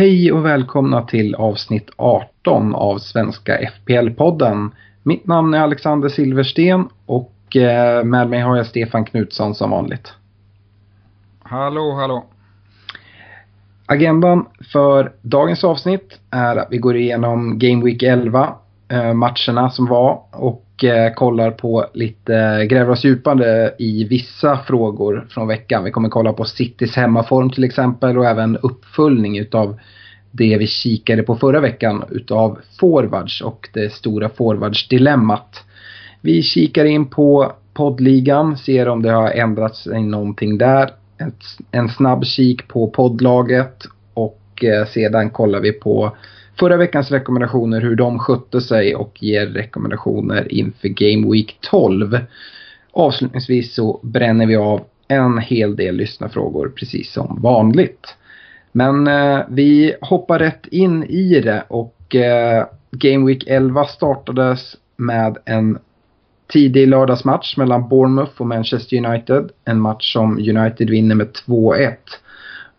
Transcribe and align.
Hej 0.00 0.32
och 0.32 0.44
välkomna 0.44 1.02
till 1.02 1.34
avsnitt 1.34 1.90
18 1.96 2.74
av 2.74 2.98
Svenska 2.98 3.58
FPL-podden. 3.58 4.70
Mitt 5.02 5.26
namn 5.26 5.54
är 5.54 5.60
Alexander 5.60 6.08
Silversten 6.08 6.88
och 7.06 7.56
eh, 7.56 8.04
med 8.04 8.28
mig 8.30 8.40
har 8.40 8.56
jag 8.56 8.66
Stefan 8.66 9.04
Knutsson 9.04 9.54
som 9.54 9.70
vanligt. 9.70 10.12
Hallå, 11.42 11.92
hallå. 11.92 12.24
Agendan 13.86 14.46
för 14.72 15.12
dagens 15.22 15.64
avsnitt 15.64 16.20
är 16.30 16.56
att 16.56 16.68
vi 16.70 16.78
går 16.78 16.96
igenom 16.96 17.58
Game 17.58 17.84
Week 17.84 18.02
11, 18.02 18.54
eh, 18.88 19.12
matcherna 19.12 19.70
som 19.70 19.86
var 19.86 20.22
och 20.30 20.64
Eh, 20.84 21.12
kollar 21.14 21.50
på 21.50 21.86
lite, 21.94 22.66
gräver 22.66 22.90
oss 22.90 23.04
djupare 23.04 23.74
i 23.78 24.04
vissa 24.04 24.58
frågor 24.58 25.26
från 25.30 25.48
veckan. 25.48 25.84
Vi 25.84 25.90
kommer 25.90 26.08
kolla 26.08 26.32
på 26.32 26.44
Citys 26.44 26.96
hemmaform 26.96 27.50
till 27.50 27.64
exempel 27.64 28.18
och 28.18 28.26
även 28.26 28.56
uppföljning 28.56 29.38
utav 29.38 29.78
det 30.30 30.56
vi 30.58 30.66
kikade 30.66 31.22
på 31.22 31.36
förra 31.36 31.60
veckan 31.60 32.04
utav 32.10 32.58
forwards 32.80 33.40
och 33.40 33.68
det 33.72 33.92
stora 33.92 34.28
forwards-dilemmat. 34.28 35.64
Vi 36.20 36.42
kikar 36.42 36.84
in 36.84 37.06
på 37.06 37.52
poddligan, 37.74 38.56
ser 38.56 38.88
om 38.88 39.02
det 39.02 39.10
har 39.10 39.30
ändrats 39.30 39.82
sig 39.82 40.02
någonting 40.02 40.58
där. 40.58 40.90
En 41.70 41.88
snabb 41.88 42.24
kik 42.24 42.68
på 42.68 42.90
poddlaget 42.90 43.84
och 44.14 44.64
eh, 44.64 44.86
sedan 44.86 45.30
kollar 45.30 45.60
vi 45.60 45.72
på 45.72 46.16
förra 46.58 46.76
veckans 46.76 47.10
rekommendationer, 47.10 47.80
hur 47.80 47.96
de 47.96 48.18
skötte 48.18 48.60
sig 48.60 48.96
och 48.96 49.22
ger 49.22 49.46
rekommendationer 49.46 50.52
inför 50.52 50.88
Game 50.88 51.32
Week 51.32 51.58
12. 51.60 52.18
Avslutningsvis 52.92 53.74
så 53.74 54.00
bränner 54.02 54.46
vi 54.46 54.56
av 54.56 54.84
en 55.08 55.38
hel 55.38 55.76
del 55.76 55.96
lyssnarfrågor 55.96 56.68
precis 56.68 57.12
som 57.12 57.38
vanligt. 57.42 58.16
Men 58.72 59.06
eh, 59.06 59.40
vi 59.48 59.94
hoppar 60.00 60.38
rätt 60.38 60.66
in 60.66 61.04
i 61.04 61.40
det 61.40 61.64
och 61.68 62.14
eh, 62.14 62.66
Game 62.90 63.26
Week 63.26 63.44
11 63.46 63.84
startades 63.84 64.76
med 64.96 65.38
en 65.44 65.78
tidig 66.52 66.88
lördagsmatch 66.88 67.56
mellan 67.56 67.88
Bournemouth 67.88 68.40
och 68.40 68.46
Manchester 68.46 69.06
United. 69.06 69.50
En 69.64 69.80
match 69.80 70.12
som 70.12 70.38
United 70.38 70.90
vinner 70.90 71.14
med 71.14 71.28
2-1. 71.46 71.96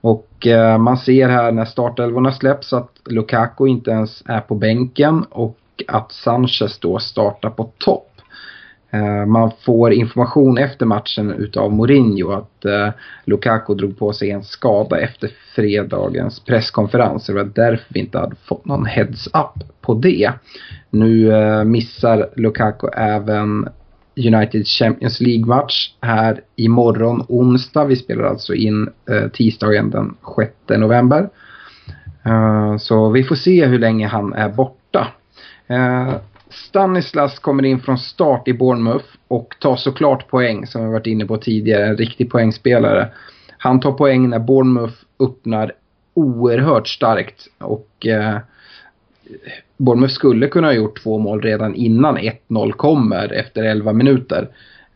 Och 0.02 0.48
eh, 0.48 0.78
man 0.78 0.98
ser 0.98 1.30
här 1.30 1.52
när 1.52 1.66
startelvorna 1.66 2.32
släpps 2.32 2.74
att 2.74 2.92
Lukaku 3.06 3.68
inte 3.68 3.92
ens 3.92 4.24
är 4.26 4.40
på 4.40 4.56
bänken 4.56 5.26
och 5.30 5.58
att 5.88 6.12
Sanchez 6.12 6.80
då 6.80 7.00
startar 7.00 7.50
på 7.50 7.72
topp. 7.78 8.08
Eh, 8.92 9.26
Man 9.26 9.52
får 9.66 9.94
information 9.94 10.58
efter 10.58 10.86
matchen 10.86 11.32
utav 11.32 11.74
Mourinho 11.74 12.32
att 12.32 12.66
eh, 12.66 12.90
Lukaku 13.26 13.76
drog 13.76 14.00
på 14.00 14.14
sig 14.14 14.32
en 14.32 14.44
skada 14.44 15.00
efter 15.00 15.32
fredagens 15.56 16.40
presskonferens. 16.40 17.26
Det 17.26 17.34
var 17.34 17.52
därför 17.56 17.86
vi 17.94 18.00
inte 18.00 18.18
hade 18.18 18.36
fått 18.36 18.66
någon 18.66 18.86
heads-up 18.86 19.82
på 19.82 19.94
det. 19.94 20.32
Nu 20.90 21.32
eh, 21.34 21.64
missar 21.64 22.30
Lukaku 22.36 22.88
även 22.88 23.70
United 24.16 24.68
Champions 24.68 25.22
League-match 25.22 25.94
här 26.02 26.42
imorgon 26.56 27.26
onsdag. 27.28 27.86
Vi 27.86 27.96
spelar 27.96 28.24
alltså 28.24 28.54
in 28.54 28.90
eh, 29.10 29.28
tisdagen 29.28 29.90
den 29.90 30.16
6 30.36 30.80
november. 30.80 31.30
Eh, 32.26 32.78
så 32.78 33.10
vi 33.10 33.24
får 33.24 33.36
se 33.36 33.66
hur 33.66 33.80
länge 33.80 34.08
han 34.08 34.34
är 34.34 34.50
borta. 34.50 35.08
Eh, 35.68 36.16
Stanislas 36.50 37.40
kommer 37.40 37.66
in 37.66 37.80
från 37.80 37.98
start 37.98 38.48
i 38.48 38.54
Bournemouth 38.54 39.06
och 39.28 39.56
tar 39.60 39.76
såklart 39.76 40.28
poäng 40.28 40.68
som 40.68 40.86
vi 40.86 40.92
varit 40.92 41.08
inne 41.08 41.26
på 41.26 41.38
tidigare. 41.38 41.86
En 41.86 41.98
riktig 41.98 42.32
poängspelare. 42.32 43.10
Han 43.58 43.80
tar 43.80 43.92
poäng 43.92 44.30
när 44.30 44.40
Bournemouth 44.40 44.96
öppnar 45.20 45.72
oerhört 46.14 46.88
starkt 46.88 47.48
och 47.58 48.08
eh, 48.08 48.38
Bournemouth 49.82 50.14
skulle 50.14 50.48
kunna 50.48 50.68
ha 50.68 50.74
gjort 50.74 51.04
två 51.04 51.18
mål 51.18 51.42
redan 51.42 51.76
innan 51.76 52.18
1-0 52.18 52.72
kommer 52.72 53.34
efter 53.34 53.64
11 53.64 53.94
minuter. 53.94 54.48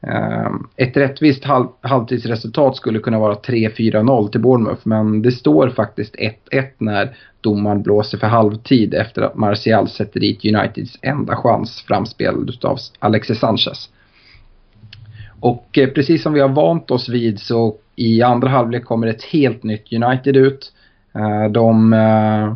Ehm, 0.02 0.68
ett 0.76 0.98
rättvist 0.98 1.44
halv, 1.44 1.68
halvtidsresultat 1.82 2.76
skulle 2.76 3.00
kunna 3.00 3.20
vara 3.20 3.36
3-4-0 3.36 4.28
till 4.28 4.42
Bournemouth 4.42 4.82
men 4.84 5.22
det 5.22 5.32
står 5.32 5.70
faktiskt 5.70 6.16
1-1 6.16 6.64
när 6.78 7.16
domaren 7.42 7.82
blåser 7.82 8.18
för 8.18 8.28
halvtid 8.28 8.94
efter 8.94 9.22
att 9.22 9.36
Martial 9.36 9.90
sätter 9.90 10.20
dit 10.20 10.46
Uniteds 10.46 10.98
enda 11.02 11.36
chans 11.36 11.82
framspelad 11.88 12.50
utav 12.50 12.78
Alexis 13.00 13.40
Sanchez. 13.40 13.90
Och 15.40 15.78
eh, 15.78 15.90
precis 15.90 16.24
som 16.24 16.34
vi 16.34 16.40
har 16.40 16.50
vant 16.50 16.92
oss 16.92 17.10
vid 17.10 17.40
så 17.40 17.76
i 17.96 18.22
andra 18.22 18.50
halvlek 18.50 18.86
kommer 18.86 19.08
ett 19.08 19.24
helt 19.24 19.64
nytt 19.64 19.94
United 19.94 20.38
ut. 20.38 20.74
Ehm, 21.14 21.54
de, 21.54 21.94
eh, 21.94 22.54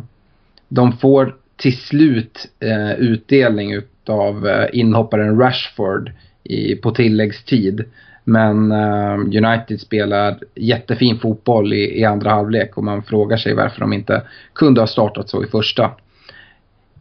de 0.68 0.92
får 0.92 1.39
till 1.60 1.78
slut 1.78 2.48
eh, 2.60 2.92
utdelning 2.92 3.72
utav 3.72 4.46
eh, 4.46 4.66
inhopparen 4.72 5.38
Rashford 5.38 6.12
i, 6.44 6.74
på 6.74 6.90
tilläggstid. 6.90 7.84
Men 8.24 8.72
eh, 8.72 9.14
United 9.14 9.80
spelar 9.80 10.38
jättefin 10.54 11.18
fotboll 11.18 11.72
i, 11.72 12.00
i 12.00 12.04
andra 12.04 12.30
halvlek 12.30 12.76
och 12.76 12.84
man 12.84 13.02
frågar 13.02 13.36
sig 13.36 13.54
varför 13.54 13.80
de 13.80 13.92
inte 13.92 14.22
kunde 14.54 14.80
ha 14.80 14.86
startat 14.86 15.28
så 15.28 15.44
i 15.44 15.46
första. 15.46 15.90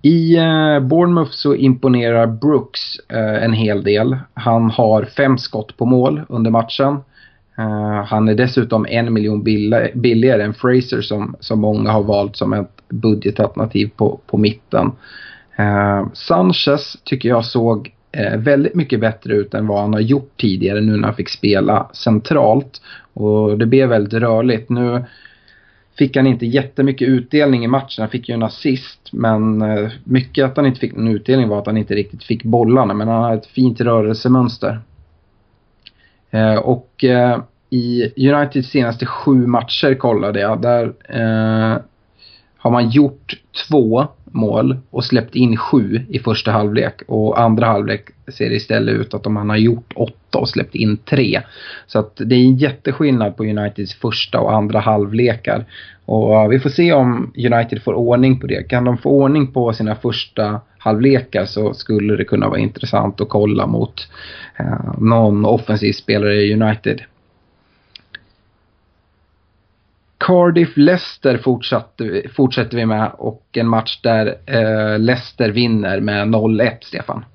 I 0.02 0.38
eh, 0.38 0.80
Bournemouth 0.80 1.32
så 1.32 1.56
imponerar 1.56 2.28
Brooks 2.28 3.00
eh, 3.10 3.44
en 3.44 3.54
hel 3.54 3.84
del. 3.84 4.18
Han 4.34 4.70
har 4.70 5.04
fem 5.04 5.38
skott 5.38 5.78
på 5.78 5.86
mål 5.86 6.22
under 6.30 6.52
matchen. 6.52 6.98
Eh, 7.60 8.06
han 8.06 8.30
är 8.30 8.36
dessutom 8.36 8.86
en 8.90 9.14
miljon 9.14 9.44
billigare 9.94 10.44
än 10.44 10.54
Fraser 10.54 11.02
som, 11.02 11.36
som 11.40 11.60
många 11.60 11.92
har 11.92 12.04
valt 12.04 12.36
som 12.36 12.54
ett 12.54 12.82
budgetalternativ 12.90 13.90
på, 13.96 14.20
på 14.28 14.38
mitten. 14.38 14.92
Eh, 15.58 16.08
Sanchez 16.14 16.98
tycker 17.04 17.30
jag 17.30 17.46
såg 17.46 17.92
eh, 18.12 18.38
väldigt 18.38 18.76
mycket 18.76 19.00
bättre 19.00 19.34
ut 19.34 19.54
än 19.54 19.68
vad 19.68 19.82
han 19.82 19.94
har 19.94 20.00
gjort 20.00 20.32
tidigare 20.38 20.82
nu 20.82 20.98
när 20.98 21.08
han 21.08 21.16
fick 21.16 21.30
spela 21.30 21.90
centralt. 21.94 22.82
Och 23.14 23.58
det 23.58 23.66
blev 23.66 23.90
väldigt 23.90 24.14
rörligt. 24.14 24.70
Nu 24.70 25.04
fick 25.98 26.16
han 26.16 26.28
inte 26.28 26.46
jättemycket 26.46 27.08
utdelning 27.08 27.64
i 27.64 27.68
matchen. 27.68 28.02
Han 28.02 28.10
fick 28.10 28.30
ju 28.30 28.34
en 28.34 28.44
assist 28.44 29.10
men 29.12 29.62
eh, 29.62 29.90
mycket 30.04 30.46
att 30.46 30.58
han 30.58 30.66
inte 30.66 30.80
fick 30.80 30.96
någon 30.96 31.08
utdelning 31.16 31.48
var 31.48 31.60
att 31.60 31.66
han 31.66 31.78
inte 31.78 31.96
riktigt 31.96 32.24
fick 32.24 32.44
bollarna 32.44 32.94
men 32.94 33.08
han 33.08 33.24
har 33.24 33.36
ett 33.36 33.46
fint 33.46 33.82
rörelsemönster. 33.82 34.80
Eh, 36.32 36.56
och 36.56 37.04
eh, 37.04 37.40
i 37.70 38.12
Uniteds 38.30 38.70
senaste 38.70 39.06
sju 39.06 39.48
matcher 39.48 39.96
kollade 39.96 40.40
jag. 40.40 40.62
Där 40.62 40.94
eh, 41.10 41.82
har 42.58 42.72
man 42.72 42.90
gjort 42.90 43.40
två 43.70 44.08
mål 44.32 44.78
och 44.90 45.06
släppt 45.06 45.36
in 45.36 45.58
sju 45.58 46.02
i 46.10 46.20
första 46.20 46.52
halvlek. 46.52 47.02
Och 47.08 47.42
andra 47.42 47.66
halvlek 47.66 48.10
ser 48.28 48.50
det 48.50 48.56
istället 48.56 48.96
ut 48.96 49.14
att 49.14 49.32
man 49.32 49.50
har 49.50 49.58
gjort 49.58 49.94
åtta 49.96 50.38
och 50.38 50.50
släppt 50.50 50.76
in 50.76 50.98
tre. 50.98 51.42
Så 51.88 52.00
att 52.00 52.16
det 52.16 52.36
är 52.36 52.40
en 52.40 52.58
jätteskillnad 52.58 53.38
på 53.38 53.44
Uniteds 53.44 53.96
första 53.96 54.40
och 54.40 54.54
andra 54.54 54.80
halvlekar. 54.80 55.66
Och 56.06 56.52
vi 56.52 56.60
får 56.60 56.70
se 56.70 56.94
om 56.94 57.34
United 57.38 57.84
får 57.84 57.94
ordning 57.94 58.40
på 58.40 58.48
det. 58.48 58.70
Kan 58.70 58.84
de 58.84 58.98
få 58.98 59.10
ordning 59.10 59.48
på 59.48 59.74
sina 59.74 59.96
första 59.96 60.62
halvlekar 60.78 61.46
så 61.46 61.74
skulle 61.74 62.16
det 62.16 62.24
kunna 62.24 62.50
vara 62.50 62.60
intressant 62.60 63.22
att 63.22 63.30
kolla 63.30 63.68
mot 63.68 64.08
eh, 64.60 65.00
någon 65.00 65.46
offensiv 65.46 65.94
spelare 65.94 66.36
i 66.36 66.54
United. 66.54 67.02
Cardiff-Leicester 70.30 71.38
fortsätter 72.28 72.78
vi 72.78 72.86
med 72.86 73.12
och 73.18 73.48
en 73.52 73.68
match 73.68 74.02
där 74.04 74.40
eh, 74.46 75.00
Leicester 75.00 75.50
vinner 75.50 76.00
med 76.00 76.28
0-1, 76.28 76.78
Stefan. 76.82 77.26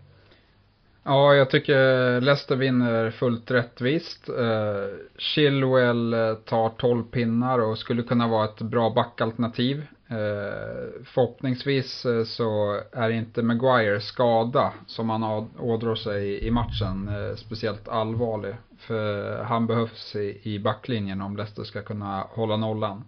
Ja, 1.04 1.34
jag 1.34 1.50
tycker 1.50 2.20
Leicester 2.20 2.56
vinner 2.56 3.10
fullt 3.10 3.50
rättvist. 3.50 4.28
Eh, 4.28 4.98
Chilwell 5.18 6.14
eh, 6.14 6.34
tar 6.34 6.68
12 6.68 7.02
pinnar 7.02 7.58
och 7.58 7.78
skulle 7.78 8.02
kunna 8.02 8.28
vara 8.28 8.44
ett 8.44 8.60
bra 8.60 8.90
backalternativ. 8.90 9.86
Eh, 10.08 11.02
förhoppningsvis 11.04 12.04
eh, 12.04 12.24
så 12.24 12.80
är 12.92 13.10
inte 13.10 13.42
Maguires 13.42 14.04
skada 14.04 14.72
som 14.86 15.10
han 15.10 15.22
ådrar 15.58 15.94
sig 15.94 16.46
i 16.46 16.50
matchen 16.50 17.08
eh, 17.08 17.36
speciellt 17.36 17.88
allvarlig. 17.88 18.54
För 18.78 19.42
han 19.42 19.66
behövs 19.66 20.16
i 20.42 20.58
backlinjen 20.58 21.22
om 21.22 21.36
Leicester 21.36 21.64
ska 21.64 21.82
kunna 21.82 22.20
hålla 22.20 22.56
nollan. 22.56 23.04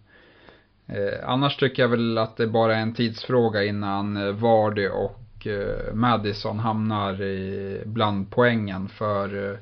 Annars 1.23 1.57
tycker 1.57 1.83
jag 1.83 1.89
väl 1.89 2.19
att 2.19 2.37
det 2.37 2.47
bara 2.47 2.77
är 2.77 2.83
en 2.83 2.95
tidsfråga 2.95 3.65
innan 3.65 4.37
Vardy 4.39 4.89
och 4.89 5.47
Madison 5.93 6.59
hamnar 6.59 7.23
i, 7.23 7.83
bland 7.85 8.31
poängen 8.31 8.89
för 8.89 9.59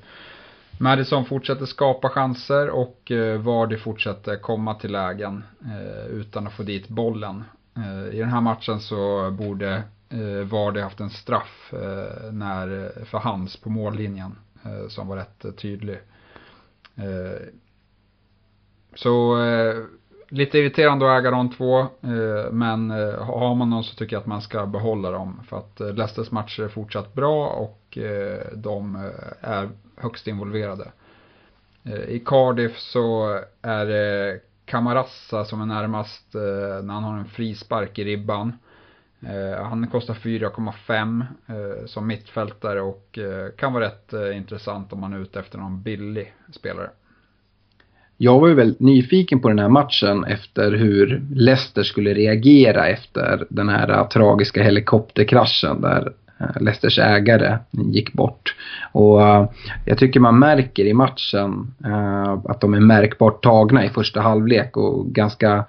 Madison 0.79 1.25
fortsätter 1.25 1.67
skapa 1.67 2.09
chanser 2.09 2.71
och 2.71 3.11
eh, 3.11 3.41
Vardy 3.41 3.77
fortsätter 3.77 4.37
komma 4.37 4.75
till 4.75 4.93
lägen 4.93 5.45
eh, 5.65 6.07
utan 6.07 6.47
att 6.47 6.53
få 6.53 6.63
dit 6.63 6.89
bollen. 6.89 7.45
Eh, 7.77 8.15
I 8.15 8.19
den 8.19 8.29
här 8.29 8.41
matchen 8.41 8.81
så 8.81 9.31
borde 9.31 9.83
Vardy 10.45 10.81
haft 10.81 11.01
en 11.01 11.11
straff 11.11 11.73
när, 12.33 12.93
för 13.05 13.19
hands 13.19 13.57
på 13.57 13.71
mållinjen 13.71 14.39
som 14.89 15.09
var 15.09 15.17
rätt 15.17 15.59
tydlig. 15.59 15.99
Så 18.95 19.37
lite 20.29 20.59
irriterande 20.59 21.13
att 21.13 21.21
äga 21.21 21.31
de 21.31 21.51
två. 21.51 21.81
Eh, 21.81 22.53
men 22.53 22.91
eh, 22.91 23.25
har 23.25 23.55
man 23.55 23.71
någon 23.71 23.85
så 23.85 23.95
tycker 23.95 24.17
jag 24.17 24.21
att 24.21 24.27
man 24.27 24.43
ska 24.43 24.67
behålla 24.67 25.11
dem. 25.11 25.41
För 25.49 25.59
att 25.59 25.81
eh, 25.81 25.95
Leicesters 25.95 26.31
matcher 26.31 26.63
är 26.63 26.69
fortsatt 26.69 27.15
bra 27.15 27.47
och 27.49 27.99
de 28.55 29.11
är 29.41 29.69
högst 29.97 30.27
involverade. 30.27 30.93
I 32.09 32.19
Cardiff 32.19 32.79
så 32.79 33.41
är 33.63 33.87
det 33.87 34.41
Camarassa 34.65 35.45
som 35.45 35.61
är 35.61 35.67
närmast 35.67 36.35
när 36.83 36.93
han 36.93 37.05
har 37.05 37.19
en 37.19 37.25
frispark 37.25 37.99
i 37.99 38.05
ribban. 38.05 38.53
Han 39.59 39.87
kostar 39.87 40.15
4,5 40.15 41.87
som 41.87 42.07
mittfältare 42.07 42.81
och 42.81 43.19
kan 43.57 43.73
vara 43.73 43.85
rätt 43.85 44.13
intressant 44.35 44.93
om 44.93 45.01
man 45.01 45.13
är 45.13 45.19
ute 45.19 45.41
efter 45.41 45.59
någon 45.59 45.83
billig 45.83 46.35
spelare. 46.53 46.91
Jag 48.25 48.41
var 48.41 48.49
ju 48.49 48.55
väldigt 48.55 48.81
nyfiken 48.81 49.41
på 49.41 49.49
den 49.49 49.59
här 49.59 49.69
matchen 49.69 50.25
efter 50.25 50.73
hur 50.73 51.23
Leicester 51.35 51.83
skulle 51.83 52.15
reagera 52.15 52.87
efter 52.87 53.47
den 53.51 53.69
här 53.69 54.05
tragiska 54.05 54.63
helikopterkraschen 54.63 55.81
där 55.81 56.13
eh, 56.41 56.63
Leicesters 56.63 56.99
ägare 56.99 57.59
gick 57.71 58.13
bort. 58.13 58.55
Och 58.93 59.23
eh, 59.23 59.49
jag 59.87 59.99
tycker 59.99 60.21
man 60.21 60.39
märker 60.39 60.85
i 60.85 60.95
matchen 60.95 61.75
eh, 61.85 62.33
att 62.33 62.61
de 62.61 62.75
är 62.75 62.81
märkbart 62.81 63.43
tagna 63.43 63.85
i 63.85 63.89
första 63.89 64.21
halvlek 64.21 64.77
och 64.77 65.07
ganska 65.07 65.65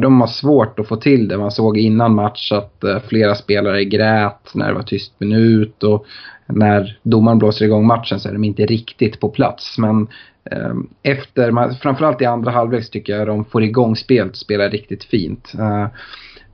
de 0.00 0.20
har 0.20 0.26
svårt 0.26 0.78
att 0.78 0.88
få 0.88 0.96
till 0.96 1.28
det. 1.28 1.38
Man 1.38 1.50
såg 1.50 1.78
innan 1.78 2.14
match 2.14 2.52
att 2.52 2.84
flera 3.08 3.34
spelare 3.34 3.84
grät 3.84 4.50
när 4.54 4.68
det 4.68 4.74
var 4.74 4.82
tyst 4.82 5.20
minut 5.20 5.82
och 5.82 6.06
när 6.46 6.98
domaren 7.02 7.38
blåser 7.38 7.64
igång 7.64 7.86
matchen 7.86 8.20
så 8.20 8.28
är 8.28 8.32
de 8.32 8.44
inte 8.44 8.66
riktigt 8.66 9.20
på 9.20 9.28
plats. 9.28 9.78
Men 9.78 10.08
Ehm, 10.50 10.88
efter, 11.02 11.74
framförallt 11.74 12.22
i 12.22 12.24
andra 12.24 12.50
halvlek 12.50 12.90
tycker 12.90 13.16
jag 13.16 13.26
de 13.26 13.44
får 13.44 13.62
igång 13.62 13.96
spelet 13.96 14.30
och 14.30 14.36
spelar 14.36 14.70
riktigt 14.70 15.04
fint. 15.04 15.52
Ehm, 15.58 15.88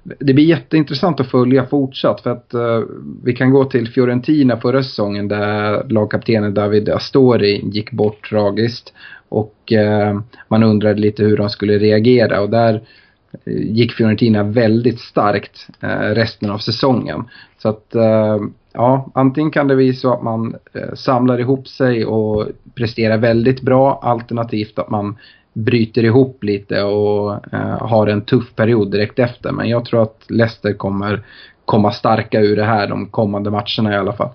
det 0.02 0.34
blir 0.34 0.44
jätteintressant 0.44 1.20
att 1.20 1.30
följa 1.30 1.66
fortsatt 1.66 2.20
för 2.20 2.30
att 2.30 2.54
eh, 2.54 2.82
vi 3.24 3.32
kan 3.32 3.50
gå 3.50 3.64
till 3.64 3.88
Fiorentina 3.88 4.56
förra 4.56 4.82
säsongen 4.82 5.28
där 5.28 5.84
lagkaptenen 5.88 6.54
David 6.54 6.88
Astori 6.88 7.60
gick 7.64 7.90
bort 7.90 8.28
tragiskt. 8.30 8.92
Och 9.28 9.72
ehm, 9.72 10.22
man 10.48 10.62
undrade 10.62 11.00
lite 11.00 11.24
hur 11.24 11.36
de 11.36 11.50
skulle 11.50 11.78
reagera 11.78 12.40
och 12.40 12.50
där 12.50 12.74
eh, 13.44 13.52
gick 13.52 13.92
Fiorentina 13.92 14.42
väldigt 14.42 15.00
starkt 15.00 15.68
eh, 15.80 15.88
resten 15.88 16.50
av 16.50 16.58
säsongen. 16.58 17.24
Så 17.58 17.68
att 17.68 17.94
ja, 18.72 19.10
antingen 19.14 19.50
kan 19.50 19.68
det 19.68 19.76
bli 19.76 19.92
så 19.92 20.12
att 20.12 20.22
man 20.22 20.54
eh, 20.72 20.94
samlar 20.94 21.40
ihop 21.40 21.68
sig 21.68 22.04
och 22.04 22.46
presterar 22.74 23.18
väldigt 23.18 23.60
bra 23.62 24.00
alternativt 24.02 24.78
att 24.78 24.90
man 24.90 25.18
bryter 25.52 26.04
ihop 26.04 26.44
lite 26.44 26.82
och 26.82 27.54
eh, 27.54 27.86
har 27.86 28.06
en 28.06 28.24
tuff 28.24 28.54
period 28.54 28.90
direkt 28.90 29.18
efter. 29.18 29.52
Men 29.52 29.68
jag 29.68 29.84
tror 29.84 30.02
att 30.02 30.24
Leicester 30.28 30.72
kommer 30.72 31.24
komma 31.64 31.92
starka 31.92 32.40
ur 32.40 32.56
det 32.56 32.64
här 32.64 32.88
de 32.88 33.06
kommande 33.06 33.50
matcherna 33.50 33.92
i 33.92 33.96
alla 33.96 34.12
fall. 34.12 34.30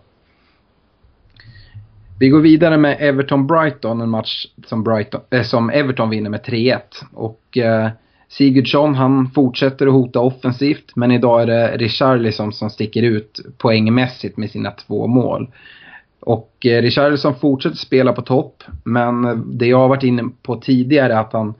Vi 2.19 2.29
går 2.29 2.39
vidare 2.39 2.77
med 2.77 2.97
Everton-Brighton, 2.99 4.01
en 4.01 4.09
match 4.09 4.45
som, 4.65 4.83
Brighton, 4.83 5.21
eh, 5.29 5.43
som 5.43 5.69
Everton 5.69 6.09
vinner 6.09 6.29
med 6.29 6.41
3-1. 6.41 6.79
Och 7.13 7.57
eh, 7.57 7.89
Sigurdsson 8.29 8.95
han 8.95 9.29
fortsätter 9.29 9.87
att 9.87 9.93
hota 9.93 10.19
offensivt 10.19 10.95
men 10.95 11.11
idag 11.11 11.41
är 11.41 11.45
det 11.45 11.77
Richarlison 11.77 12.53
som 12.53 12.69
sticker 12.69 13.03
ut 13.03 13.39
poängmässigt 13.57 14.37
med 14.37 14.51
sina 14.51 14.71
två 14.71 15.07
mål. 15.07 15.47
Och 16.19 16.65
eh, 16.65 16.81
Richarlison 16.81 17.35
fortsätter 17.35 17.77
spela 17.77 18.13
på 18.13 18.21
topp 18.21 18.63
men 18.83 19.43
det 19.57 19.65
jag 19.65 19.77
har 19.77 19.87
varit 19.87 20.03
inne 20.03 20.23
på 20.41 20.55
tidigare 20.55 21.13
är 21.13 21.19
att 21.19 21.33
han 21.33 21.53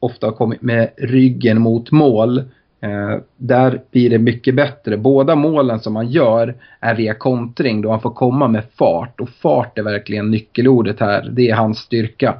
ofta 0.00 0.26
har 0.26 0.32
kommit 0.32 0.62
med 0.62 0.90
ryggen 0.98 1.60
mot 1.60 1.90
mål 1.90 2.38
Eh, 2.38 2.44
Eh, 2.80 3.16
där 3.36 3.80
blir 3.90 4.10
det 4.10 4.18
mycket 4.18 4.54
bättre. 4.54 4.96
Båda 4.96 5.34
målen 5.34 5.80
som 5.80 5.96
han 5.96 6.08
gör 6.08 6.54
är 6.80 6.94
via 6.94 7.14
kontring 7.14 7.80
då 7.80 7.90
han 7.90 8.00
får 8.00 8.10
komma 8.10 8.48
med 8.48 8.64
fart. 8.78 9.20
Och 9.20 9.28
fart 9.28 9.78
är 9.78 9.82
verkligen 9.82 10.30
nyckelordet 10.30 11.00
här. 11.00 11.30
Det 11.32 11.50
är 11.50 11.54
hans 11.54 11.78
styrka. 11.78 12.34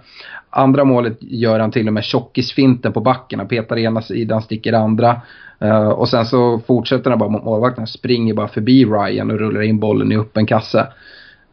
Andra 0.50 0.84
målet 0.84 1.16
gör 1.20 1.60
han 1.60 1.70
till 1.70 1.86
och 1.86 1.92
med 1.92 2.04
tjockisfinten 2.04 2.92
på 2.92 3.00
backen. 3.00 3.38
Han 3.38 3.48
petar 3.48 3.78
ena 3.78 4.02
sidan, 4.02 4.42
sticker 4.42 4.72
andra. 4.72 5.20
Eh, 5.58 5.88
och 5.88 6.08
sen 6.08 6.26
så 6.26 6.60
fortsätter 6.66 7.10
han 7.10 7.18
bara 7.18 7.30
mot 7.30 7.44
målvakten. 7.44 7.86
Springer 7.86 8.34
bara 8.34 8.48
förbi 8.48 8.84
Ryan 8.84 9.30
och 9.30 9.38
rullar 9.38 9.62
in 9.62 9.78
bollen 9.78 10.12
i 10.12 10.16
öppen 10.16 10.46
kasse. 10.46 10.86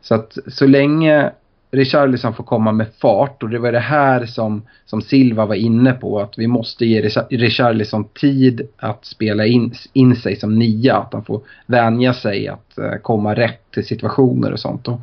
Så 0.01 0.15
att 0.15 0.37
så 0.47 0.67
länge 0.67 1.31
Richarlison 1.71 2.33
får 2.33 2.43
komma 2.43 2.71
med 2.71 2.87
fart 3.01 3.43
och 3.43 3.49
det 3.49 3.59
var 3.59 3.71
det 3.71 3.79
här 3.79 4.25
som, 4.25 4.61
som 4.85 5.01
Silva 5.01 5.45
var 5.45 5.55
inne 5.55 5.93
på 5.93 6.19
att 6.19 6.37
vi 6.37 6.47
måste 6.47 6.85
ge 6.85 7.01
Richarlison 7.29 8.03
tid 8.03 8.67
att 8.77 9.05
spela 9.05 9.45
in, 9.45 9.73
in 9.93 10.15
sig 10.15 10.35
som 10.35 10.59
nia. 10.59 10.97
Att 10.97 11.13
han 11.13 11.25
får 11.25 11.41
vänja 11.65 12.13
sig 12.13 12.47
att 12.47 12.77
eh, 12.77 12.95
komma 13.01 13.35
rätt 13.35 13.71
till 13.71 13.85
situationer 13.85 14.51
och 14.51 14.59
sånt. 14.59 14.87
Och, 14.87 14.99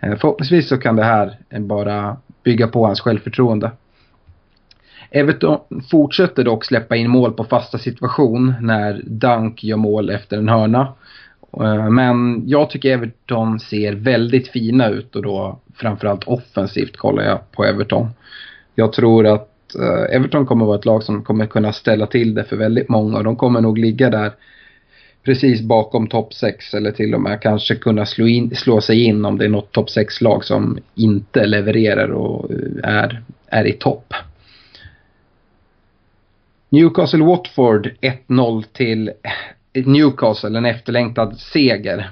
eh, 0.00 0.16
förhoppningsvis 0.16 0.68
så 0.68 0.78
kan 0.78 0.96
det 0.96 1.04
här 1.04 1.38
eh, 1.50 1.60
bara 1.60 2.16
bygga 2.44 2.68
på 2.68 2.86
hans 2.86 3.00
självförtroende. 3.00 3.70
Everton 5.10 5.58
fortsätter 5.90 6.44
dock 6.44 6.64
släppa 6.64 6.96
in 6.96 7.10
mål 7.10 7.32
på 7.32 7.44
fasta 7.44 7.78
situation 7.78 8.54
när 8.60 9.02
Dunk 9.04 9.64
gör 9.64 9.76
mål 9.76 10.10
efter 10.10 10.38
en 10.38 10.48
hörna. 10.48 10.92
Eh, 11.52 11.88
men 11.90 12.42
jag 12.48 12.70
tycker 12.70 12.92
Everton 12.92 13.60
ser 13.60 13.92
väldigt 13.92 14.48
fina 14.48 14.88
ut 14.88 15.16
och 15.16 15.22
då 15.22 15.58
framförallt 15.74 16.24
offensivt 16.24 16.96
kollar 16.96 17.22
jag 17.24 17.52
på 17.52 17.64
Everton. 17.64 18.08
Jag 18.74 18.92
tror 18.92 19.26
att 19.26 19.74
eh, 19.74 20.16
Everton 20.16 20.46
kommer 20.46 20.66
vara 20.66 20.78
ett 20.78 20.84
lag 20.84 21.02
som 21.02 21.24
kommer 21.24 21.46
kunna 21.46 21.72
ställa 21.72 22.06
till 22.06 22.34
det 22.34 22.44
för 22.44 22.56
väldigt 22.56 22.88
många 22.88 23.18
och 23.18 23.24
de 23.24 23.36
kommer 23.36 23.60
nog 23.60 23.78
ligga 23.78 24.10
där 24.10 24.32
precis 25.24 25.62
bakom 25.62 26.06
topp 26.06 26.34
6 26.34 26.74
eller 26.74 26.90
till 26.90 27.14
och 27.14 27.20
med 27.20 27.40
kanske 27.40 27.74
kunna 27.74 28.06
slå, 28.06 28.26
in, 28.26 28.56
slå 28.56 28.80
sig 28.80 29.04
in 29.04 29.24
om 29.24 29.38
det 29.38 29.44
är 29.44 29.48
något 29.48 29.72
topp 29.72 29.88
6-lag 29.88 30.44
som 30.44 30.78
inte 30.94 31.46
levererar 31.46 32.08
och 32.08 32.50
eh, 32.50 32.90
är, 32.90 33.22
är 33.46 33.66
i 33.66 33.72
topp. 33.72 34.14
Newcastle 36.68 37.24
Watford 37.24 37.90
1-0 38.00 38.64
till 38.72 39.10
Newcastle, 39.72 40.58
en 40.58 40.64
efterlängtad 40.64 41.38
seger. 41.38 42.10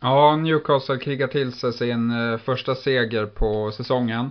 Ja, 0.00 0.36
Newcastle 0.36 0.98
krigar 0.98 1.26
till 1.26 1.52
sig 1.52 1.72
sin 1.72 2.10
eh, 2.10 2.38
första 2.38 2.74
seger 2.74 3.26
på 3.26 3.70
säsongen. 3.70 4.30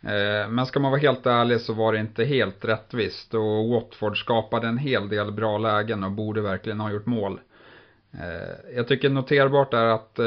Eh, 0.00 0.48
men 0.48 0.66
ska 0.66 0.80
man 0.80 0.90
vara 0.90 1.00
helt 1.00 1.26
ärlig 1.26 1.60
så 1.60 1.72
var 1.72 1.92
det 1.92 1.98
inte 1.98 2.24
helt 2.24 2.64
rättvist 2.64 3.34
och 3.34 3.68
Watford 3.68 4.18
skapade 4.18 4.68
en 4.68 4.78
hel 4.78 5.08
del 5.08 5.32
bra 5.32 5.58
lägen 5.58 6.04
och 6.04 6.10
borde 6.10 6.40
verkligen 6.40 6.80
ha 6.80 6.90
gjort 6.90 7.06
mål. 7.06 7.40
Eh, 8.12 8.76
jag 8.76 8.88
tycker 8.88 9.10
noterbart 9.10 9.74
är 9.74 9.86
att 9.86 10.18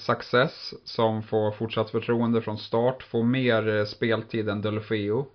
Success, 0.00 0.74
som 0.84 1.22
får 1.22 1.50
fortsatt 1.50 1.90
förtroende 1.90 2.42
från 2.42 2.58
start, 2.58 3.02
får 3.02 3.22
mer 3.22 3.84
speltid 3.84 4.48
än 4.48 4.62
Delofeo, 4.62 5.26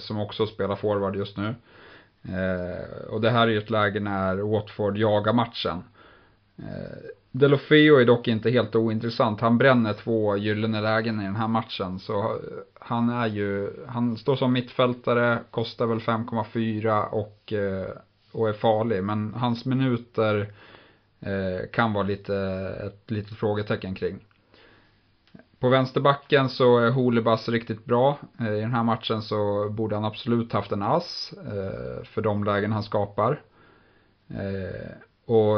som 0.00 0.20
också 0.20 0.46
spelar 0.46 0.76
forward 0.76 1.16
just 1.16 1.36
nu. 1.36 1.54
Eh, 2.22 3.08
och 3.08 3.20
det 3.20 3.30
här 3.30 3.46
är 3.46 3.50
ju 3.50 3.58
ett 3.58 3.70
läge 3.70 4.00
när 4.00 4.36
Watford 4.36 4.96
jagar 4.96 5.32
matchen. 5.32 5.82
Eh, 6.58 6.98
Delofeo 7.30 7.96
är 7.96 8.04
dock 8.04 8.28
inte 8.28 8.50
helt 8.50 8.74
ointressant. 8.76 9.40
Han 9.40 9.58
bränner 9.58 9.92
två 9.92 10.36
gyllene 10.36 10.80
lägen 10.80 11.20
i 11.20 11.24
den 11.24 11.36
här 11.36 11.48
matchen. 11.48 11.98
Så 11.98 12.18
eh, 12.18 12.36
han 12.80 13.08
är 13.08 13.26
ju, 13.26 13.70
han 13.86 14.16
står 14.16 14.36
som 14.36 14.52
mittfältare, 14.52 15.38
kostar 15.50 15.86
väl 15.86 15.98
5,4 15.98 17.04
och, 17.08 17.52
och 18.32 18.48
är 18.48 18.52
farlig. 18.52 19.04
Men 19.04 19.34
hans 19.34 19.64
minuter 19.64 20.52
kan 21.72 21.92
vara 21.92 22.04
lite, 22.04 22.36
ett 22.86 23.10
litet 23.10 23.38
frågetecken 23.38 23.94
kring. 23.94 24.20
På 25.60 25.68
vänsterbacken 25.68 26.48
så 26.48 26.78
är 26.78 26.90
Holibas 26.90 27.48
riktigt 27.48 27.84
bra. 27.84 28.18
Eh, 28.40 28.54
I 28.54 28.60
den 28.60 28.74
här 28.74 28.82
matchen 28.82 29.22
så 29.22 29.68
borde 29.70 29.94
han 29.94 30.04
absolut 30.04 30.52
haft 30.52 30.72
en 30.72 30.82
ass 30.82 31.34
eh, 31.36 32.04
för 32.04 32.20
de 32.22 32.44
lägen 32.44 32.72
han 32.72 32.82
skapar. 32.82 33.42
Eh, 34.28 34.90
och 35.24 35.56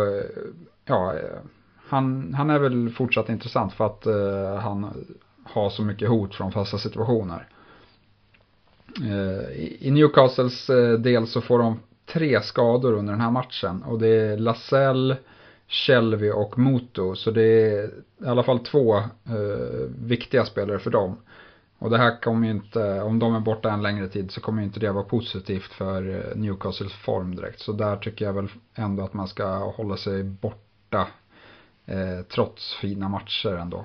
ja, 0.85 1.15
han, 1.89 2.35
han 2.35 2.51
är 2.51 2.59
väl 2.59 2.91
fortsatt 2.91 3.29
intressant 3.29 3.73
för 3.73 3.87
att 3.87 4.05
han 4.63 5.07
har 5.45 5.71
så 5.71 5.83
mycket 5.83 6.09
hot 6.09 6.35
från 6.35 6.53
fasta 6.53 6.79
situationer. 6.79 7.49
I 9.79 9.91
Newcastles 9.91 10.67
del 10.99 11.27
så 11.27 11.41
får 11.41 11.59
de 11.59 11.81
tre 12.07 12.43
skador 12.43 12.93
under 12.93 13.13
den 13.13 13.21
här 13.21 13.31
matchen 13.31 13.83
och 13.83 13.99
det 13.99 14.09
är 14.09 14.37
Lasell, 14.37 15.17
Shelby 15.69 16.31
och 16.31 16.59
Moto. 16.59 17.15
Så 17.15 17.31
det 17.31 17.43
är 17.43 17.91
i 18.25 18.27
alla 18.27 18.43
fall 18.43 18.59
två 18.59 18.97
eh, 18.97 19.89
viktiga 19.99 20.45
spelare 20.45 20.79
för 20.79 20.91
dem. 20.91 21.17
Och 21.79 21.91
det 21.91 21.99
här 21.99 22.21
kommer 22.21 22.47
ju 22.47 22.53
inte, 22.53 23.01
om 23.01 23.19
de 23.19 23.35
är 23.35 23.41
borta 23.41 23.71
en 23.71 23.83
längre 23.83 24.09
tid 24.09 24.31
så 24.31 24.41
kommer 24.41 24.63
ju 24.63 24.67
inte 24.67 24.81
det 24.81 24.93
vara 24.93 25.05
positivt 25.05 25.73
för 25.73 26.11
eh, 26.11 26.37
Newcastles 26.37 26.93
form 26.93 27.37
direkt. 27.37 27.61
Så 27.61 27.73
där 27.73 27.97
tycker 27.97 28.25
jag 28.25 28.33
väl 28.33 28.49
ändå 28.75 29.05
att 29.05 29.15
man 29.15 29.29
ska 29.29 29.57
hålla 29.57 29.97
sig 29.97 30.25
borta 30.25 31.09
eh, 31.87 32.23
trots 32.29 32.75
fina 32.75 33.09
matcher 33.09 33.55
ändå. 33.55 33.85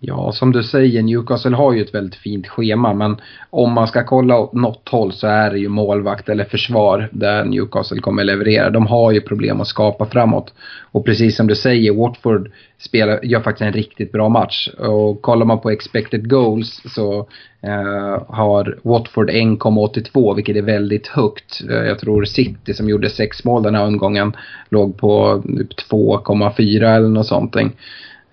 Ja, 0.00 0.32
som 0.32 0.52
du 0.52 0.62
säger, 0.62 1.02
Newcastle 1.02 1.56
har 1.56 1.72
ju 1.72 1.82
ett 1.82 1.94
väldigt 1.94 2.14
fint 2.14 2.48
schema 2.48 2.94
men 2.94 3.16
om 3.50 3.72
man 3.72 3.86
ska 3.86 4.04
kolla 4.04 4.38
åt 4.38 4.52
något 4.52 4.88
håll 4.88 5.12
så 5.12 5.26
är 5.26 5.50
det 5.50 5.58
ju 5.58 5.68
målvakt 5.68 6.28
eller 6.28 6.44
försvar 6.44 7.08
där 7.12 7.44
Newcastle 7.44 8.00
kommer 8.00 8.24
leverera. 8.24 8.70
De 8.70 8.86
har 8.86 9.12
ju 9.12 9.20
problem 9.20 9.60
att 9.60 9.66
skapa 9.66 10.06
framåt. 10.06 10.54
Och 10.92 11.04
precis 11.04 11.36
som 11.36 11.46
du 11.46 11.54
säger, 11.54 11.92
Watford 11.92 12.50
spelar, 12.78 13.24
gör 13.24 13.40
faktiskt 13.40 13.66
en 13.66 13.72
riktigt 13.72 14.12
bra 14.12 14.28
match. 14.28 14.68
Och 14.78 15.22
kollar 15.22 15.46
man 15.46 15.60
på 15.60 15.70
expected 15.70 16.30
goals 16.30 16.82
så 16.94 17.18
eh, 17.60 18.22
har 18.28 18.78
Watford 18.82 19.30
1,82 19.30 20.34
vilket 20.34 20.56
är 20.56 20.62
väldigt 20.62 21.06
högt. 21.06 21.62
Eh, 21.70 21.76
jag 21.76 21.98
tror 21.98 22.24
City 22.24 22.74
som 22.74 22.88
gjorde 22.88 23.10
sex 23.10 23.44
mål 23.44 23.62
den 23.62 23.74
här 23.74 23.86
omgången 23.86 24.32
låg 24.68 24.98
på 24.98 25.42
typ 25.46 25.90
2,4 25.90 26.96
eller 26.96 27.08
något 27.08 27.26
sånt. 27.26 27.56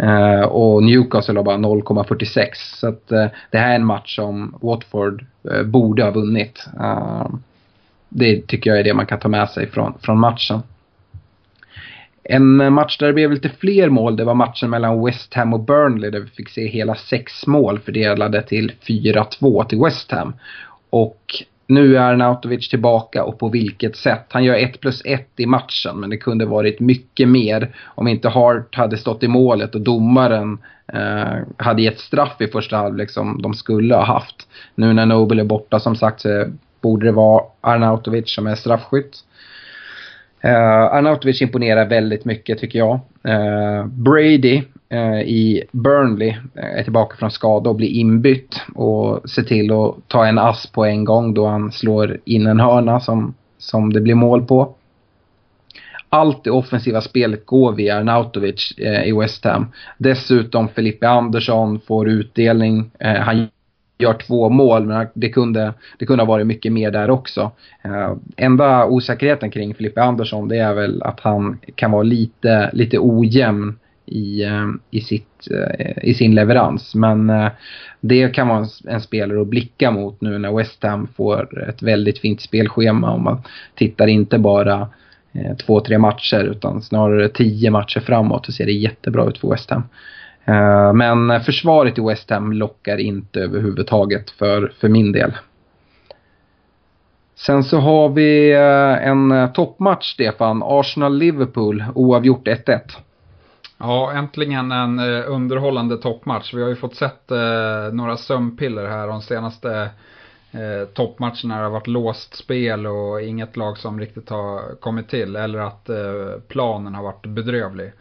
Eh, 0.03 0.41
och 0.41 0.83
Newcastle 0.83 1.39
har 1.39 1.43
bara 1.43 1.57
0,46. 1.57 2.48
Så 2.79 2.88
att, 2.88 3.12
eh, 3.12 3.25
det 3.51 3.57
här 3.57 3.72
är 3.72 3.75
en 3.75 3.86
match 3.86 4.15
som 4.15 4.55
Watford 4.62 5.25
eh, 5.51 5.63
borde 5.63 6.03
ha 6.03 6.12
vunnit. 6.12 6.65
det 8.10 8.48
tycker 8.48 8.69
jag 8.69 8.79
är 8.79 8.83
det 8.83 8.93
man 8.93 9.05
kan 9.05 9.19
ta 9.19 9.27
med 9.27 9.50
sig 9.50 9.67
från, 9.69 9.93
från 10.01 10.19
matchen. 10.19 10.60
En 12.24 12.74
match 12.74 12.98
där 12.98 13.07
det 13.07 13.13
blev 13.13 13.31
lite 13.31 13.50
fler 13.50 13.89
mål, 13.89 14.15
det 14.15 14.24
var 14.24 14.33
matchen 14.33 14.69
mellan 14.69 15.05
West 15.05 15.33
Ham 15.33 15.53
och 15.53 15.60
Burnley 15.60 16.10
där 16.10 16.19
vi 16.19 16.27
fick 16.27 16.50
se 16.50 16.67
hela 16.67 16.95
sex 16.95 17.48
mål 17.48 17.79
fördelade 17.79 18.41
till 18.41 18.72
4-2 18.88 19.63
till 19.63 19.79
West 19.79 20.12
Ham. 20.12 20.33
Och 20.89 21.43
nu 21.67 21.98
är 21.98 22.15
Nautovic 22.15 22.70
tillbaka 22.70 23.24
och 23.24 23.39
på 23.39 23.50
vilket 23.50 23.96
sätt. 23.96 24.25
Han 24.29 24.43
gör 24.43 24.55
1 24.55 24.79
plus 24.79 25.01
1 25.05 25.29
i 25.38 25.46
matchen 25.46 26.00
men 26.00 26.10
det 26.10 26.17
kunde 26.17 26.46
varit 26.46 26.79
mycket 26.79 27.27
mer 27.27 27.75
om 27.86 28.08
inte 28.08 28.29
Hart 28.29 28.75
hade 28.75 28.98
stått 28.98 29.24
i 29.24 29.27
målet 29.27 29.75
och 29.75 29.82
domaren 29.82 30.58
eh, 30.93 31.38
hade 31.58 31.82
gett 31.82 32.00
straff 32.00 32.41
i 32.41 32.48
första 32.48 32.77
halvlek 32.77 33.10
som 33.10 33.41
de 33.41 33.53
skulle 33.53 33.96
ha 33.96 34.03
haft. 34.03 34.48
Nu 34.75 34.93
när 34.93 35.05
Nobel 35.05 35.39
är 35.39 35.43
borta 35.43 35.79
som 35.79 35.96
sagt 35.96 36.22
så 36.22 36.46
borde 36.82 37.05
det 37.05 37.12
vara 37.12 37.43
Arnautovic 37.62 38.36
som 38.36 38.48
är 38.48 38.55
straffskytt. 38.55 39.24
Uh, 40.46 40.84
Arnautovic 40.93 41.41
imponerar 41.41 41.86
väldigt 41.86 42.25
mycket 42.25 42.60
tycker 42.60 42.79
jag. 42.79 43.00
Uh, 43.27 43.86
Brady 43.86 44.63
Eh, 44.93 45.21
i 45.21 45.63
Burnley 45.71 46.29
eh, 46.29 46.79
är 46.79 46.83
tillbaka 46.83 47.17
från 47.17 47.31
skada 47.31 47.69
och 47.69 47.75
blir 47.75 47.88
inbytt 47.88 48.62
och 48.75 49.29
ser 49.29 49.43
till 49.43 49.71
att 49.71 49.95
ta 50.07 50.25
en 50.25 50.38
ass 50.38 50.67
på 50.67 50.85
en 50.85 51.05
gång 51.05 51.33
då 51.33 51.47
han 51.47 51.71
slår 51.71 52.19
in 52.25 52.47
en 52.47 52.59
hörna 52.59 53.00
som, 53.00 53.33
som 53.57 53.93
det 53.93 54.01
blir 54.01 54.15
mål 54.15 54.45
på. 54.45 54.75
Allt 56.09 56.43
det 56.43 56.51
offensiva 56.51 57.01
spelet 57.01 57.45
går 57.45 57.71
via 57.71 57.97
Arnautovic 57.97 58.73
eh, 58.77 59.03
i 59.03 59.12
West 59.12 59.45
Ham. 59.45 59.67
Dessutom 59.97 60.69
Felipe 60.69 61.09
Andersson 61.09 61.79
får 61.79 62.09
utdelning. 62.09 62.91
han 63.00 63.47
gör 63.97 64.13
två 64.13 64.50
mål, 64.50 64.85
men 64.85 65.07
det 65.13 65.29
kunde, 65.29 65.73
det 66.00 66.05
kunde 66.05 66.23
ha 66.23 66.27
varit 66.27 66.47
mycket 66.47 66.71
mer 66.71 66.91
där 66.91 67.09
också. 67.09 67.51
Eh, 67.83 68.13
enda 68.38 68.85
osäkerheten 68.85 69.51
kring 69.51 69.75
Filippe 69.75 70.03
Andersson 70.03 70.47
det 70.47 70.57
är 70.57 70.73
väl 70.73 71.03
att 71.03 71.19
han 71.19 71.59
kan 71.75 71.91
vara 71.91 72.03
lite, 72.03 72.69
lite 72.73 72.97
ojämn 73.00 73.79
i, 74.05 74.43
eh, 74.43 74.67
i, 74.91 75.01
sitt, 75.01 75.48
eh, 75.51 76.10
i 76.10 76.13
sin 76.13 76.36
leverans. 76.36 76.95
Men 76.95 77.29
eh, 77.29 77.51
det 78.00 78.29
kan 78.36 78.48
vara 78.48 78.65
en, 78.88 79.01
spelare 79.01 79.41
att 79.41 79.48
blicka 79.48 79.91
mot 79.91 80.22
nu 80.22 80.38
när 80.38 80.57
West 80.57 80.83
Ham 80.83 81.07
får 81.17 81.69
ett 81.69 81.81
väldigt 81.81 82.19
fint 82.19 82.41
spelschema. 82.41 83.12
Om 83.12 83.24
man 83.24 83.41
tittar 83.75 84.07
inte 84.07 84.38
bara 84.38 84.88
två, 85.65 85.79
tre 85.79 85.98
matcher 85.98 86.43
utan 86.43 86.81
snarare 86.81 87.29
tio 87.29 87.72
matcher 87.72 88.00
framåt 88.00 88.45
så 88.45 88.51
ser 88.51 88.65
det 88.65 88.72
jättebra 88.72 89.25
ut 89.25 89.38
för 89.38 89.50
West 89.50 89.69
Ham. 89.69 89.83
Men 90.98 91.41
försvaret 91.41 91.98
i 91.98 92.01
West 92.01 92.29
Ham 92.29 92.53
lockar 92.53 92.98
inte 92.98 93.39
överhuvudtaget 93.39 94.29
för, 94.29 94.74
för 94.79 94.89
min 94.89 95.12
del. 95.12 95.31
Sen 97.36 97.63
så 97.63 97.77
har 97.77 98.10
vi 98.10 98.53
en 99.01 99.53
toppmatch, 99.53 100.13
Stefan. 100.13 100.63
Arsenal-Liverpool, 100.63 101.83
oavgjort 101.95 102.48
1-1. 102.48 102.79
Ja, 103.83 104.11
äntligen 104.11 104.71
en 104.71 104.99
eh, 104.99 105.31
underhållande 105.31 105.97
toppmatch. 105.97 106.53
Vi 106.53 106.61
har 106.61 106.69
ju 106.69 106.75
fått 106.75 106.95
sett 106.95 107.31
eh, 107.31 107.93
några 107.93 108.17
sömnpiller 108.17 108.85
här 108.85 109.07
de 109.07 109.21
senaste 109.21 109.89
eh, 110.51 110.87
toppmatcherna. 110.93 111.57
Det 111.57 111.63
har 111.63 111.69
varit 111.69 111.87
låst 111.87 112.35
spel 112.35 112.87
och 112.87 113.21
inget 113.21 113.57
lag 113.57 113.77
som 113.77 113.99
riktigt 113.99 114.29
har 114.29 114.75
kommit 114.75 115.09
till. 115.09 115.35
Eller 115.35 115.59
att 115.59 115.89
planen 116.47 116.95
har 116.95 117.03
varit 117.03 117.25
bedrövlig. 117.25 117.91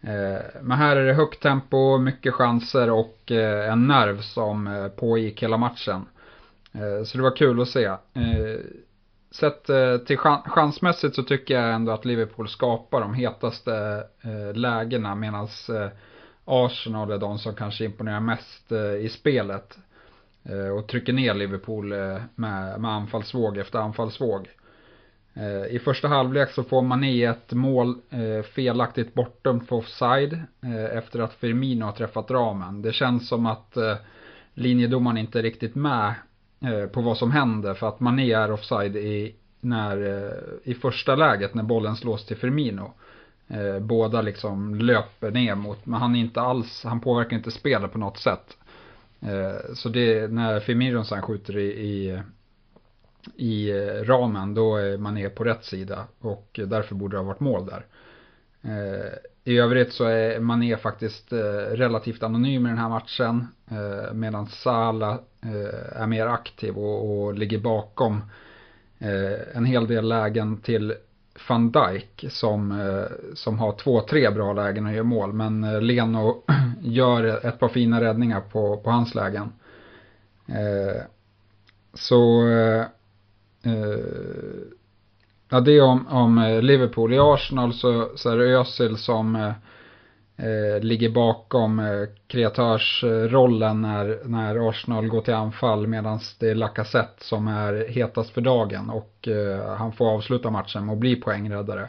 Eh, 0.00 0.42
men 0.62 0.78
här 0.78 0.96
är 0.96 1.06
det 1.06 1.14
högt 1.14 1.42
tempo, 1.42 1.98
mycket 1.98 2.34
chanser 2.34 2.90
och 2.90 3.32
eh, 3.32 3.72
en 3.72 3.86
nerv 3.86 4.20
som 4.20 4.66
eh, 4.66 4.88
pågick 4.88 5.42
hela 5.42 5.56
matchen. 5.56 6.06
Så 7.06 7.18
det 7.18 7.22
var 7.22 7.36
kul 7.36 7.60
att 7.60 7.68
se. 7.68 7.90
Sett 9.30 9.68
eh, 9.68 9.96
till 9.96 10.18
chansmässigt 10.18 11.14
så 11.14 11.22
tycker 11.22 11.54
jag 11.54 11.74
ändå 11.74 11.92
att 11.92 12.04
Liverpool 12.04 12.48
skapar 12.48 13.00
de 13.00 13.14
hetaste 13.14 14.04
eh, 14.22 14.54
lägena 14.54 15.14
medan 15.14 15.48
eh, 15.68 15.88
Arsenal 16.44 17.10
är 17.10 17.18
de 17.18 17.38
som 17.38 17.54
kanske 17.54 17.84
imponerar 17.84 18.20
mest 18.20 18.72
i 19.00 19.08
spelet. 19.08 19.78
Och 20.78 20.88
trycker 20.88 21.12
ner 21.12 21.34
Liverpool 21.34 21.88
med, 22.34 22.80
med 22.80 22.90
anfallsvåg 22.90 23.58
efter 23.58 23.78
anfallsvåg. 23.78 24.48
Eh, 25.34 25.74
I 25.74 25.78
första 25.78 26.08
halvlek 26.08 26.50
så 26.50 26.62
får 26.62 26.82
Mané 26.82 27.24
ett 27.24 27.52
mål 27.52 27.94
eh, 28.10 28.42
felaktigt 28.42 29.14
bortdömt 29.14 29.68
för 29.68 29.76
offside 29.76 30.32
eh, 30.62 30.96
efter 30.98 31.20
att 31.20 31.34
Firmino 31.34 31.84
har 31.84 31.92
träffat 31.92 32.30
ramen. 32.30 32.82
Det 32.82 32.92
känns 32.92 33.28
som 33.28 33.46
att 33.46 33.76
linjedomaren 34.54 35.16
inte 35.16 35.38
är 35.38 35.42
riktigt 35.42 35.74
med 35.74 36.14
Eh, 36.64 36.86
på 36.86 37.00
vad 37.00 37.16
som 37.16 37.30
händer 37.30 37.74
för 37.74 37.88
att 37.88 38.00
Mané 38.00 38.32
är 38.32 38.52
offside 38.52 38.96
i, 38.96 39.34
när, 39.60 40.02
eh, 40.02 40.70
i 40.70 40.74
första 40.74 41.16
läget 41.16 41.54
när 41.54 41.62
bollen 41.62 41.96
slås 41.96 42.26
till 42.26 42.36
Firmino. 42.36 42.92
Eh, 43.48 43.78
båda 43.78 44.22
liksom 44.22 44.74
löper 44.74 45.30
ner 45.30 45.54
mot, 45.54 45.86
men 45.86 46.00
han 46.00 46.16
är 46.16 46.20
inte 46.20 46.40
alls, 46.40 46.84
han 46.84 47.00
påverkar 47.00 47.36
inte 47.36 47.50
spelet 47.50 47.92
på 47.92 47.98
något 47.98 48.18
sätt. 48.18 48.56
Så 49.74 49.88
det, 49.88 50.32
när 50.32 50.60
Firmino 50.60 51.04
sen 51.04 51.22
skjuter 51.22 51.58
i, 51.58 51.66
i 51.66 52.22
i 53.36 53.72
ramen, 54.04 54.54
då 54.54 54.76
är 54.76 54.98
Mané 54.98 55.28
på 55.28 55.44
rätt 55.44 55.64
sida 55.64 56.06
och 56.20 56.60
därför 56.66 56.94
borde 56.94 57.16
det 57.16 57.20
ha 57.20 57.26
varit 57.26 57.40
mål 57.40 57.66
där. 57.66 57.86
I 59.44 59.58
övrigt 59.58 59.92
så 59.92 60.04
är 60.04 60.40
Mané 60.40 60.76
faktiskt 60.76 61.32
relativt 61.70 62.22
anonym 62.22 62.66
i 62.66 62.68
den 62.68 62.78
här 62.78 62.88
matchen 62.88 63.46
medan 64.12 64.46
Salah 64.46 65.18
Eh, 65.42 66.02
är 66.02 66.06
mer 66.06 66.26
aktiv 66.26 66.78
och, 66.78 67.22
och 67.22 67.34
ligger 67.34 67.58
bakom 67.58 68.20
eh, 68.98 69.56
en 69.56 69.64
hel 69.64 69.86
del 69.86 70.08
lägen 70.08 70.56
till 70.56 70.94
van 71.48 71.72
Dijk 71.72 72.24
som, 72.28 72.80
eh, 72.80 73.34
som 73.34 73.58
har 73.58 73.72
två, 73.72 74.00
tre 74.00 74.30
bra 74.30 74.52
lägen 74.52 74.86
och 74.86 74.92
gör 74.92 75.02
mål. 75.02 75.32
Men 75.32 75.86
Leno 75.86 76.42
gör 76.80 77.46
ett 77.46 77.58
par 77.58 77.68
fina 77.68 78.00
räddningar 78.00 78.40
på, 78.40 78.76
på 78.76 78.90
hans 78.90 79.14
lägen. 79.14 79.52
Så 81.94 82.46
Ja, 85.48 85.60
det 85.60 85.72
är 85.72 85.82
om, 85.82 86.06
om 86.06 86.60
Liverpool. 86.62 87.12
I 87.12 87.18
Arsenal 87.18 87.72
så, 87.74 88.10
så 88.16 88.30
är 88.30 88.36
det 88.36 88.58
Özil 88.58 88.96
som 88.96 89.52
eh, 90.42 90.82
ligger 90.82 91.10
bakom 91.10 91.78
eh, 91.78 92.08
kreatörsrollen 92.26 93.82
när, 93.82 94.18
när 94.24 94.68
Arsenal 94.68 95.08
går 95.08 95.20
till 95.20 95.34
anfall 95.34 95.86
medan 95.86 96.20
det 96.38 96.50
är 96.50 96.54
Lacazette 96.54 97.24
som 97.24 97.48
är 97.48 97.88
hetast 97.88 98.30
för 98.30 98.40
dagen 98.40 98.90
och 98.90 99.28
eh, 99.28 99.76
han 99.76 99.92
får 99.92 100.10
avsluta 100.10 100.50
matchen 100.50 100.88
och 100.88 100.96
bli 100.96 101.16
poängräddare. 101.16 101.88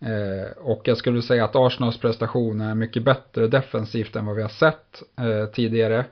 Eh, 0.00 0.50
och 0.56 0.82
jag 0.84 0.96
skulle 0.96 1.22
säga 1.22 1.44
att 1.44 1.56
Arsenals 1.56 1.98
prestation 1.98 2.60
är 2.60 2.74
mycket 2.74 3.04
bättre 3.04 3.48
defensivt 3.48 4.16
än 4.16 4.26
vad 4.26 4.36
vi 4.36 4.42
har 4.42 4.48
sett 4.48 5.02
eh, 5.18 5.50
tidigare. 5.52 6.04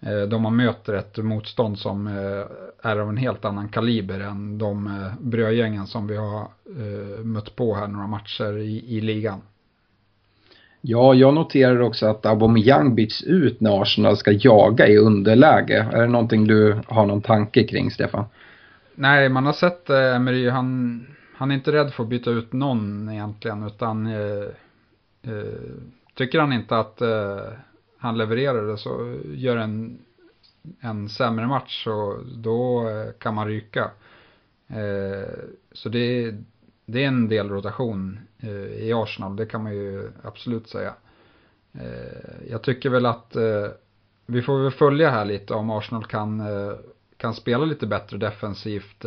Eh, 0.00 0.22
då 0.22 0.38
man 0.38 0.56
möter 0.56 0.94
ett 0.94 1.16
motstånd 1.16 1.78
som 1.78 2.06
eh, 2.06 2.90
är 2.90 2.96
av 2.96 3.08
en 3.08 3.16
helt 3.16 3.44
annan 3.44 3.68
kaliber 3.68 4.20
än 4.20 4.58
de 4.58 4.86
eh, 4.86 5.12
brödgängen 5.20 5.86
som 5.86 6.06
vi 6.06 6.16
har 6.16 6.40
eh, 6.76 7.24
mött 7.24 7.56
på 7.56 7.74
här 7.74 7.86
några 7.86 8.06
matcher 8.06 8.58
i, 8.58 8.96
i 8.96 9.00
ligan. 9.00 9.40
Ja, 10.88 11.14
jag 11.14 11.34
noterar 11.34 11.80
också 11.80 12.06
att 12.06 12.26
Aubameyang 12.26 12.94
byts 12.94 13.22
ut 13.22 13.60
när 13.60 13.82
Arsenal 13.82 14.16
ska 14.16 14.32
jaga 14.32 14.88
i 14.88 14.98
underläge. 14.98 15.88
Är 15.92 16.00
det 16.00 16.06
någonting 16.06 16.46
du 16.46 16.80
har 16.86 17.06
någon 17.06 17.22
tanke 17.22 17.64
kring, 17.64 17.90
Stefan? 17.90 18.24
Nej, 18.94 19.28
man 19.28 19.46
har 19.46 19.52
sett 19.52 19.90
eh, 19.90 20.16
Emery, 20.16 20.48
han, 20.48 21.06
han 21.36 21.50
är 21.50 21.54
inte 21.54 21.72
rädd 21.72 21.92
för 21.92 22.02
att 22.02 22.08
byta 22.08 22.30
ut 22.30 22.52
någon 22.52 23.08
egentligen, 23.08 23.66
utan 23.66 24.06
eh, 24.06 24.44
eh, 25.22 25.60
tycker 26.14 26.40
han 26.40 26.52
inte 26.52 26.78
att 26.78 27.00
eh, 27.00 27.40
han 27.98 28.18
det 28.62 28.78
så 28.78 29.16
gör 29.34 29.56
en, 29.56 29.98
en 30.80 31.08
sämre 31.08 31.46
match 31.46 31.84
så 31.84 32.18
då 32.36 32.88
eh, 32.88 33.12
kan 33.18 33.34
man 33.34 33.46
ryka. 33.46 33.90
Eh, 34.68 35.34
så 35.72 35.88
det, 35.88 36.34
det 36.86 37.04
är 37.04 37.08
en 37.08 37.28
del 37.28 37.48
rotation 37.48 38.18
eh, 38.40 38.86
i 38.86 38.92
Arsenal, 38.92 39.36
det 39.36 39.46
kan 39.46 39.62
man 39.62 39.74
ju 39.74 40.10
absolut 40.22 40.68
säga. 40.68 40.94
Eh, 41.72 42.50
jag 42.50 42.62
tycker 42.62 42.90
väl 42.90 43.06
att 43.06 43.36
eh, 43.36 43.66
vi 44.26 44.42
får 44.42 44.62
väl 44.62 44.72
följa 44.72 45.10
här 45.10 45.24
lite 45.24 45.54
om 45.54 45.70
Arsenal 45.70 46.04
kan, 46.04 46.40
eh, 46.40 46.72
kan 47.16 47.34
spela 47.34 47.64
lite 47.64 47.86
bättre 47.86 48.16
defensivt 48.16 49.04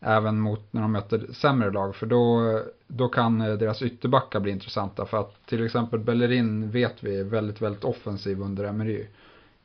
även 0.00 0.40
mot 0.40 0.72
när 0.72 0.82
de 0.82 0.92
möter 0.92 1.32
sämre 1.32 1.70
lag. 1.70 1.96
För 1.96 2.06
då, 2.06 2.60
då 2.86 3.08
kan 3.08 3.40
eh, 3.40 3.52
deras 3.52 3.82
ytterbackar 3.82 4.40
bli 4.40 4.52
intressanta. 4.52 5.06
För 5.06 5.20
att 5.20 5.46
till 5.46 5.66
exempel 5.66 5.98
Bellerin 5.98 6.70
vet 6.70 7.02
vi 7.02 7.20
är 7.20 7.24
väldigt, 7.24 7.62
väldigt 7.62 7.84
offensiv 7.84 8.40
under 8.40 8.64
Emery. 8.64 9.06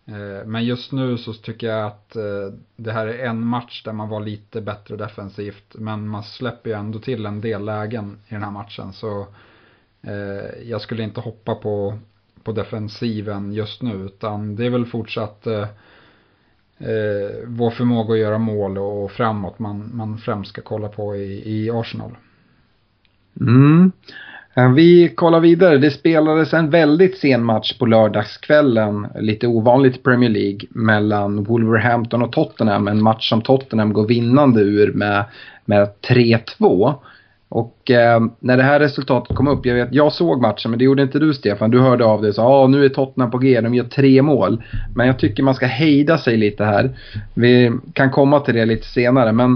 Eh, 0.08 0.46
men 0.46 0.66
just 0.66 0.92
nu 0.92 1.18
så 1.18 1.34
tycker 1.34 1.68
jag 1.68 1.88
att 1.88 2.16
eh, 2.16 2.54
det 2.76 2.92
här 2.92 3.08
är 3.08 3.26
en 3.26 3.46
match 3.46 3.84
där 3.84 3.94
man 3.94 4.10
var 4.10 4.20
lite 4.20 4.62
bättre 4.62 4.96
defensivt. 4.96 5.76
Men 5.76 6.08
man 6.08 6.24
släpper 6.24 6.70
ju 6.70 6.76
ändå 6.76 7.00
till 7.00 7.26
en 7.26 7.42
del 7.42 7.66
lägen 7.66 8.18
i 8.28 8.34
den 8.34 8.44
här 8.44 8.52
matchen. 8.52 8.94
Så 8.94 9.28
eh, 10.02 10.64
jag 10.64 10.82
skulle 10.82 11.04
inte 11.04 11.22
hoppa 11.22 11.56
på, 11.56 12.00
på 12.44 12.52
defensiven 12.52 13.54
just 13.54 13.82
nu. 13.82 13.94
Utan 13.94 14.56
det 14.56 14.66
är 14.66 14.70
väl 14.70 14.86
fortsatt 14.86 15.48
eh, 15.48 15.68
vår 17.46 17.72
förmåga 17.72 18.14
att 18.14 18.20
göra 18.20 18.38
mål 18.38 18.78
och 18.78 19.12
framåt 19.12 19.60
man, 19.60 19.92
man 19.94 20.18
främst 20.18 20.50
ska 20.50 20.62
kolla 20.62 20.88
på 20.88 21.16
i, 21.16 21.56
i 21.56 21.72
Arsenal. 21.72 22.18
Mm. 23.42 23.92
Eh, 24.58 24.72
vi 24.72 25.10
kollar 25.10 25.40
vidare. 25.40 25.78
Det 25.78 25.92
spelades 25.92 26.54
en 26.54 26.70
väldigt 26.70 27.18
sen 27.18 27.44
match 27.44 27.78
på 27.78 27.86
lördagskvällen, 27.86 29.08
lite 29.20 29.48
ovanligt 29.48 29.96
i 29.96 30.00
Premier 30.00 30.30
League, 30.30 30.60
mellan 30.70 31.44
Wolverhampton 31.44 32.22
och 32.22 32.32
Tottenham. 32.32 32.88
En 32.88 33.02
match 33.02 33.30
som 33.30 33.42
Tottenham 33.42 33.94
går 33.94 34.08
vinnande 34.08 34.62
ur 34.62 34.94
med, 34.94 35.26
med 35.66 35.90
3-2. 36.08 36.94
Och 37.50 37.92
eh, 37.92 38.22
när 38.40 38.58
det 38.58 38.64
här 38.64 38.80
resultatet 38.80 39.38
kom 39.38 39.48
upp, 39.48 39.66
jag 39.66 39.76
vet, 39.76 39.94
jag 39.94 40.14
såg 40.14 40.42
matchen 40.42 40.72
men 40.72 40.80
det 40.80 40.86
gjorde 40.86 41.04
inte 41.04 41.20
du 41.20 41.34
Stefan. 41.34 41.72
Du 41.72 41.80
hörde 41.80 42.06
av 42.06 42.22
dig 42.22 42.30
och 42.30 42.36
sa 42.36 42.64
ah, 42.64 42.68
nu 42.68 42.86
är 42.86 42.90
Tottenham 42.90 43.32
på 43.32 43.38
G, 43.38 43.62
de 43.62 43.76
gör 43.76 43.84
tre 43.84 44.22
mål. 44.22 44.64
Men 44.96 45.08
jag 45.08 45.20
tycker 45.20 45.44
man 45.44 45.56
ska 45.56 45.66
hejda 45.66 46.18
sig 46.18 46.38
lite 46.38 46.64
här. 46.64 46.90
Vi 47.34 47.72
kan 47.94 48.12
komma 48.12 48.40
till 48.40 48.56
det 48.56 48.66
lite 48.66 48.88
senare 48.88 49.32
men 49.32 49.54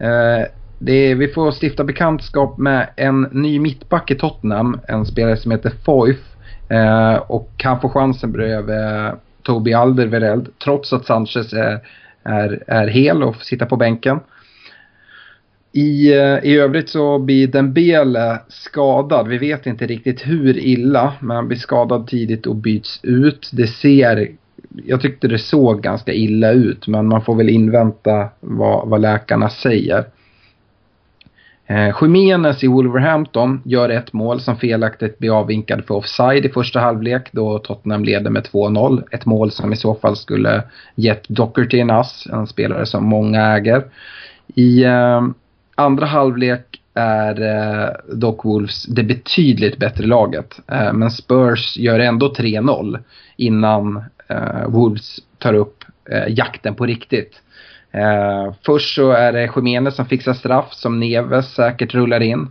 eh, 0.00 0.46
är, 0.86 1.14
vi 1.14 1.28
får 1.28 1.52
stifta 1.62 1.84
bekantskap 1.84 2.58
med 2.58 2.88
en 2.96 3.28
ny 3.32 3.60
mittback 3.60 4.10
i 4.10 4.14
Tottenham. 4.14 4.80
En 4.88 5.06
spelare 5.06 5.36
som 5.36 5.50
heter 5.50 5.72
Foyf. 5.84 6.36
Eh, 6.68 7.14
och 7.14 7.50
han 7.64 7.80
får 7.80 7.88
chansen 7.88 8.32
bredvid 8.32 9.12
Tobi 9.42 9.74
Alderweireld 9.74 10.48
trots 10.64 10.92
att 10.92 11.06
Sanchez 11.06 11.52
är, 11.52 11.80
är, 12.22 12.64
är 12.66 12.86
hel 12.86 13.22
och 13.22 13.36
får 13.36 13.44
sitta 13.44 13.66
på 13.66 13.76
bänken. 13.76 14.20
I, 15.72 16.12
eh, 16.12 16.38
I 16.44 16.58
övrigt 16.58 16.88
så 16.88 17.18
blir 17.18 17.46
Dembele 17.46 18.38
skadad. 18.48 19.28
Vi 19.28 19.38
vet 19.38 19.66
inte 19.66 19.86
riktigt 19.86 20.26
hur 20.26 20.58
illa, 20.58 21.12
men 21.20 21.36
han 21.36 21.48
blir 21.48 21.58
skadad 21.58 22.06
tidigt 22.06 22.46
och 22.46 22.56
byts 22.56 23.00
ut. 23.02 23.50
Det 23.52 23.66
ser, 23.66 24.28
jag 24.86 25.00
tyckte 25.00 25.28
det 25.28 25.38
såg 25.38 25.82
ganska 25.82 26.12
illa 26.12 26.50
ut, 26.50 26.86
men 26.86 27.06
man 27.06 27.24
får 27.24 27.34
väl 27.34 27.48
invänta 27.48 28.28
vad, 28.40 28.88
vad 28.88 29.00
läkarna 29.00 29.50
säger. 29.50 30.04
Eh, 31.70 31.94
Jiménez 32.02 32.64
i 32.64 32.66
Wolverhampton 32.66 33.62
gör 33.64 33.88
ett 33.88 34.12
mål 34.12 34.40
som 34.40 34.56
felaktigt 34.56 35.18
blir 35.18 35.38
avvinkad 35.38 35.84
för 35.84 35.94
offside 35.94 36.46
i 36.46 36.48
första 36.48 36.80
halvlek 36.80 37.28
då 37.32 37.58
Tottenham 37.58 38.04
leder 38.04 38.30
med 38.30 38.42
2-0. 38.42 39.02
Ett 39.10 39.26
mål 39.26 39.50
som 39.50 39.72
i 39.72 39.76
så 39.76 39.94
fall 39.94 40.16
skulle 40.16 40.62
gett 40.94 41.28
Docherty 41.28 41.80
en 41.80 41.90
ass, 41.90 42.26
en 42.32 42.46
spelare 42.46 42.86
som 42.86 43.04
många 43.04 43.46
äger. 43.46 43.84
I 44.54 44.84
eh, 44.84 45.22
andra 45.74 46.06
halvlek 46.06 46.80
är 46.94 47.40
eh, 47.40 48.14
dock 48.14 48.44
Wolves 48.44 48.82
det 48.82 49.02
betydligt 49.02 49.78
bättre 49.78 50.06
laget. 50.06 50.60
Eh, 50.66 50.92
men 50.92 51.10
Spurs 51.10 51.76
gör 51.76 52.00
ändå 52.00 52.28
3-0 52.28 52.98
innan 53.36 54.04
eh, 54.28 54.68
Wolves 54.68 55.18
tar 55.38 55.54
upp 55.54 55.84
eh, 56.10 56.34
jakten 56.34 56.74
på 56.74 56.86
riktigt. 56.86 57.42
Eh, 57.92 58.54
först 58.66 58.94
så 58.94 59.10
är 59.10 59.32
det 59.32 59.50
Jiménez 59.56 59.96
som 59.96 60.06
fixar 60.06 60.32
straff 60.32 60.72
som 60.72 61.00
Neves 61.00 61.54
säkert 61.54 61.94
rullar 61.94 62.20
in. 62.20 62.48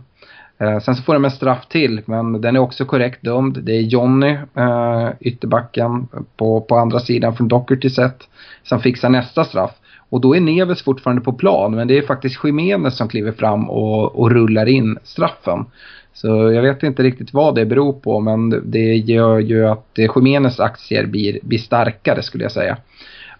Eh, 0.60 0.78
sen 0.78 0.94
så 0.94 1.02
får 1.02 1.14
de 1.14 1.24
en 1.24 1.30
straff 1.30 1.66
till, 1.68 2.00
men 2.04 2.40
den 2.40 2.56
är 2.56 2.60
också 2.60 2.84
korrekt 2.84 3.22
dömd. 3.22 3.58
Det 3.62 3.72
är 3.72 3.80
Jonny, 3.80 4.36
eh, 4.56 5.08
ytterbacken 5.20 6.08
på, 6.36 6.60
på 6.60 6.76
andra 6.76 7.00
sidan 7.00 7.36
från 7.36 7.48
Docherty 7.48 7.90
sett, 7.90 8.28
som 8.62 8.80
fixar 8.80 9.08
nästa 9.08 9.44
straff. 9.44 9.70
Och 10.10 10.20
då 10.20 10.36
är 10.36 10.40
Neves 10.40 10.82
fortfarande 10.82 11.22
på 11.22 11.32
plan 11.32 11.74
men 11.74 11.88
det 11.88 11.98
är 11.98 12.02
faktiskt 12.02 12.44
Jiménez 12.44 12.96
som 12.96 13.08
kliver 13.08 13.32
fram 13.32 13.70
och, 13.70 14.16
och 14.16 14.30
rullar 14.30 14.66
in 14.66 14.98
straffen. 15.04 15.64
Så 16.12 16.28
jag 16.28 16.62
vet 16.62 16.82
inte 16.82 17.02
riktigt 17.02 17.32
vad 17.32 17.54
det 17.54 17.66
beror 17.66 17.92
på 17.92 18.20
men 18.20 18.70
det 18.70 18.94
gör 18.94 19.38
ju 19.38 19.68
att 19.68 19.90
Jiménez 19.96 20.60
aktier 20.60 21.06
blir, 21.06 21.38
blir 21.42 21.58
starkare 21.58 22.22
skulle 22.22 22.44
jag 22.44 22.52
säga. 22.52 22.76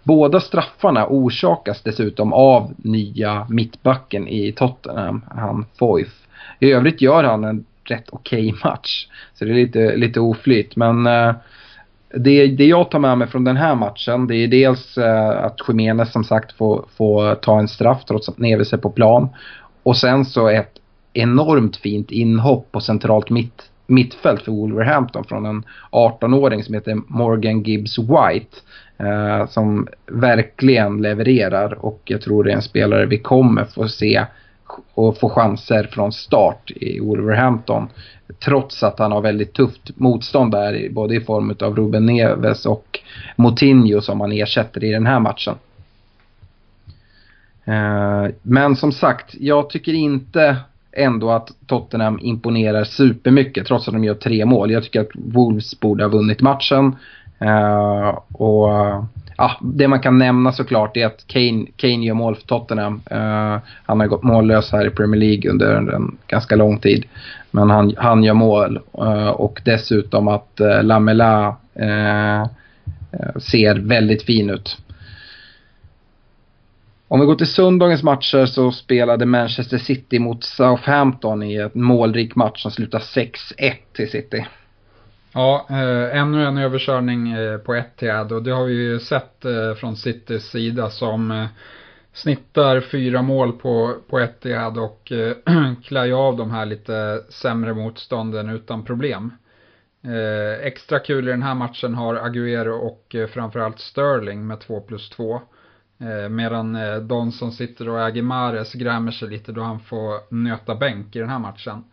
Båda 0.09 0.41
straffarna 0.41 1.07
orsakas 1.07 1.83
dessutom 1.83 2.33
av 2.33 2.75
nya 2.77 3.47
mittbacken 3.51 4.29
i 4.29 4.53
Tottenham, 4.53 5.25
han 5.31 5.67
Foyf. 5.79 6.27
I 6.59 6.73
övrigt 6.73 7.01
gör 7.01 7.25
han 7.25 7.45
en 7.45 7.65
rätt 7.85 8.09
okej 8.11 8.53
okay 8.53 8.61
match. 8.65 9.07
Så 9.35 9.45
det 9.45 9.51
är 9.51 9.55
lite, 9.55 9.97
lite 9.97 10.21
oflyt 10.21 10.77
men 10.77 11.07
eh, 11.07 11.33
det, 12.15 12.47
det 12.47 12.67
jag 12.67 12.91
tar 12.91 12.99
med 12.99 13.19
mig 13.19 13.29
från 13.29 13.45
den 13.45 13.57
här 13.57 13.75
matchen 13.75 14.27
det 14.27 14.37
är 14.37 14.49
dels 14.49 14.99
eh, 14.99 15.45
att 15.45 15.61
Jiménez 15.69 16.13
som 16.13 16.25
sagt 16.25 16.53
får, 16.53 16.85
får 16.97 17.35
ta 17.35 17.59
en 17.59 17.69
straff 17.69 18.05
trots 18.05 18.29
att 18.29 18.39
Neves 18.39 18.73
är 18.73 18.77
på 18.77 18.91
plan. 18.91 19.29
Och 19.83 19.97
sen 19.97 20.25
så 20.25 20.49
ett 20.49 20.79
enormt 21.13 21.77
fint 21.77 22.11
inhopp 22.11 22.73
på 22.73 22.81
centralt 22.81 23.31
mitt, 23.31 23.63
mittfält 23.87 24.43
för 24.43 24.53
Wolverhampton 24.53 25.25
från 25.25 25.47
en 25.47 25.65
18-åring 25.93 26.65
som 26.65 26.75
heter 26.75 26.95
Morgan 27.07 27.63
Gibbs 27.63 27.99
White. 27.99 28.57
Eh, 28.99 29.47
som 29.47 29.89
verkligen 30.07 31.03
levererar 31.03 31.85
och 31.85 32.03
jag 32.05 32.21
tror 32.21 32.45
det 32.45 32.51
är 32.51 32.57
en 32.57 32.63
spelare 32.63 33.07
vi 33.07 33.19
kommer 33.19 33.65
få 33.65 33.89
se 33.89 34.25
och 34.95 35.19
få 35.19 35.29
chanser 35.29 35.89
från 35.93 36.13
start 36.13 36.71
i 36.71 37.01
Wolverhampton. 37.01 37.89
Trots 38.45 38.83
att 38.83 38.99
han 38.99 39.13
har 39.13 39.21
väldigt 39.21 39.53
tufft 39.53 39.91
motstånd 39.97 40.53
där, 40.53 40.89
både 40.91 41.15
i 41.15 41.21
form 41.21 41.55
av 41.61 41.77
Ruben 41.77 42.07
Neves 42.07 42.67
och 42.67 43.01
Moutinho 43.37 44.01
som 44.01 44.21
han 44.21 44.33
ersätter 44.33 44.85
i 44.85 44.91
den 44.91 45.07
här 45.07 45.21
matchen. 45.21 45.55
Eh, 47.65 48.27
men 48.43 48.77
som 48.77 48.93
sagt, 48.93 49.35
jag 49.41 49.71
tycker 49.71 49.93
inte 49.93 50.57
ändå 50.93 51.31
att 51.31 51.51
Tottenham 51.67 52.19
imponerar 52.23 52.85
supermycket 52.85 53.67
trots 53.67 53.89
att 53.89 53.95
de 53.95 54.05
gör 54.05 54.15
tre 54.15 54.45
mål. 54.45 54.71
Jag 54.71 54.83
tycker 54.83 55.01
att 55.01 55.11
Wolves 55.15 55.81
borde 55.81 56.05
ha 56.05 56.09
vunnit 56.09 56.41
matchen. 56.41 56.97
Uh, 57.43 58.19
och 58.33 58.69
uh, 58.69 59.05
det 59.61 59.89
man 59.89 60.01
kan 60.01 60.19
nämna 60.19 60.53
såklart 60.53 60.97
är 60.97 61.07
att 61.07 61.27
Kane, 61.27 61.67
Kane 61.77 62.07
gör 62.07 62.15
mål 62.15 62.37
för 62.37 62.47
Tottenham. 62.47 63.01
Uh, 63.13 63.59
han 63.87 64.01
har 64.01 64.07
gått 64.07 64.23
mållös 64.23 64.73
här 64.73 64.87
i 64.87 64.91
Premier 64.91 65.21
League 65.21 65.51
under 65.51 65.93
en 65.93 66.17
ganska 66.27 66.57
lång 66.57 66.79
tid. 66.79 67.05
Men 67.51 67.71
han, 67.71 67.95
han 67.97 68.25
gör 68.25 68.35
mål 68.35 68.81
eh, 68.99 69.29
och 69.29 69.61
dessutom 69.65 70.29
att 70.29 70.61
Lamela 70.83 71.57
ser 73.37 73.75
väldigt 73.75 74.23
fin 74.23 74.51
ut. 74.51 74.79
Om 77.09 77.21
vi 77.21 77.27
går 77.27 77.35
till 77.35 77.47
söndagens 77.47 78.03
matcher 78.03 78.47
så 78.47 78.73
spelade 78.73 79.27
Manchester 79.27 79.79
City 79.79 80.19
mot 80.19 80.45
Southampton 80.45 81.43
i 81.43 81.57
en 81.57 81.71
målrik 81.75 82.35
match 82.35 82.63
som 82.63 82.71
slutade 82.71 83.05
6-1 83.05 83.33
till 83.93 84.11
City. 84.11 84.47
Ja, 85.39 85.67
eh, 85.71 86.19
ännu 86.21 86.45
en 86.45 86.59
överkörning 86.59 87.33
eh, 87.33 87.59
på 87.59 87.75
Etihad 87.75 88.33
och 88.33 88.43
det 88.43 88.51
har 88.51 88.65
vi 88.65 88.75
ju 88.75 89.01
sett 89.01 89.45
eh, 89.45 89.75
från 89.75 89.97
Citys 89.97 90.45
sida 90.45 90.91
som 90.91 91.31
eh, 91.31 91.47
snittar 92.13 92.81
fyra 92.81 93.23
mål 93.23 93.53
på, 93.53 93.95
på 94.09 94.19
Etihad 94.19 94.79
och 94.79 95.13
eh, 95.13 95.37
klär 95.85 96.13
av 96.13 96.37
de 96.37 96.51
här 96.51 96.67
lite 96.67 97.25
sämre 97.29 97.75
motstånden 97.75 98.49
utan 98.49 98.85
problem. 98.85 99.33
Eh, 100.05 100.67
extra 100.67 100.99
kul 100.99 101.29
i 101.29 101.31
den 101.31 101.43
här 101.43 101.55
matchen 101.55 101.95
har 101.95 102.15
Aguero 102.15 102.75
och 102.75 103.17
framförallt 103.31 103.79
Sterling 103.81 104.47
med 104.47 104.61
2 104.61 104.81
plus 104.81 105.11
2. 105.11 105.41
Medan 106.31 106.77
eh, 106.77 106.97
de 106.97 107.33
som 107.33 107.53
sitter 107.53 107.89
och 107.89 108.01
äger 108.01 108.23
Mares 108.23 108.73
grämer 108.73 109.13
sig 109.13 109.29
lite 109.29 109.53
då 109.53 109.63
han 109.63 109.81
får 109.81 110.35
nöta 110.35 110.75
bänk 110.75 111.17
i 111.17 111.19
den 111.19 111.29
här 111.29 111.39
matchen. 111.39 111.85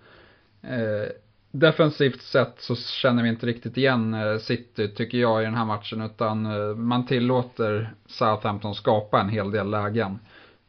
Defensivt 1.55 2.21
sett 2.21 2.53
så 2.57 2.75
känner 2.75 3.23
vi 3.23 3.29
inte 3.29 3.45
riktigt 3.45 3.77
igen 3.77 4.13
eh, 4.13 4.37
City 4.37 4.87
tycker 4.87 5.17
jag 5.17 5.41
i 5.41 5.45
den 5.45 5.55
här 5.55 5.65
matchen 5.65 6.01
utan 6.01 6.45
eh, 6.45 6.75
man 6.75 7.05
tillåter 7.05 7.93
Southampton 8.05 8.75
skapa 8.75 9.19
en 9.19 9.29
hel 9.29 9.51
del 9.51 9.69
lägen. 9.69 10.19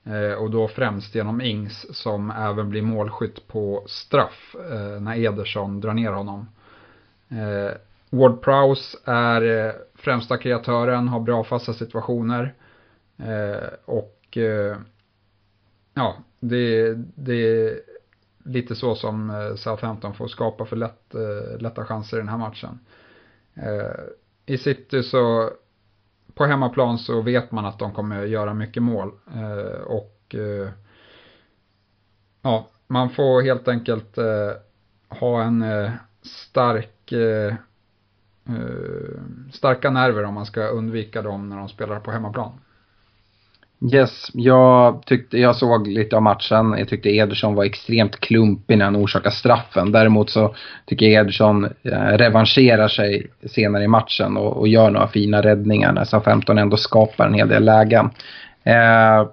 Eh, 0.05 0.33
och 0.33 0.51
då 0.51 0.68
främst 0.68 1.14
genom 1.14 1.40
Ings 1.40 1.96
som 1.96 2.31
även 2.31 2.70
blir 2.70 2.83
målskytt 2.83 3.49
på 3.49 3.85
straff 3.87 4.57
när 5.01 5.16
Ederson 5.16 5.81
drar 5.81 5.94
ner 5.94 6.12
honom. 6.12 6.49
Ward 8.11 8.42
Prowse 8.42 8.99
är 9.05 9.72
främsta 9.94 10.37
kreatören, 10.37 11.09
har 11.09 11.20
bra 11.20 11.44
fasta 11.44 11.72
situationer. 11.72 12.55
Och 13.85 14.38
ja, 15.94 16.16
det, 16.40 16.94
det 17.14 17.35
är 17.35 17.81
lite 18.47 18.75
så 18.75 18.95
som 18.95 19.31
eh, 19.31 19.55
Southampton 19.55 20.15
får 20.15 20.29
skapa 20.29 20.65
för 20.65 20.77
lätt, 20.77 21.15
eh, 21.15 21.59
lätta 21.59 21.85
chanser 21.85 22.17
i 22.17 22.21
den 22.21 22.29
här 22.29 22.39
matchen. 22.39 22.81
Eh, 23.55 24.05
I 24.47 24.59
City 24.59 25.03
så 25.03 25.51
på 26.35 26.45
hemmaplan 26.45 26.99
så 26.99 27.23
vet 27.23 27.53
man 27.53 27.67
att 27.67 27.79
de 27.79 27.93
kommer 27.93 28.25
göra 28.25 28.55
mycket 28.55 28.83
mål. 28.83 29.13
och 29.87 30.35
ja, 32.43 32.69
man 32.87 33.11
får 33.11 33.43
helt 33.43 33.69
enkelt 33.69 34.17
ha 35.09 35.43
en 35.43 35.65
stark 36.23 37.13
starka 39.53 39.91
nerver 39.91 40.25
om 40.25 40.35
man 40.35 40.47
ska 40.47 40.67
undvika 40.67 41.23
dem 41.23 41.49
när 41.49 41.57
de 41.57 41.69
spelar 41.69 42.01
på 42.01 42.11
hemmaplan. 42.11 42.53
Yes, 43.81 44.31
jag, 44.35 45.03
tyckte, 45.07 45.39
jag 45.39 45.57
såg 45.57 45.89
lite 45.89 46.17
av 46.17 46.23
matchen. 46.23 46.75
Jag 46.79 46.89
tyckte 46.89 47.09
Ederson 47.09 47.55
var 47.55 47.65
extremt 47.65 48.21
klumpig 48.21 48.79
när 48.79 48.85
han 48.85 48.97
orsakade 48.97 49.35
straffen. 49.35 49.93
Däremot 49.93 50.31
så 50.31 50.55
tycker 50.87 51.07
jag 51.07 51.21
Ederson 51.21 51.65
eh, 51.65 51.99
revanscherar 51.99 52.89
sig 52.89 53.27
senare 53.47 53.85
i 53.85 53.89
matchen 53.89 54.37
och, 54.37 54.57
och 54.57 54.69
gör 54.69 54.91
några 54.91 55.09
fina 55.09 55.43
räddningar 55.43 55.93
när 55.93 56.05
SA-15 56.05 56.61
ändå 56.61 56.77
skapar 56.77 57.27
en 57.27 57.35
hel 57.35 57.49
del 57.49 57.65
lägen. 57.65 58.11
Eh, 58.65 59.29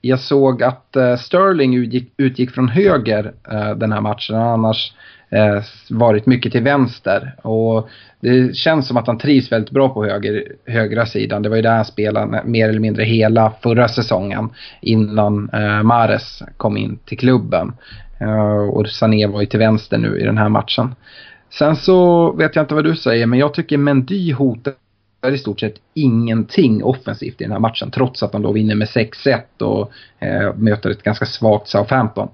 jag 0.00 0.20
såg 0.20 0.62
att 0.62 0.96
eh, 0.96 1.16
Sterling 1.16 1.74
utgick, 1.74 2.12
utgick 2.16 2.50
från 2.50 2.68
höger 2.68 3.32
eh, 3.50 3.70
den 3.70 3.92
här 3.92 4.00
matchen. 4.00 4.36
Annars 4.36 4.92
Eh, 5.32 5.62
varit 5.90 6.26
mycket 6.26 6.52
till 6.52 6.62
vänster. 6.62 7.34
Och 7.42 7.88
det 8.20 8.56
känns 8.56 8.88
som 8.88 8.96
att 8.96 9.06
han 9.06 9.18
trivs 9.18 9.52
väldigt 9.52 9.70
bra 9.70 9.88
på 9.88 10.04
höger, 10.04 10.44
högra 10.66 11.06
sidan. 11.06 11.42
Det 11.42 11.48
var 11.48 11.56
ju 11.56 11.62
där 11.62 11.76
han 11.76 11.84
spelade 11.84 12.42
mer 12.44 12.68
eller 12.68 12.80
mindre 12.80 13.04
hela 13.04 13.52
förra 13.62 13.88
säsongen 13.88 14.50
innan 14.80 15.50
eh, 15.52 15.82
Mares 15.82 16.42
kom 16.56 16.76
in 16.76 16.98
till 17.04 17.18
klubben. 17.18 17.72
Eh, 18.20 18.68
och 18.68 18.88
Sané 18.88 19.26
var 19.26 19.40
ju 19.40 19.46
till 19.46 19.58
vänster 19.58 19.98
nu 19.98 20.20
i 20.20 20.24
den 20.24 20.38
här 20.38 20.48
matchen. 20.48 20.94
Sen 21.50 21.76
så 21.76 22.32
vet 22.32 22.56
jag 22.56 22.62
inte 22.62 22.74
vad 22.74 22.84
du 22.84 22.96
säger, 22.96 23.26
men 23.26 23.38
jag 23.38 23.54
tycker 23.54 23.78
Mendy 23.78 24.32
hotar 24.32 24.74
i 25.32 25.38
stort 25.38 25.60
sett 25.60 25.74
ingenting 25.94 26.84
offensivt 26.84 27.40
i 27.40 27.44
den 27.44 27.52
här 27.52 27.58
matchen 27.58 27.90
trots 27.90 28.22
att 28.22 28.32
de 28.32 28.42
då 28.42 28.52
vinner 28.52 28.74
med 28.74 28.88
6-1 28.88 29.62
och 29.62 29.92
eh, 30.18 30.54
möter 30.54 30.90
ett 30.90 31.02
ganska 31.02 31.26
svagt 31.26 31.68
Southampton. 31.68 32.28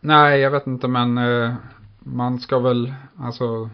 Nej, 0.00 0.40
jag 0.40 0.50
vet 0.50 0.66
inte 0.66 0.88
men 0.88 1.18
eh, 1.18 1.54
man 1.98 2.38
ska 2.38 2.58
väl, 2.58 2.94
alltså 3.18 3.70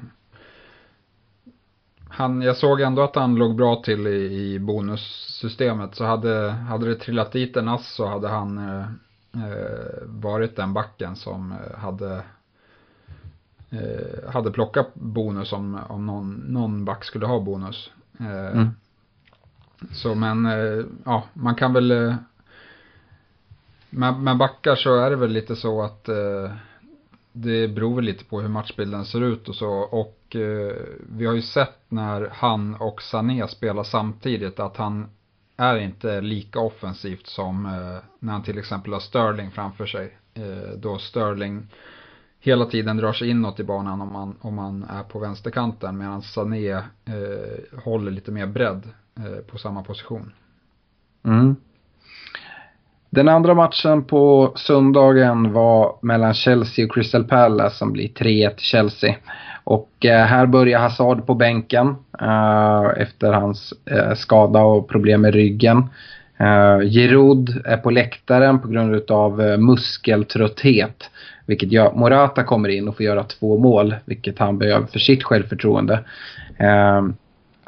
han, 2.08 2.42
jag 2.42 2.56
såg 2.56 2.80
ändå 2.80 3.02
att 3.02 3.16
han 3.16 3.34
låg 3.34 3.56
bra 3.56 3.82
till 3.82 4.06
i, 4.06 4.54
i 4.54 4.58
bonussystemet. 4.58 5.94
Så 5.94 6.04
hade, 6.04 6.50
hade 6.50 6.88
det 6.88 6.94
trillat 6.94 7.32
dit 7.32 7.56
en 7.56 7.68
ass 7.68 7.94
så 7.94 8.06
hade 8.06 8.28
han 8.28 8.58
eh, 8.58 8.86
eh 9.44 10.02
varit 10.06 10.56
den 10.56 10.72
backen 10.72 11.16
som 11.16 11.52
eh, 11.52 11.78
hade 11.78 12.22
eh, 13.70 14.30
hade 14.32 14.50
plockat 14.50 14.94
bonus 14.94 15.52
om, 15.52 15.80
om 15.88 16.06
någon, 16.06 16.34
någon 16.34 16.84
back 16.84 17.04
skulle 17.04 17.26
ha 17.26 17.40
bonus. 17.40 17.90
Eh, 18.20 18.56
mm. 18.56 18.68
Så 19.92 20.14
men, 20.14 20.48
ja, 21.04 21.24
man 21.32 21.54
kan 21.54 21.72
väl 21.72 22.14
med, 23.96 24.14
med 24.20 24.36
backar 24.36 24.74
så 24.74 24.96
är 24.96 25.10
det 25.10 25.16
väl 25.16 25.30
lite 25.30 25.56
så 25.56 25.82
att 25.82 26.08
eh, 26.08 26.50
det 27.32 27.68
beror 27.68 27.94
väl 27.94 28.04
lite 28.04 28.24
på 28.24 28.40
hur 28.40 28.48
matchbilden 28.48 29.04
ser 29.04 29.20
ut 29.20 29.48
och 29.48 29.54
så. 29.54 29.70
Och 29.70 30.36
eh, 30.36 30.76
vi 31.08 31.26
har 31.26 31.34
ju 31.34 31.42
sett 31.42 31.80
när 31.88 32.28
han 32.32 32.74
och 32.74 33.02
Sané 33.02 33.48
spelar 33.48 33.82
samtidigt 33.82 34.60
att 34.60 34.76
han 34.76 35.06
är 35.56 35.76
inte 35.76 36.20
lika 36.20 36.60
offensivt 36.60 37.26
som 37.26 37.66
eh, 37.66 38.02
när 38.18 38.32
han 38.32 38.42
till 38.42 38.58
exempel 38.58 38.92
har 38.92 39.00
Sterling 39.00 39.50
framför 39.50 39.86
sig. 39.86 40.18
Eh, 40.34 40.78
då 40.78 40.98
Sterling 40.98 41.66
hela 42.40 42.64
tiden 42.64 42.96
drar 42.96 43.12
sig 43.12 43.30
inåt 43.30 43.60
i 43.60 43.64
banan 43.64 44.00
om 44.00 44.12
man, 44.12 44.36
om 44.40 44.54
man 44.54 44.82
är 44.82 45.02
på 45.02 45.18
vänsterkanten 45.18 45.98
medan 45.98 46.22
Sané 46.22 46.70
eh, 46.70 47.80
håller 47.84 48.10
lite 48.10 48.32
mer 48.32 48.46
bredd 48.46 48.88
eh, 49.18 49.44
på 49.46 49.58
samma 49.58 49.82
position. 49.82 50.32
Mm. 51.24 51.56
Den 53.10 53.28
andra 53.28 53.54
matchen 53.54 54.04
på 54.04 54.52
söndagen 54.56 55.52
var 55.52 55.98
mellan 56.02 56.34
Chelsea 56.34 56.84
och 56.84 56.94
Crystal 56.94 57.24
Palace 57.24 57.76
som 57.76 57.92
blir 57.92 58.08
3-1 58.08 58.52
Chelsea. 58.56 59.14
Och 59.64 59.90
eh, 60.04 60.26
här 60.26 60.46
börjar 60.46 60.80
Hazard 60.80 61.26
på 61.26 61.34
bänken 61.34 61.94
eh, 62.20 63.02
efter 63.02 63.32
hans 63.32 63.74
eh, 63.90 64.14
skada 64.14 64.60
och 64.60 64.88
problem 64.88 65.20
med 65.20 65.34
ryggen. 65.34 65.84
Giroud 66.82 67.62
är 67.64 67.76
på 67.76 67.90
läktaren 67.90 68.58
på 68.58 68.68
grund 68.68 69.10
av 69.10 69.38
muskeltrötthet. 69.58 71.10
Vilket 71.46 71.72
gör 71.72 71.86
att 71.86 71.96
Morata 71.96 72.44
kommer 72.44 72.68
in 72.68 72.88
och 72.88 72.96
får 72.96 73.06
göra 73.06 73.24
två 73.24 73.58
mål, 73.58 73.94
vilket 74.04 74.38
han 74.38 74.58
behöver 74.58 74.86
för 74.86 74.98
sitt 74.98 75.24
självförtroende. 75.24 76.04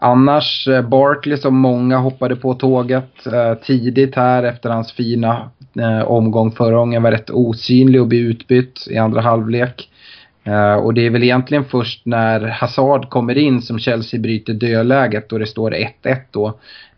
Annars 0.01 0.69
eh, 0.69 0.83
Barkley 0.83 1.37
som 1.37 1.59
många 1.59 1.99
hoppade 1.99 2.37
på 2.37 2.55
tåget 2.55 3.27
eh, 3.27 3.55
tidigt 3.55 4.15
här 4.17 4.43
efter 4.43 4.71
hans 4.71 4.93
fina 4.93 5.51
eh, 5.81 6.01
omgång 6.01 6.53
förra 6.53 6.77
gången 6.77 7.03
var 7.03 7.11
rätt 7.11 7.31
osynlig 7.31 8.01
och 8.01 8.07
blev 8.07 8.21
utbytt 8.21 8.87
i 8.91 8.99
andra 8.99 9.21
halvlek. 9.21 9.89
Eh, 10.45 10.75
och 10.75 10.95
det 10.95 11.07
är 11.07 11.11
väl 11.11 11.23
egentligen 11.23 11.65
först 11.65 12.07
när 12.07 12.41
Hazard 12.41 13.09
kommer 13.09 13.39
in 13.39 13.63
som 13.63 13.79
Chelsea 13.79 14.21
bryter 14.21 14.55
dödläget 14.55 15.33
och 15.33 15.39
det 15.39 15.47
står 15.47 15.71
1-1 15.71 16.19
då. 16.31 16.47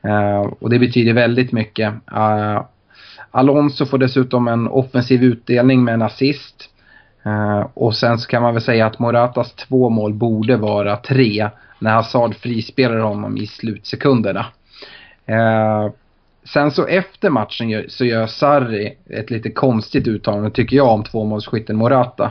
Eh, 0.03 0.41
och 0.61 0.71
det 0.71 0.79
betyder 0.79 1.13
väldigt 1.13 1.53
mycket. 1.53 1.95
Eh, 2.13 2.63
Alonso 3.31 3.87
får 3.87 3.99
dessutom 3.99 4.49
en 4.49 4.69
offensiv 4.69 5.25
utdelning 5.25 5.85
med 5.85 5.95
en 5.95 6.03
assist. 6.03 6.71
Eh, 7.25 7.67
och 7.75 7.95
sen 7.95 8.19
så 8.19 8.29
kan 8.29 8.43
man 8.43 8.55
väl 8.55 8.63
säga 8.63 8.87
att 8.87 8.99
Moratas 8.99 9.53
två 9.53 9.89
mål 9.89 10.15
borde 10.15 10.57
vara 10.57 10.97
tre 10.97 11.49
när 11.79 11.91
Hazard 11.91 12.35
frispelar 12.37 12.99
honom 12.99 13.37
i 13.37 13.47
slutsekunderna. 13.47 14.47
Eh, 15.27 15.93
sen 16.45 16.71
så 16.71 16.87
efter 16.87 17.31
matchen 17.31 17.71
gör, 17.71 17.85
så 17.89 18.05
gör 18.05 18.27
Sarri 18.27 18.97
ett 19.11 19.31
lite 19.31 19.51
konstigt 19.51 20.09
uttalande 20.09 20.51
tycker 20.51 20.77
jag 20.77 20.89
om 20.89 21.05
tvåmålsskytten 21.05 21.77
Morata. 21.77 22.31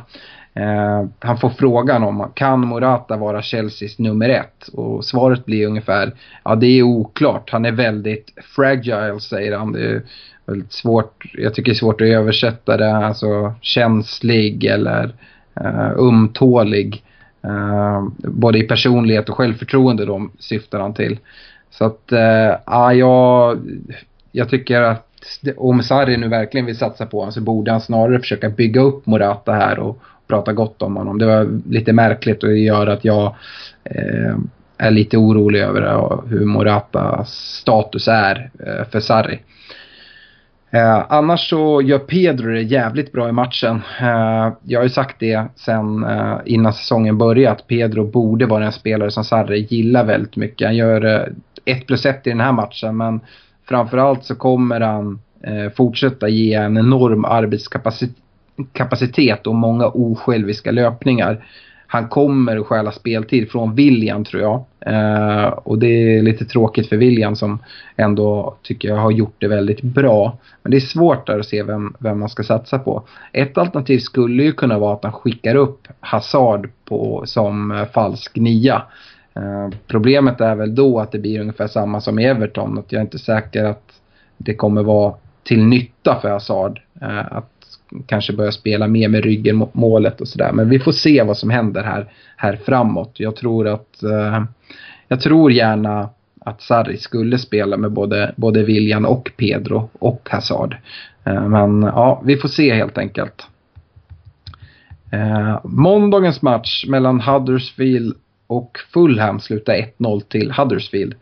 Eh, 0.54 1.06
han 1.19 1.38
får 1.38 1.49
frågan 1.49 2.04
om 2.04 2.32
kan 2.36 2.60
Morata 2.60 3.17
vara 3.17 3.41
Chelseas 3.41 3.99
nummer 3.99 4.30
ett? 4.30 4.67
Och 4.67 5.06
svaret 5.06 5.45
blir 5.45 5.67
ungefär 5.67 6.13
ja 6.43 6.56
det 6.56 6.67
är 6.67 6.84
oklart. 6.84 7.49
Han 7.49 7.65
är 7.65 7.71
väldigt 7.71 8.34
fragile 8.56 9.19
säger 9.19 9.58
han. 9.58 9.71
Det 9.71 10.04
väldigt 10.49 10.73
svårt, 10.73 11.23
jag 11.33 11.53
tycker 11.53 11.71
det 11.71 11.75
är 11.75 11.79
svårt 11.79 12.01
att 12.01 12.07
översätta 12.07 12.77
det, 12.77 12.95
alltså 12.95 13.53
känslig 13.62 14.65
eller 14.65 15.13
uh, 15.62 15.91
umtålig. 15.97 17.03
Uh, 17.45 18.07
både 18.17 18.57
i 18.59 18.63
personlighet 18.63 19.29
och 19.29 19.35
självförtroende 19.35 20.05
då 20.05 20.29
syftar 20.39 20.79
han 20.79 20.93
till. 20.93 21.19
Så 21.71 21.85
att, 21.85 22.09
uh, 22.12 22.55
ja, 22.65 23.55
jag, 24.31 24.49
tycker 24.49 24.81
att 24.81 25.05
om 25.57 25.83
Sarri 25.83 26.17
nu 26.17 26.27
verkligen 26.27 26.65
vill 26.65 26.77
satsa 26.77 27.05
på 27.05 27.19
honom 27.19 27.31
så 27.31 27.41
borde 27.41 27.71
han 27.71 27.81
snarare 27.81 28.19
försöka 28.19 28.49
bygga 28.49 28.81
upp 28.81 29.05
Morata 29.05 29.51
här 29.51 29.79
och 29.79 30.01
prata 30.27 30.53
gott 30.53 30.81
om 30.81 30.95
honom. 30.95 31.17
Det 31.17 31.25
var 31.25 31.62
lite 31.69 31.93
märkligt 31.93 32.43
och 32.43 32.49
det 32.49 32.59
gör 32.59 32.88
att 32.88 33.05
jag 33.05 33.35
uh, 33.95 34.38
är 34.77 34.91
lite 34.91 35.17
orolig 35.17 35.62
över 35.62 36.17
hur 36.27 36.45
Moratas 36.45 37.29
status 37.62 38.07
är 38.07 38.49
för 38.91 38.99
Sarri. 38.99 39.39
Eh, 40.71 41.05
annars 41.10 41.49
så 41.49 41.82
gör 41.82 41.99
Pedro 41.99 42.51
det 42.51 42.62
jävligt 42.62 43.12
bra 43.12 43.29
i 43.29 43.32
matchen. 43.32 43.82
Eh, 44.01 44.53
jag 44.63 44.79
har 44.79 44.84
ju 44.84 44.89
sagt 44.89 45.15
det 45.19 45.43
sen 45.55 46.03
eh, 46.03 46.38
innan 46.45 46.73
säsongen 46.73 47.17
började 47.17 47.55
att 47.55 47.67
Pedro 47.67 48.05
borde 48.05 48.45
vara 48.45 48.65
en 48.65 48.71
spelare 48.71 49.12
som 49.12 49.23
Sarri 49.23 49.67
gillar 49.69 50.05
väldigt 50.05 50.36
mycket. 50.36 50.67
Han 50.67 50.75
gör 50.75 51.05
eh, 51.05 51.21
1 51.65 51.88
plus 51.88 52.05
1 52.05 52.27
i 52.27 52.29
den 52.29 52.39
här 52.39 52.51
matchen 52.51 52.97
men 52.97 53.19
framförallt 53.69 54.25
så 54.25 54.36
kommer 54.36 54.82
han 54.82 55.19
eh, 55.43 55.69
fortsätta 55.75 56.27
ge 56.27 56.53
en 56.53 56.77
enorm 56.77 57.25
arbetskapacitet 57.25 59.47
och 59.47 59.55
många 59.55 59.88
osjälviska 59.88 60.71
löpningar 60.71 61.45
han 61.91 62.08
kommer 62.08 62.58
att 62.58 62.65
stjäla 62.65 62.91
speltid 62.91 63.52
från 63.52 63.75
William 63.75 64.23
tror 64.23 64.41
jag. 64.41 64.63
Eh, 64.80 65.47
och 65.47 65.80
det 65.80 65.88
är 65.88 66.21
lite 66.21 66.45
tråkigt 66.45 66.89
för 66.89 66.97
William 66.97 67.36
som 67.36 67.60
ändå 67.95 68.56
tycker 68.62 68.88
jag 68.88 68.95
har 68.95 69.12
gjort 69.12 69.36
det 69.38 69.47
väldigt 69.47 69.82
bra. 69.82 70.38
Men 70.63 70.71
det 70.71 70.78
är 70.78 70.82
svårt 70.82 71.28
där 71.28 71.39
att 71.39 71.45
se 71.45 71.63
vem, 71.63 71.93
vem 71.99 72.19
man 72.19 72.30
ska 72.30 72.43
satsa 72.43 72.80
på. 72.80 73.04
Ett 73.34 73.58
alternativ 73.58 73.99
skulle 73.99 74.43
ju 74.43 74.52
kunna 74.52 74.80
vara 74.80 74.93
att 74.93 75.04
han 75.04 75.13
skickar 75.13 75.56
upp 75.56 75.88
Hazard 75.99 76.69
på, 76.86 77.23
som 77.25 77.71
eh, 77.71 77.86
falsk 77.86 78.36
nia. 78.36 78.82
Eh, 79.36 79.69
problemet 79.88 80.41
är 80.41 80.56
väl 80.56 80.75
då 80.75 80.99
att 80.99 81.12
det 81.12 81.19
blir 81.19 81.41
ungefär 81.41 81.67
samma 81.67 82.02
som 82.02 82.19
i 82.19 82.25
Everton. 82.25 82.80
Att 82.80 82.91
jag 82.91 82.99
är 82.99 83.04
inte 83.04 83.19
säker 83.19 83.63
att 83.65 83.91
det 84.38 84.54
kommer 84.54 84.84
vara 84.84 85.13
till 85.43 85.63
nytta 85.63 86.19
för 86.21 86.30
Hazard. 86.30 86.82
Eh, 87.02 87.34
att 87.34 87.58
kanske 88.06 88.34
börja 88.34 88.52
spela 88.52 88.88
mer 88.88 89.08
med 89.10 89.23
ryggen 89.23 89.56
mot 89.56 89.73
målet 89.73 90.21
och 90.21 90.28
sådär. 90.28 90.52
Men 90.52 90.69
vi 90.69 90.80
får 90.80 90.91
se 90.91 91.23
vad 91.23 91.38
som 91.38 91.49
händer 91.49 91.84
här, 91.84 92.12
här 92.38 92.60
framåt. 92.65 93.12
Jag 93.19 93.36
tror 93.36 93.67
att 93.67 94.04
eh, 94.04 94.43
jag 95.08 95.21
tror 95.21 95.52
gärna 95.52 96.10
att 96.39 96.62
Sarri 96.62 96.97
skulle 96.97 97.38
spela 97.38 97.78
med 97.78 97.91
både, 97.91 98.34
både 98.38 98.63
William 98.63 99.06
och 99.06 99.32
Pedro 99.38 99.89
och 99.99 100.28
Hazard. 100.32 100.78
Eh, 101.23 101.47
men 101.47 101.82
ja, 101.82 102.21
vi 102.25 102.38
får 102.38 102.49
se 102.49 102.73
helt 102.73 102.97
enkelt. 102.97 103.47
Eh, 105.12 105.60
måndagens 105.63 106.41
match 106.41 106.86
mellan 106.88 107.21
Huddersfield 107.21 108.15
och 108.47 108.78
Fulham 108.93 109.39
slutar 109.39 109.73
1-0 109.73 110.21
till 110.21 110.52
Huddersfield. 110.52 111.15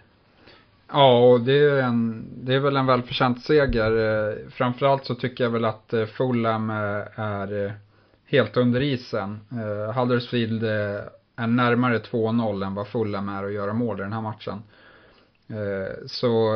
Ja, 0.91 1.31
och 1.31 1.41
det 1.41 1.59
är, 1.59 1.81
en, 1.81 2.25
det 2.45 2.53
är 2.53 2.59
väl 2.59 2.75
en 2.75 2.85
välförtjänt 2.85 3.43
seger. 3.43 3.91
Eh, 3.91 4.49
framförallt 4.49 5.05
så 5.05 5.15
tycker 5.15 5.43
jag 5.43 5.51
väl 5.51 5.65
att 5.65 5.93
eh, 5.93 6.05
Fulham 6.05 6.69
eh, 6.69 7.19
är 7.19 7.73
helt 8.25 8.57
under 8.57 8.81
isen. 8.81 9.39
Huddersfield 9.95 10.63
är 10.63 11.47
närmare 11.47 11.97
2-0 11.97 12.65
än 12.65 12.75
vad 12.75 12.87
Fulham 12.87 13.29
är 13.29 13.43
att 13.43 13.53
göra 13.53 13.73
mål 13.73 13.99
i 13.99 14.03
den 14.03 14.13
här 14.13 14.21
matchen. 14.21 14.63
Så 16.05 16.53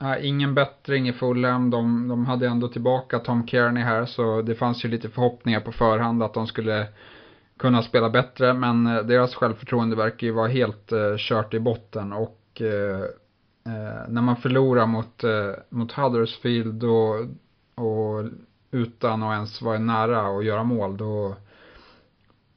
ja, 0.00 0.16
ingen 0.16 0.54
bättring 0.54 1.08
i 1.08 1.12
Fulham. 1.12 1.70
De, 1.70 2.08
de 2.08 2.26
hade 2.26 2.46
ändå 2.46 2.68
tillbaka 2.68 3.18
Tom 3.18 3.46
Kearney 3.46 3.82
här 3.82 4.06
så 4.06 4.42
det 4.42 4.54
fanns 4.54 4.84
ju 4.84 4.88
lite 4.88 5.08
förhoppningar 5.08 5.60
på 5.60 5.72
förhand 5.72 6.22
att 6.22 6.34
de 6.34 6.46
skulle 6.46 6.86
kunna 7.58 7.82
spela 7.82 8.10
bättre 8.10 8.54
men 8.54 8.84
deras 8.84 9.34
självförtroende 9.34 9.96
verkar 9.96 10.26
ju 10.26 10.32
vara 10.32 10.48
helt 10.48 10.92
kört 11.18 11.54
i 11.54 11.60
botten 11.60 12.12
och 12.12 12.62
eh, 13.64 14.08
när 14.08 14.22
man 14.22 14.36
förlorar 14.36 14.86
mot, 14.86 15.24
eh, 15.24 15.52
mot 15.68 15.92
Huddersfield 15.92 16.84
och, 16.84 17.14
och 17.74 18.24
utan 18.70 19.22
att 19.22 19.34
ens 19.34 19.62
vara 19.62 19.78
nära 19.78 20.38
att 20.38 20.44
göra 20.44 20.64
mål 20.64 20.96
då, 20.96 21.36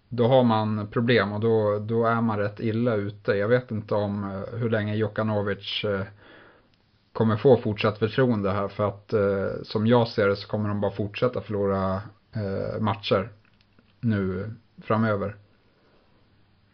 då 0.09 0.27
har 0.27 0.43
man 0.43 0.87
problem 0.87 1.31
och 1.31 1.39
då, 1.39 1.79
då 1.79 2.05
är 2.05 2.21
man 2.21 2.39
rätt 2.39 2.59
illa 2.59 2.95
ute. 2.95 3.31
Jag 3.31 3.47
vet 3.47 3.71
inte 3.71 3.95
om 3.95 4.23
eh, 4.23 4.59
hur 4.59 4.69
länge 4.69 4.95
Jokanovic 4.95 5.83
eh, 5.83 6.01
kommer 7.13 7.37
få 7.37 7.57
fortsatt 7.57 7.97
förtroende 7.97 8.51
här 8.51 8.67
för 8.67 8.87
att 8.87 9.13
eh, 9.13 9.63
som 9.63 9.87
jag 9.87 10.07
ser 10.07 10.27
det 10.27 10.35
så 10.35 10.47
kommer 10.47 10.69
de 10.69 10.81
bara 10.81 10.91
fortsätta 10.91 11.41
förlora 11.41 12.01
eh, 12.33 12.79
matcher 12.79 13.29
nu 13.99 14.51
framöver. 14.83 15.35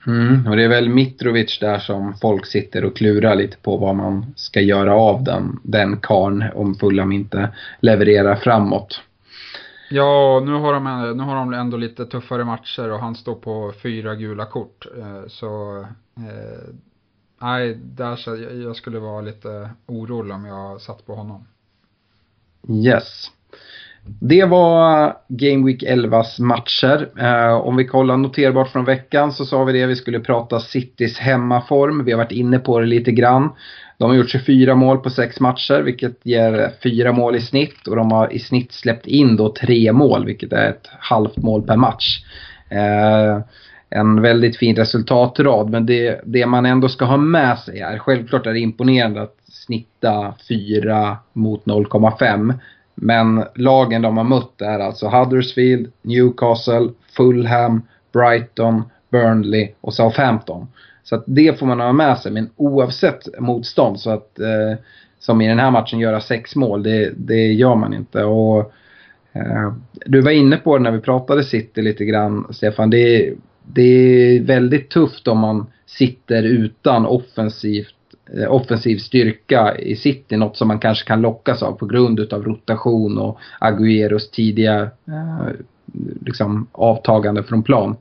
Mm, 0.08 0.48
och 0.48 0.56
det 0.56 0.64
är 0.64 0.70
väl 0.70 0.90
Mitrovic 0.90 1.60
där 1.60 1.80
som 1.80 2.14
folk 2.14 2.46
sitter 2.46 2.86
och 2.86 2.98
klurar 2.98 3.36
lite 3.36 3.58
på 3.58 3.78
vad 3.78 3.96
man 3.96 4.34
ska 4.36 4.62
göra 4.62 4.96
av 4.96 5.24
den, 5.24 5.60
den 5.64 5.98
karn 5.98 6.46
om 6.56 6.76
Fulham 6.76 7.12
inte 7.12 7.50
levererar 7.80 8.36
framåt. 8.36 9.02
Ja, 9.90 10.42
nu 10.46 10.52
har, 10.52 10.74
de, 10.74 11.14
nu 11.18 11.24
har 11.24 11.36
de 11.36 11.54
ändå 11.54 11.78
lite 11.78 12.06
tuffare 12.06 12.46
matcher 12.46 12.92
och 12.92 13.00
han 13.00 13.16
står 13.16 13.36
på 13.36 13.74
fyra 13.84 14.16
gula 14.16 14.46
kort. 14.46 14.86
Eh, 14.98 15.28
så 15.28 15.80
eh, 16.18 16.74
nej, 17.42 17.78
där 17.84 18.16
så 18.16 18.36
jag 18.36 18.76
skulle 18.76 19.00
vara 19.00 19.22
lite 19.22 19.70
orolig 19.86 20.36
om 20.36 20.46
jag 20.46 20.82
satt 20.82 21.06
på 21.06 21.16
honom. 21.16 21.46
Yes. 22.70 23.32
Det 24.06 24.46
var 24.46 25.14
Game 25.28 25.66
Week 25.66 25.84
11s 25.84 26.42
matcher. 26.42 27.10
Eh, 27.20 27.54
om 27.54 27.76
vi 27.76 27.86
kollar 27.88 28.18
noterbart 28.18 28.72
från 28.72 28.86
veckan 28.86 29.32
så 29.32 29.46
sa 29.46 29.64
vi 29.64 29.74
det, 29.74 29.86
vi 29.86 29.96
skulle 29.96 30.20
prata 30.20 30.60
Citys 30.60 31.20
hemmaform. 31.20 32.06
Vi 32.06 32.12
har 32.12 32.18
varit 32.18 32.32
inne 32.32 32.60
på 32.60 32.80
det 32.80 32.86
lite 32.86 33.12
grann. 33.12 33.50
De 33.98 34.10
har 34.10 34.18
gjort 34.18 34.30
24 34.30 34.76
mål 34.76 34.98
på 34.98 35.10
6 35.10 35.40
matcher 35.40 35.82
vilket 35.82 36.26
ger 36.26 36.72
4 36.84 37.12
mål 37.12 37.36
i 37.36 37.42
snitt 37.42 37.88
och 37.88 37.96
de 37.96 38.12
har 38.12 38.34
i 38.34 38.40
snitt 38.40 38.72
släppt 38.72 39.08
in 39.08 39.36
då 39.36 39.54
3 39.54 39.94
mål 39.94 40.26
vilket 40.26 40.54
är 40.54 40.70
ett 40.70 40.88
halvt 41.00 41.38
mål 41.38 41.62
per 41.62 41.76
match. 41.76 42.24
Eh, 42.70 43.40
en 43.90 44.22
väldigt 44.22 44.58
fin 44.58 44.76
resultatrad 44.76 45.70
men 45.70 45.86
det, 45.86 46.22
det 46.26 46.46
man 46.46 46.66
ändå 46.66 46.90
ska 46.90 47.06
ha 47.06 47.18
med 47.18 47.60
sig 47.60 47.80
är, 47.80 47.98
självklart 47.98 48.46
är 48.46 48.54
det 48.54 48.60
imponerande 48.60 49.22
att 49.22 49.36
snitta 49.52 50.34
4 50.48 51.18
mot 51.34 51.66
0,5 51.66 52.54
men 52.96 53.44
lagen 53.56 54.02
de 54.02 54.18
har 54.18 54.24
mött 54.24 54.62
är 54.62 54.80
alltså 54.80 55.08
Huddersfield, 55.08 55.92
Newcastle, 56.02 56.90
Fulham, 57.18 57.82
Brighton, 58.14 58.84
Burnley 59.10 59.72
och 59.82 59.94
Southampton. 59.94 60.68
Så 61.04 61.16
att 61.16 61.24
det 61.28 61.60
får 61.60 61.66
man 61.66 61.80
ha 61.80 61.94
med 61.94 62.18
sig. 62.18 62.32
Men 62.32 62.50
oavsett 62.56 63.40
motstånd 63.40 64.00
så 64.00 64.10
att 64.10 64.40
eh, 64.40 64.80
som 65.20 65.42
i 65.42 65.48
den 65.48 65.60
här 65.60 65.72
matchen 65.72 66.00
göra 66.00 66.22
sex 66.22 66.56
mål, 66.56 66.84
det, 66.84 67.14
det 67.18 67.54
gör 67.54 67.76
man 67.76 67.94
inte. 67.94 68.24
Och, 68.24 68.74
eh, 69.34 69.74
du 70.06 70.22
var 70.22 70.32
inne 70.32 70.58
på 70.58 70.78
det 70.78 70.84
när 70.84 70.92
vi 70.92 71.00
pratade 71.00 71.44
City 71.44 71.82
lite 71.82 72.06
grann 72.06 72.48
Stefan. 72.50 72.90
Det, 72.90 73.34
det 73.64 73.82
är 73.82 74.44
väldigt 74.44 74.90
tufft 74.90 75.28
om 75.28 75.40
man 75.40 75.66
sitter 75.86 76.44
utan 76.44 77.06
offensivt 77.06 77.96
Eh, 78.38 78.52
offensiv 78.52 78.98
styrka 78.98 79.78
i 79.78 79.96
City, 79.96 80.38
något 80.38 80.58
som 80.58 80.68
man 80.68 80.80
kanske 80.80 81.08
kan 81.08 81.22
lockas 81.22 81.64
av 81.64 81.72
på 81.72 81.86
grund 81.86 82.20
utav 82.20 82.44
rotation 82.44 83.18
och 83.18 83.40
Agüeros 83.60 84.32
tidiga 84.32 84.82
eh, 85.08 85.48
liksom, 86.22 86.68
avtagande 86.72 87.44
från 87.44 87.64
plan. 87.64 87.96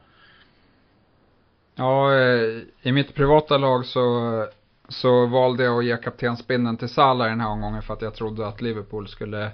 Ja, 1.74 2.14
eh, 2.14 2.62
i 2.82 2.92
mitt 2.92 3.14
privata 3.14 3.58
lag 3.58 3.86
så, 3.86 4.46
så 4.88 5.26
valde 5.26 5.64
jag 5.64 5.78
att 5.78 5.84
ge 5.84 5.96
kaptensbindeln 5.96 6.76
till 6.76 6.88
Salah 6.88 7.26
i 7.26 7.30
den 7.30 7.40
här 7.40 7.50
omgången 7.50 7.82
för 7.82 7.94
att 7.94 8.02
jag 8.02 8.14
trodde 8.14 8.46
att 8.46 8.60
Liverpool 8.60 9.08
skulle 9.08 9.44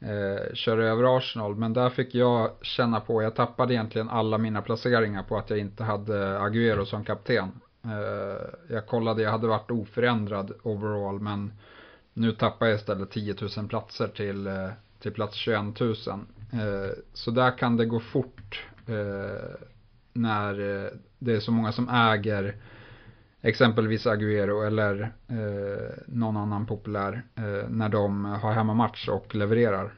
eh, 0.00 0.54
köra 0.54 0.84
över 0.84 1.16
Arsenal. 1.16 1.54
Men 1.54 1.72
där 1.72 1.90
fick 1.90 2.14
jag 2.14 2.50
känna 2.62 3.00
på, 3.00 3.22
jag 3.22 3.34
tappade 3.34 3.74
egentligen 3.74 4.08
alla 4.08 4.38
mina 4.38 4.62
placeringar 4.62 5.22
på 5.22 5.38
att 5.38 5.50
jag 5.50 5.58
inte 5.58 5.84
hade 5.84 6.38
Agüero 6.38 6.84
som 6.84 7.04
kapten. 7.04 7.60
Eh, 7.84 8.74
jag 8.74 8.86
kollade, 8.86 9.22
jag 9.22 9.30
hade 9.30 9.46
varit 9.46 9.70
oförändrad 9.70 10.52
overall 10.62 11.20
men 11.20 11.52
nu 12.12 12.32
tappar 12.32 12.66
jag 12.66 12.76
istället 12.76 13.10
10 13.10 13.34
000 13.56 13.68
platser 13.68 14.08
till, 14.08 14.46
eh, 14.46 14.68
till 15.02 15.12
plats 15.12 15.36
21 15.36 15.80
000. 15.80 15.94
Eh, 16.52 16.90
så 17.14 17.30
där 17.30 17.58
kan 17.58 17.76
det 17.76 17.86
gå 17.86 18.00
fort 18.00 18.64
när 20.12 20.54
det 21.18 21.32
är 21.32 21.40
så 21.40 21.52
många 21.52 21.72
som 21.72 21.88
äger 21.88 22.54
exempelvis 23.42 24.06
Agüero 24.06 24.66
eller 24.66 25.12
någon 26.06 26.36
annan 26.36 26.66
populär 26.66 27.22
när 27.68 27.88
de 27.88 28.24
har 28.24 28.52
hemmamatch 28.52 29.08
och 29.08 29.34
levererar. 29.34 29.92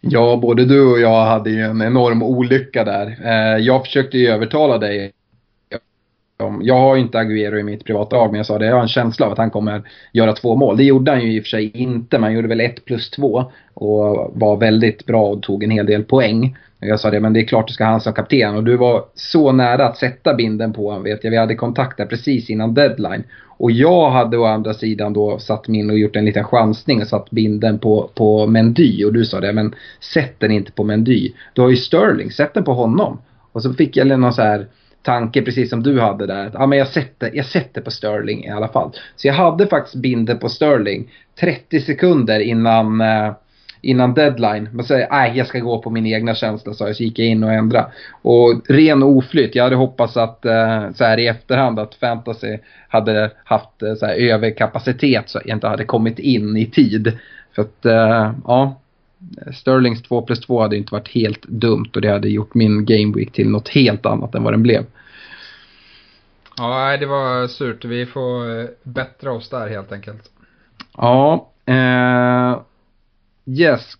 Ja, 0.00 0.38
både 0.42 0.64
du 0.64 0.92
och 0.92 1.00
jag 1.00 1.26
hade 1.26 1.50
ju 1.50 1.60
en 1.60 1.82
enorm 1.82 2.22
olycka 2.22 2.84
där. 2.84 3.16
jag 3.58 3.84
försökte 3.84 4.18
ju 4.18 4.28
övertala 4.28 4.78
dig 4.78 5.12
jag 6.62 6.78
har 6.78 6.96
ju 6.96 7.02
inte 7.02 7.18
Agüero 7.18 7.58
i 7.58 7.62
mitt 7.62 7.84
privata 7.84 8.16
lag 8.16 8.30
men 8.30 8.36
jag 8.36 8.46
sa 8.46 8.58
det, 8.58 8.66
jag 8.66 8.74
har 8.74 8.82
en 8.82 8.88
känsla 8.88 9.26
av 9.26 9.32
att 9.32 9.38
han 9.38 9.50
kommer 9.50 9.82
göra 10.12 10.32
två 10.32 10.56
mål. 10.56 10.76
Det 10.76 10.84
gjorde 10.84 11.10
han 11.10 11.20
ju 11.20 11.32
i 11.32 11.40
och 11.40 11.44
för 11.44 11.48
sig 11.48 11.70
inte, 11.74 12.18
men 12.18 12.22
han 12.22 12.32
gjorde 12.34 12.48
väl 12.48 12.60
ett 12.60 12.84
plus 12.84 13.10
två 13.10 13.44
och 13.74 14.32
var 14.34 14.56
väldigt 14.56 15.06
bra 15.06 15.26
och 15.26 15.42
tog 15.42 15.64
en 15.64 15.70
hel 15.70 15.86
del 15.86 16.04
poäng. 16.04 16.56
Jag 16.80 17.00
sa 17.00 17.10
det, 17.10 17.20
men 17.20 17.32
det 17.32 17.40
är 17.40 17.44
klart 17.44 17.68
du 17.68 17.74
ska 17.74 17.84
ha 17.84 17.90
han 17.90 18.00
som 18.00 18.12
kapten. 18.12 18.54
Och 18.54 18.64
du 18.64 18.76
var 18.76 19.04
så 19.14 19.52
nära 19.52 19.86
att 19.86 19.96
sätta 19.96 20.34
binden 20.34 20.72
på 20.72 20.88
honom 20.88 21.02
vet 21.02 21.24
jag. 21.24 21.30
Vi 21.30 21.36
hade 21.36 21.54
kontakt 21.54 21.96
där 21.96 22.06
precis 22.06 22.50
innan 22.50 22.74
deadline. 22.74 23.24
Och 23.56 23.70
jag 23.70 24.10
hade 24.10 24.38
å 24.38 24.44
andra 24.44 24.74
sidan 24.74 25.12
då 25.12 25.38
satt 25.38 25.68
min 25.68 25.90
och 25.90 25.98
gjort 25.98 26.16
en 26.16 26.24
liten 26.24 26.44
chansning 26.44 27.00
och 27.00 27.06
satt 27.06 27.30
binden 27.30 27.78
på, 27.78 28.10
på 28.14 28.46
Mendy. 28.46 29.04
Och 29.04 29.12
du 29.12 29.24
sa 29.24 29.40
det, 29.40 29.52
men 29.52 29.74
sätt 30.14 30.34
den 30.38 30.50
inte 30.50 30.72
på 30.72 30.84
Mendy. 30.84 31.32
Du 31.52 31.62
har 31.62 31.70
ju 31.70 31.76
Sterling, 31.76 32.30
sätt 32.30 32.54
den 32.54 32.64
på 32.64 32.74
honom. 32.74 33.18
Och 33.52 33.62
så 33.62 33.72
fick 33.72 33.96
jag 33.96 34.06
någon 34.06 34.32
så 34.32 34.42
här 34.42 34.66
tanke 35.04 35.42
precis 35.42 35.70
som 35.70 35.82
du 35.82 36.00
hade 36.00 36.26
där. 36.26 36.46
Att, 36.46 36.54
ja, 36.54 36.66
men 36.66 36.78
jag, 36.78 36.88
sätter, 36.88 37.30
jag 37.34 37.46
sätter 37.46 37.80
på 37.80 37.90
Sterling 37.90 38.44
i 38.44 38.50
alla 38.50 38.68
fall. 38.68 38.90
Så 39.16 39.26
jag 39.26 39.34
hade 39.34 39.66
faktiskt 39.66 39.94
binden 39.96 40.38
på 40.38 40.48
Sterling 40.48 41.10
30 41.40 41.80
sekunder 41.80 42.40
innan 42.40 43.00
eh, 43.00 43.32
innan 43.84 44.14
deadline. 44.14 44.68
Men 44.72 44.84
så 44.84 45.06
nej 45.10 45.32
jag 45.34 45.46
ska 45.46 45.58
gå 45.58 45.82
på 45.82 45.90
min 45.90 46.06
egna 46.06 46.34
känsla 46.34 46.74
så, 46.74 46.86
jag, 46.86 46.96
så 46.96 47.02
gick 47.02 47.18
jag 47.18 47.28
in 47.28 47.44
och 47.44 47.52
ändrade. 47.52 47.86
Och 48.22 48.60
ren 48.68 49.02
oflytt, 49.02 49.54
jag 49.54 49.64
hade 49.64 49.76
hoppats 49.76 50.16
att 50.16 50.44
eh, 50.44 50.90
så 50.94 51.04
här 51.04 51.18
i 51.18 51.26
efterhand 51.26 51.78
att 51.78 51.94
fantasy 51.94 52.58
hade 52.88 53.30
haft 53.44 53.82
eh, 53.82 53.94
så 53.94 54.06
här 54.06 54.14
överkapacitet 54.14 55.28
så 55.28 55.40
jag 55.44 55.56
inte 55.56 55.68
hade 55.68 55.84
kommit 55.84 56.18
in 56.18 56.56
i 56.56 56.66
tid. 56.66 57.18
För 57.54 57.62
att 57.62 57.86
eh, 57.86 58.32
ja, 58.44 58.80
Sterlings 59.54 60.02
2 60.02 60.22
plus 60.22 60.40
2 60.40 60.62
hade 60.62 60.76
inte 60.76 60.94
varit 60.94 61.08
helt 61.08 61.42
dumt 61.42 61.90
och 61.94 62.00
det 62.00 62.10
hade 62.10 62.28
gjort 62.28 62.54
min 62.54 62.84
game 62.84 63.12
week 63.16 63.32
till 63.32 63.50
något 63.50 63.68
helt 63.68 64.06
annat 64.06 64.34
än 64.34 64.42
vad 64.42 64.52
den 64.52 64.62
blev. 64.62 64.84
Ja, 66.56 66.96
det 66.96 67.06
var 67.06 67.48
surt. 67.48 67.84
Vi 67.84 68.06
får 68.06 68.68
bättra 68.88 69.32
oss 69.32 69.48
där 69.48 69.68
helt 69.68 69.92
enkelt. 69.92 70.30
Ja, 70.96 71.50
eh, 71.66 72.60
Yes, 73.46 73.96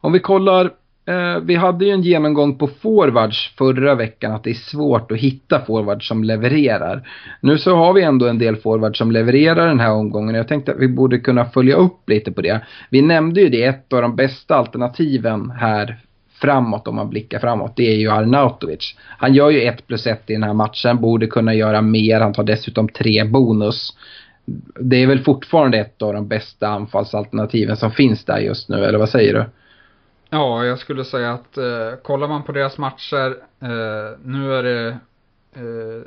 om 0.00 0.12
vi 0.12 0.20
kollar, 0.20 0.72
eh, 1.06 1.38
vi 1.42 1.54
hade 1.54 1.84
ju 1.84 1.90
en 1.90 2.02
genomgång 2.02 2.58
på 2.58 2.66
forwards 2.66 3.54
förra 3.58 3.94
veckan 3.94 4.32
att 4.32 4.44
det 4.44 4.50
är 4.50 4.54
svårt 4.54 5.12
att 5.12 5.18
hitta 5.18 5.60
forwards 5.60 6.08
som 6.08 6.24
levererar. 6.24 7.08
Nu 7.40 7.58
så 7.58 7.76
har 7.76 7.92
vi 7.92 8.02
ändå 8.02 8.26
en 8.26 8.38
del 8.38 8.56
forwards 8.56 8.98
som 8.98 9.10
levererar 9.10 9.66
den 9.66 9.80
här 9.80 9.92
omgången 9.92 10.34
och 10.34 10.38
jag 10.38 10.48
tänkte 10.48 10.72
att 10.72 10.80
vi 10.80 10.88
borde 10.88 11.18
kunna 11.18 11.44
följa 11.44 11.76
upp 11.76 12.08
lite 12.08 12.32
på 12.32 12.42
det. 12.42 12.60
Vi 12.90 13.02
nämnde 13.02 13.40
ju 13.40 13.48
det, 13.48 13.64
ett 13.64 13.92
av 13.92 14.02
de 14.02 14.16
bästa 14.16 14.56
alternativen 14.56 15.50
här 15.50 15.96
framåt 16.40 16.88
om 16.88 16.96
man 16.96 17.10
blickar 17.10 17.38
framåt, 17.38 17.72
det 17.76 17.92
är 17.92 17.96
ju 17.96 18.10
Arnautovic. 18.10 18.96
Han 19.18 19.34
gör 19.34 19.50
ju 19.50 19.62
1 19.62 19.86
plus 19.86 20.06
1 20.06 20.30
i 20.30 20.32
den 20.32 20.42
här 20.42 20.52
matchen, 20.52 21.00
borde 21.00 21.26
kunna 21.26 21.54
göra 21.54 21.82
mer, 21.82 22.20
han 22.20 22.32
tar 22.32 22.44
dessutom 22.44 22.88
tre 22.88 23.24
bonus 23.24 23.92
det 24.80 24.96
är 25.02 25.06
väl 25.06 25.18
fortfarande 25.18 25.78
ett 25.78 26.02
av 26.02 26.12
de 26.12 26.28
bästa 26.28 26.68
anfallsalternativen 26.68 27.76
som 27.76 27.90
finns 27.90 28.24
där 28.24 28.38
just 28.38 28.68
nu, 28.68 28.84
eller 28.84 28.98
vad 28.98 29.08
säger 29.08 29.34
du? 29.34 29.44
Ja, 30.30 30.64
jag 30.64 30.78
skulle 30.78 31.04
säga 31.04 31.32
att 31.32 31.56
eh, 31.58 31.96
kollar 32.02 32.28
man 32.28 32.42
på 32.42 32.52
deras 32.52 32.78
matcher, 32.78 33.42
eh, 33.60 34.18
nu 34.24 34.52
är 34.54 34.62
det, 34.62 34.88
eh, 35.54 36.02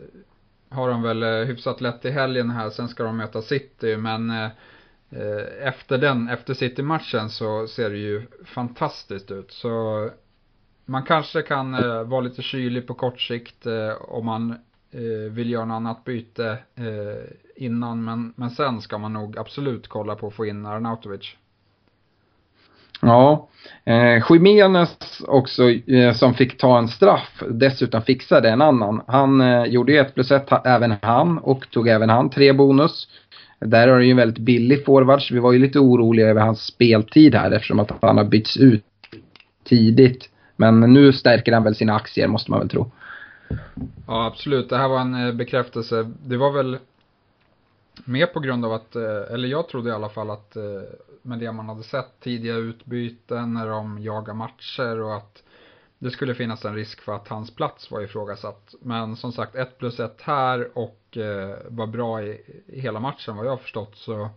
har 0.69 0.89
de 0.89 1.01
väl 1.01 1.23
eh, 1.23 1.29
hyfsat 1.29 1.81
lätt 1.81 2.05
i 2.05 2.11
helgen 2.11 2.49
här, 2.49 2.69
sen 2.69 2.87
ska 2.87 3.03
de 3.03 3.17
möta 3.17 3.41
City, 3.41 3.97
men 3.97 4.29
eh, 4.29 4.49
eh, 5.09 5.67
efter 5.67 5.97
den, 5.97 6.29
efter 6.29 6.53
City-matchen 6.53 7.29
så 7.29 7.67
ser 7.67 7.89
det 7.89 7.97
ju 7.97 8.27
fantastiskt 8.45 9.31
ut. 9.31 9.51
Så 9.51 10.09
man 10.85 11.03
kanske 11.03 11.41
kan 11.41 11.73
eh, 11.73 12.03
vara 12.03 12.21
lite 12.21 12.41
kylig 12.41 12.87
på 12.87 12.93
kort 12.93 13.21
sikt 13.21 13.65
eh, 13.65 14.01
om 14.01 14.25
man 14.25 14.55
vill 15.31 15.49
göra 15.49 15.65
något 15.65 15.75
annat 15.75 16.03
byte 16.03 16.57
innan, 17.55 18.03
men, 18.03 18.33
men 18.35 18.49
sen 18.49 18.81
ska 18.81 18.97
man 18.97 19.13
nog 19.13 19.37
absolut 19.37 19.87
kolla 19.87 20.15
på 20.15 20.27
att 20.27 20.33
få 20.33 20.45
in 20.45 20.65
Arnautovic. 20.65 21.37
Ja, 23.01 23.47
eh, 23.85 24.23
Jiménez 24.29 24.97
också 25.27 25.69
eh, 25.69 26.13
som 26.13 26.33
fick 26.33 26.57
ta 26.57 26.77
en 26.77 26.87
straff, 26.87 27.43
dessutom 27.49 28.01
fixade 28.01 28.49
en 28.49 28.61
annan. 28.61 29.01
Han 29.07 29.41
eh, 29.41 29.63
gjorde 29.65 29.91
ju 29.91 29.97
1 29.97 30.13
plus 30.13 30.31
1 30.31 30.47
även 30.65 30.95
han, 31.01 31.37
och 31.37 31.69
tog 31.71 31.87
även 31.87 32.09
han 32.09 32.29
tre 32.29 32.53
bonus. 32.53 33.07
Där 33.59 33.87
har 33.87 33.99
det 33.99 34.05
ju 34.05 34.11
en 34.11 34.17
väldigt 34.17 34.43
billig 34.43 34.85
forwards. 34.85 35.31
Vi 35.31 35.39
var 35.39 35.51
ju 35.51 35.59
lite 35.59 35.79
oroliga 35.79 36.27
över 36.27 36.41
hans 36.41 36.61
speltid 36.61 37.35
här 37.35 37.51
eftersom 37.51 37.79
att 37.79 37.91
han 38.01 38.17
har 38.17 38.25
bytts 38.25 38.57
ut 38.57 38.85
tidigt. 39.63 40.29
Men 40.55 40.79
nu 40.79 41.13
stärker 41.13 41.53
han 41.53 41.63
väl 41.63 41.75
sina 41.75 41.95
aktier 41.95 42.27
måste 42.27 42.51
man 42.51 42.59
väl 42.59 42.69
tro. 42.69 42.91
Ja 44.07 44.25
absolut, 44.25 44.69
det 44.69 44.77
här 44.77 44.87
var 44.87 44.99
en 44.99 45.27
eh, 45.27 45.33
bekräftelse. 45.33 46.11
Det 46.25 46.37
var 46.37 46.51
väl 46.51 46.77
Mer 48.05 48.25
på 48.25 48.39
grund 48.39 48.65
av 48.65 48.73
att, 48.73 48.95
eh, 48.95 49.33
eller 49.33 49.47
jag 49.47 49.67
trodde 49.67 49.89
i 49.89 49.93
alla 49.93 50.09
fall 50.09 50.29
att 50.29 50.55
eh, 50.55 50.63
med 51.21 51.39
det 51.39 51.51
man 51.51 51.69
hade 51.69 51.83
sett 51.83 52.19
tidiga 52.19 52.55
utbyten 52.55 53.53
när 53.53 53.67
de 53.67 53.99
jagar 53.99 54.33
matcher 54.33 54.99
och 54.99 55.15
att 55.15 55.43
det 55.99 56.11
skulle 56.11 56.35
finnas 56.35 56.65
en 56.65 56.75
risk 56.75 57.01
för 57.01 57.15
att 57.15 57.27
hans 57.27 57.55
plats 57.55 57.91
var 57.91 58.01
ifrågasatt. 58.01 58.75
Men 58.81 59.15
som 59.15 59.31
sagt, 59.31 59.55
1 59.55 59.77
plus 59.77 59.99
1 59.99 60.21
här 60.21 60.77
och 60.77 61.17
eh, 61.17 61.57
var 61.67 61.87
bra 61.87 62.23
i, 62.23 62.41
i 62.67 62.79
hela 62.79 62.99
matchen 62.99 63.35
vad 63.35 63.45
jag 63.45 63.51
har 63.51 63.57
förstått 63.57 63.95
så 63.95 64.29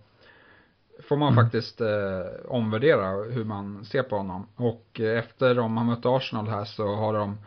får 1.09 1.17
man 1.17 1.33
mm. 1.33 1.45
faktiskt 1.45 1.81
eh, 1.81 2.25
omvärdera 2.49 3.11
hur 3.11 3.45
man 3.45 3.85
ser 3.85 4.03
på 4.03 4.17
honom. 4.17 4.47
Och 4.57 5.01
eh, 5.01 5.19
efter 5.19 5.55
de 5.55 5.77
har 5.77 5.85
mött 5.85 6.07
Arsenal 6.07 6.49
här 6.49 6.65
så 6.65 6.95
har 6.95 7.15
de 7.15 7.39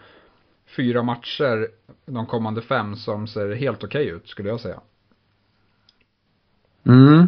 fyra 0.76 1.04
matcher 1.04 1.68
de 2.06 2.26
kommande 2.26 2.62
fem 2.62 2.96
som 2.96 3.28
ser 3.28 3.56
helt 3.56 3.84
okej 3.84 4.06
okay 4.06 4.16
ut 4.16 4.28
skulle 4.28 4.50
jag 4.50 4.60
säga. 4.60 4.82
Mm. 6.86 7.28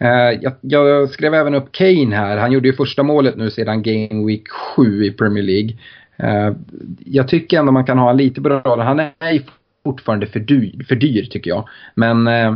Eh, 0.00 0.38
jag, 0.40 0.52
jag, 0.60 1.10
skrev 1.10 1.34
även 1.34 1.54
upp 1.54 1.72
Kane 1.72 2.16
här. 2.16 2.36
Han 2.36 2.52
gjorde 2.52 2.68
ju 2.68 2.74
första 2.74 3.02
målet 3.02 3.36
nu 3.36 3.50
sedan 3.50 3.82
Game 3.82 4.26
Week 4.26 4.48
7 4.48 5.04
i 5.04 5.10
Premier 5.10 5.44
League. 5.44 5.76
Eh, 6.16 6.56
jag 6.98 7.28
tycker 7.28 7.58
ändå 7.58 7.72
man 7.72 7.84
kan 7.84 7.98
ha 7.98 8.12
lite 8.12 8.40
bra 8.40 8.82
Han 8.82 9.00
är 9.00 9.32
ju 9.32 9.42
fortfarande 9.84 10.26
för 10.26 10.40
dyr, 10.40 10.84
för 10.88 10.94
dyr 10.94 11.24
tycker 11.24 11.50
jag. 11.50 11.68
Men 11.94 12.26
eh, 12.26 12.54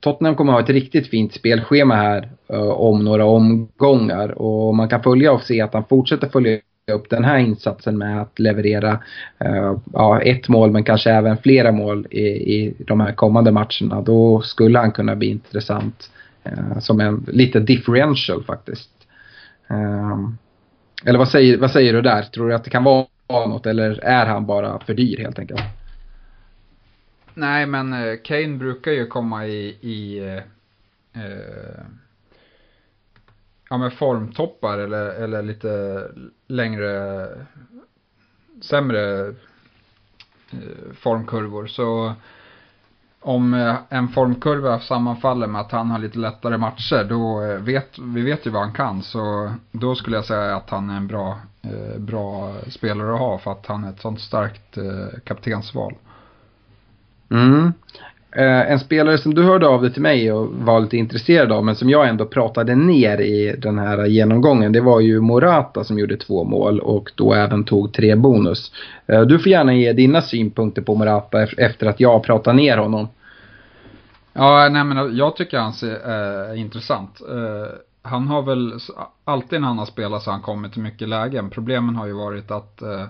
Tottenham 0.00 0.34
kommer 0.34 0.52
ha 0.52 0.60
ett 0.60 0.68
riktigt 0.68 1.06
fint 1.06 1.34
spelschema 1.34 1.94
här 1.94 2.28
om 2.76 3.04
några 3.04 3.24
omgångar. 3.24 4.42
Och 4.42 4.74
man 4.74 4.88
kan 4.88 5.02
följa 5.02 5.32
och 5.32 5.42
se 5.42 5.60
att 5.60 5.74
han 5.74 5.84
fortsätter 5.84 6.28
följa 6.28 6.58
upp 6.92 7.10
den 7.10 7.24
här 7.24 7.38
insatsen 7.38 7.98
med 7.98 8.22
att 8.22 8.38
leverera 8.38 8.92
uh, 9.44 9.78
ja, 9.92 10.20
ett 10.20 10.48
mål 10.48 10.70
men 10.70 10.84
kanske 10.84 11.10
även 11.10 11.36
flera 11.36 11.72
mål 11.72 12.06
i, 12.10 12.26
i 12.26 12.74
de 12.78 13.00
här 13.00 13.12
kommande 13.12 13.52
matcherna. 13.52 14.00
Då 14.00 14.40
skulle 14.40 14.78
han 14.78 14.92
kunna 14.92 15.16
bli 15.16 15.30
intressant 15.30 16.10
uh, 16.14 16.19
Eh, 16.44 16.78
som 16.78 17.00
en 17.00 17.26
lite 17.28 17.60
differential 17.60 18.44
faktiskt. 18.44 18.90
Ehm, 19.68 20.38
eller 21.04 21.18
vad 21.18 21.28
säger, 21.28 21.58
vad 21.58 21.70
säger 21.70 21.92
du 21.92 22.02
där? 22.02 22.22
Tror 22.22 22.48
du 22.48 22.54
att 22.54 22.64
det 22.64 22.70
kan 22.70 22.84
vara 22.84 23.06
något 23.28 23.66
eller 23.66 24.04
är 24.04 24.26
han 24.26 24.46
bara 24.46 24.80
för 24.80 24.94
dyr 24.94 25.18
helt 25.18 25.38
enkelt? 25.38 25.60
Nej 27.34 27.66
men 27.66 27.92
eh, 27.92 28.16
Kane 28.24 28.56
brukar 28.56 28.92
ju 28.92 29.06
komma 29.06 29.46
i, 29.46 29.76
i 29.80 30.18
eh, 31.12 31.84
ja, 33.70 33.78
men 33.78 33.90
formtoppar 33.90 34.78
eller, 34.78 35.06
eller 35.06 35.42
lite 35.42 36.04
längre, 36.46 37.26
sämre 38.60 39.28
eh, 40.50 40.92
formkurvor. 40.94 41.66
Så 41.66 42.14
om 43.20 43.54
eh, 43.54 43.76
en 43.88 44.08
formkurva 44.08 44.80
sammanfaller 44.80 45.46
med 45.46 45.60
att 45.60 45.72
han 45.72 45.90
har 45.90 45.98
lite 45.98 46.18
lättare 46.18 46.56
matcher, 46.56 47.04
då 47.04 47.42
eh, 47.44 47.56
vet 47.56 47.98
vi 47.98 48.22
vet 48.22 48.46
ju 48.46 48.50
vad 48.50 48.62
han 48.62 48.72
kan. 48.72 49.02
Så 49.02 49.52
då 49.72 49.94
skulle 49.94 50.16
jag 50.16 50.24
säga 50.24 50.56
att 50.56 50.70
han 50.70 50.90
är 50.90 50.96
en 50.96 51.06
bra, 51.06 51.38
eh, 51.62 51.98
bra 51.98 52.54
spelare 52.68 53.14
att 53.14 53.20
ha 53.20 53.38
för 53.38 53.52
att 53.52 53.66
han 53.66 53.84
är 53.84 53.90
ett 53.90 54.00
sånt 54.00 54.20
starkt 54.20 54.78
kaptensval. 55.24 55.94
Mm. 57.30 57.72
Eh, 58.32 58.72
en 58.72 58.78
spelare 58.78 59.18
som 59.18 59.34
du 59.34 59.42
hörde 59.42 59.66
av 59.66 59.82
dig 59.82 59.92
till 59.92 60.02
mig 60.02 60.32
och 60.32 60.48
var 60.48 60.80
lite 60.80 60.96
intresserad 60.96 61.52
av 61.52 61.64
men 61.64 61.76
som 61.76 61.90
jag 61.90 62.08
ändå 62.08 62.26
pratade 62.26 62.74
ner 62.74 63.20
i 63.20 63.56
den 63.58 63.78
här 63.78 64.06
genomgången 64.06 64.72
det 64.72 64.80
var 64.80 65.00
ju 65.00 65.20
Morata 65.20 65.84
som 65.84 65.98
gjorde 65.98 66.16
två 66.16 66.44
mål 66.44 66.80
och 66.80 67.12
då 67.14 67.34
även 67.34 67.64
tog 67.64 67.92
tre 67.92 68.14
bonus. 68.16 68.72
Eh, 69.06 69.20
du 69.20 69.38
får 69.38 69.52
gärna 69.52 69.74
ge 69.74 69.92
dina 69.92 70.22
synpunkter 70.22 70.82
på 70.82 70.94
Morata 70.94 71.42
efter 71.42 71.86
att 71.86 72.00
jag 72.00 72.22
pratat 72.22 72.54
ner 72.54 72.76
honom. 72.76 73.08
Ja, 74.32 74.68
nej 74.68 74.84
men 74.84 75.16
jag 75.16 75.36
tycker 75.36 75.58
han 75.58 75.72
är 75.82 76.52
eh, 76.52 76.60
intressant. 76.60 77.20
Eh, 77.30 77.72
han 78.02 78.26
har 78.26 78.42
väl, 78.42 78.72
alltid 79.24 79.60
när 79.60 79.68
han 79.68 79.78
har 79.78 79.86
spelat 79.86 80.22
så 80.22 80.30
har 80.30 80.32
han 80.32 80.42
kommit 80.42 80.72
till 80.72 80.82
mycket 80.82 81.08
lägen. 81.08 81.50
Problemen 81.50 81.96
har 81.96 82.06
ju 82.06 82.12
varit 82.12 82.50
att 82.50 82.82
eh, 82.82 83.04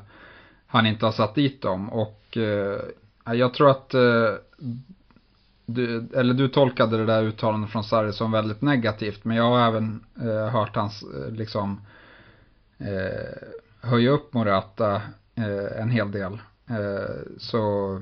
han 0.66 0.86
inte 0.86 1.04
har 1.04 1.12
satt 1.12 1.34
dit 1.34 1.62
dem 1.62 1.90
och 1.90 2.36
eh, 2.36 3.34
jag 3.34 3.54
tror 3.54 3.70
att 3.70 3.94
eh, 3.94 4.00
du, 5.74 6.08
eller 6.14 6.34
du 6.34 6.48
tolkade 6.48 6.96
det 6.96 7.06
där 7.06 7.22
uttalandet 7.22 7.70
från 7.70 7.84
Sarri 7.84 8.12
som 8.12 8.32
väldigt 8.32 8.62
negativt. 8.62 9.24
Men 9.24 9.36
jag 9.36 9.44
har 9.44 9.68
även 9.68 10.04
eh, 10.20 10.48
hört 10.48 10.76
hans 10.76 11.02
eh, 11.02 11.32
liksom 11.32 11.80
eh, 12.78 13.48
höja 13.80 14.10
upp 14.10 14.34
Morata 14.34 14.94
eh, 15.34 15.80
en 15.80 15.90
hel 15.90 16.10
del. 16.10 16.32
Eh, 16.68 17.16
så 17.38 18.00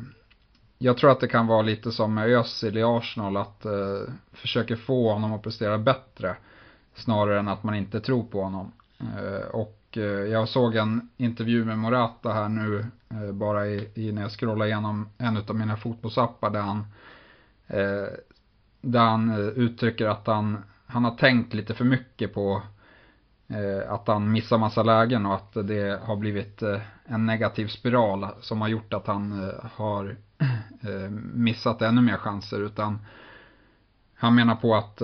jag 0.78 0.96
tror 0.96 1.10
att 1.10 1.20
det 1.20 1.28
kan 1.28 1.46
vara 1.46 1.62
lite 1.62 1.92
som 1.92 2.14
med 2.14 2.28
Özil 2.28 2.76
i 2.76 2.82
Arsenal, 2.82 3.36
att 3.36 3.64
eh, 3.64 4.12
försöka 4.32 4.76
få 4.76 5.12
honom 5.12 5.32
att 5.32 5.42
prestera 5.42 5.78
bättre. 5.78 6.36
Snarare 6.94 7.38
än 7.38 7.48
att 7.48 7.62
man 7.62 7.74
inte 7.74 8.00
tror 8.00 8.24
på 8.24 8.42
honom. 8.42 8.72
Eh, 9.00 9.48
och 9.48 9.78
eh, 9.96 10.02
jag 10.02 10.48
såg 10.48 10.76
en 10.76 11.08
intervju 11.16 11.64
med 11.64 11.78
Morata 11.78 12.32
här 12.32 12.48
nu, 12.48 12.86
eh, 13.10 13.32
bara 13.32 13.66
i, 13.66 13.90
i, 13.94 14.12
när 14.12 14.22
jag 14.22 14.30
scrollade 14.30 14.70
igenom 14.70 15.08
en 15.18 15.36
av 15.36 15.54
mina 15.54 15.76
fotbollsappar 15.76 16.50
där 16.50 16.60
han, 16.60 16.86
Eh, 17.68 18.08
där 18.80 19.00
han 19.00 19.30
eh, 19.30 19.38
uttrycker 19.38 20.06
att 20.06 20.26
han, 20.26 20.58
han 20.86 21.04
har 21.04 21.16
tänkt 21.16 21.54
lite 21.54 21.74
för 21.74 21.84
mycket 21.84 22.34
på 22.34 22.62
eh, 23.48 23.92
att 23.92 24.08
han 24.08 24.32
missar 24.32 24.58
massa 24.58 24.82
lägen 24.82 25.26
och 25.26 25.34
att 25.34 25.52
det 25.52 26.00
har 26.02 26.16
blivit 26.16 26.62
en 27.04 27.26
negativ 27.26 27.66
spiral 27.66 28.26
som 28.40 28.60
har 28.60 28.68
gjort 28.68 28.92
att 28.94 29.06
han 29.06 29.52
har 29.74 30.16
missat 31.34 31.82
ännu 31.82 32.00
mer 32.00 32.16
chanser 32.16 32.60
utan 32.60 32.98
han 34.14 34.34
menar 34.34 34.54
på 34.54 34.76
att 34.76 35.02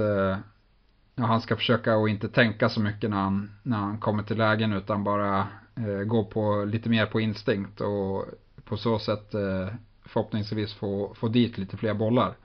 ja, 1.14 1.24
han 1.24 1.40
ska 1.40 1.56
försöka 1.56 1.96
att 1.96 2.08
inte 2.08 2.28
tänka 2.28 2.68
så 2.68 2.80
mycket 2.80 3.10
när 3.10 3.16
han, 3.16 3.50
när 3.62 3.76
han 3.76 3.98
kommer 3.98 4.22
till 4.22 4.38
lägen 4.38 4.72
utan 4.72 5.04
bara 5.04 5.46
eh, 5.76 6.04
gå 6.06 6.24
på 6.24 6.64
lite 6.64 6.88
mer 6.88 7.06
på 7.06 7.20
instinkt 7.20 7.80
och 7.80 8.24
på 8.64 8.76
så 8.76 8.98
sätt 8.98 9.34
eh, 9.34 9.68
förhoppningsvis 10.02 10.74
få, 10.74 11.14
få 11.14 11.28
dit 11.28 11.58
lite 11.58 11.76
fler 11.76 11.94
bollar. 11.94 12.36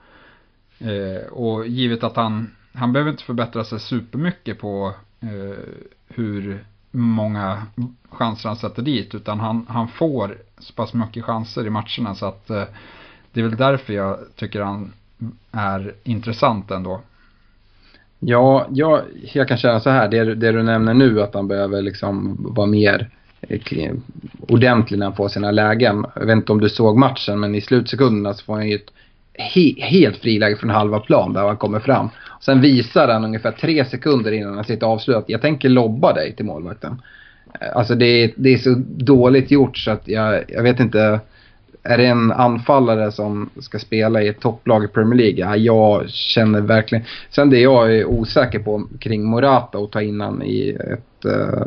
Eh, 0.80 1.26
och 1.32 1.66
givet 1.66 2.04
att 2.04 2.16
han, 2.16 2.50
han 2.74 2.92
behöver 2.92 3.10
inte 3.10 3.24
förbättra 3.24 3.64
sig 3.64 3.80
supermycket 3.80 4.58
på 4.58 4.94
eh, 5.20 5.58
hur 6.08 6.64
många 6.90 7.62
chanser 8.10 8.48
han 8.48 8.56
sätter 8.56 8.82
dit 8.82 9.14
utan 9.14 9.40
han, 9.40 9.66
han 9.68 9.88
får 9.88 10.36
så 10.58 10.72
pass 10.72 10.94
mycket 10.94 11.24
chanser 11.24 11.66
i 11.66 11.70
matcherna 11.70 12.14
så 12.14 12.26
att 12.26 12.50
eh, 12.50 12.64
det 13.32 13.40
är 13.40 13.44
väl 13.44 13.56
därför 13.56 13.92
jag 13.92 14.18
tycker 14.36 14.60
han 14.60 14.92
är 15.52 15.94
intressant 16.04 16.70
ändå. 16.70 17.00
Ja, 18.18 18.66
jag, 18.70 19.00
jag 19.32 19.48
kan 19.48 19.56
känna 19.56 19.80
så 19.80 19.90
här, 19.90 20.08
det, 20.08 20.34
det 20.34 20.52
du 20.52 20.62
nämner 20.62 20.94
nu 20.94 21.22
att 21.22 21.34
han 21.34 21.48
behöver 21.48 21.82
liksom 21.82 22.36
vara 22.38 22.66
mer 22.66 23.10
eh, 23.40 23.92
ordentlig 24.40 24.98
när 24.98 25.06
han 25.06 25.16
får 25.16 25.28
sina 25.28 25.50
lägen. 25.50 26.06
Jag 26.14 26.26
vet 26.26 26.36
inte 26.36 26.52
om 26.52 26.60
du 26.60 26.68
såg 26.68 26.98
matchen 26.98 27.40
men 27.40 27.54
i 27.54 27.60
slutsekunderna 27.60 28.34
så 28.34 28.44
får 28.44 28.54
han 28.54 28.68
ju 28.68 28.74
ett 28.74 28.90
he, 29.38 29.74
helt 29.78 30.16
friläge 30.16 30.56
från 30.56 30.70
halva 30.70 31.00
plan 31.00 31.32
där 31.32 31.46
han 31.46 31.56
kommer 31.56 31.80
fram. 31.80 32.08
Sen 32.40 32.60
visar 32.60 33.08
han 33.08 33.24
ungefär 33.24 33.52
tre 33.52 33.84
sekunder 33.84 34.32
innan 34.32 34.54
han 34.54 34.64
sitter 34.64 34.86
avslutat. 34.86 35.24
Jag 35.26 35.42
tänker 35.42 35.68
lobba 35.68 36.12
dig 36.12 36.36
till 36.36 36.44
målvakten. 36.44 37.02
Eh, 37.60 37.76
alltså 37.76 37.94
det, 37.94 38.32
det 38.36 38.54
är 38.54 38.58
så 38.58 38.74
dåligt 38.88 39.50
gjort 39.50 39.78
så 39.78 39.90
att 39.90 40.08
jag, 40.08 40.44
jag 40.48 40.62
vet 40.62 40.80
inte 40.80 41.20
är 41.82 41.98
det 41.98 42.06
en 42.06 42.32
anfallare 42.32 43.12
som 43.12 43.50
ska 43.60 43.78
spela 43.78 44.22
i 44.22 44.28
ett 44.28 44.40
topplag 44.40 44.84
i 44.84 44.88
Premier 44.88 45.18
League? 45.18 45.38
Ja, 45.38 45.56
jag 45.56 46.10
känner 46.10 46.60
verkligen... 46.60 47.04
Sen 47.30 47.50
det 47.50 47.60
jag 47.60 47.96
är 47.96 48.04
osäker 48.04 48.58
på 48.58 48.88
kring 49.00 49.24
Morata 49.24 49.78
och 49.78 49.90
ta 49.90 50.02
in 50.02 50.20
han 50.20 50.42
i 50.42 50.70
ett 50.70 51.26
uh, 51.26 51.62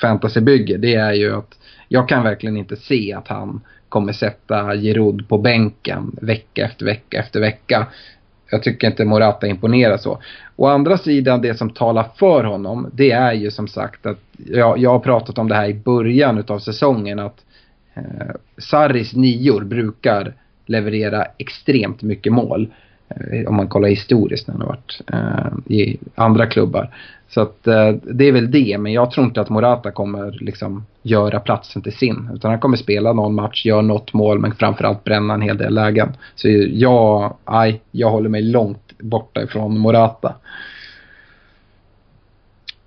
fantasybygge, 0.00 0.76
det 0.76 0.94
är 0.94 1.12
ju 1.12 1.36
att 1.36 1.58
jag 1.88 2.08
kan 2.08 2.22
verkligen 2.22 2.56
inte 2.56 2.76
se 2.76 3.12
att 3.12 3.28
han 3.28 3.60
kommer 3.88 4.12
sätta 4.12 4.76
Giroud 4.76 5.28
på 5.28 5.38
bänken 5.38 6.16
vecka 6.22 6.64
efter 6.64 6.84
vecka 6.84 7.18
efter 7.18 7.40
vecka. 7.40 7.86
Jag 8.50 8.62
tycker 8.62 8.86
inte 8.86 9.04
Morata 9.04 9.46
imponerar 9.46 9.96
så. 9.96 10.18
Å 10.56 10.66
andra 10.66 10.98
sidan, 10.98 11.42
det 11.42 11.54
som 11.54 11.70
talar 11.70 12.06
för 12.16 12.44
honom, 12.44 12.90
det 12.92 13.10
är 13.10 13.32
ju 13.32 13.50
som 13.50 13.68
sagt 13.68 14.06
att 14.06 14.18
jag, 14.36 14.78
jag 14.78 14.90
har 14.90 14.98
pratat 14.98 15.38
om 15.38 15.48
det 15.48 15.54
här 15.54 15.68
i 15.68 15.74
början 15.74 16.44
av 16.48 16.58
säsongen 16.58 17.18
att 17.18 17.44
Eh, 17.98 18.34
Sarris 18.58 19.14
nior 19.14 19.64
brukar 19.64 20.34
leverera 20.66 21.26
extremt 21.38 22.02
mycket 22.02 22.32
mål. 22.32 22.72
Eh, 23.08 23.48
om 23.48 23.56
man 23.56 23.68
kollar 23.68 23.88
historiskt 23.88 24.46
när 24.48 24.54
han 24.54 24.60
har 24.60 24.68
varit 24.68 25.00
eh, 25.12 25.76
i 25.76 25.98
andra 26.14 26.46
klubbar. 26.46 26.94
Så 27.28 27.40
att 27.40 27.66
eh, 27.66 27.90
det 27.90 28.24
är 28.24 28.32
väl 28.32 28.50
det, 28.50 28.78
men 28.78 28.92
jag 28.92 29.10
tror 29.10 29.26
inte 29.26 29.40
att 29.40 29.48
Morata 29.48 29.90
kommer 29.90 30.30
liksom 30.40 30.86
göra 31.02 31.40
platsen 31.40 31.82
till 31.82 31.96
sin. 31.96 32.30
Utan 32.34 32.50
han 32.50 32.60
kommer 32.60 32.76
spela 32.76 33.12
någon 33.12 33.34
match, 33.34 33.66
göra 33.66 33.82
något 33.82 34.12
mål, 34.12 34.38
men 34.38 34.54
framförallt 34.54 35.04
bränna 35.04 35.34
en 35.34 35.42
hel 35.42 35.58
del 35.58 35.74
lägen. 35.74 36.12
Så 36.34 36.48
jag, 36.70 37.36
aj, 37.44 37.80
jag 37.90 38.10
håller 38.10 38.28
mig 38.28 38.42
långt 38.42 38.92
borta 38.98 39.42
ifrån 39.42 39.78
Morata. 39.78 40.34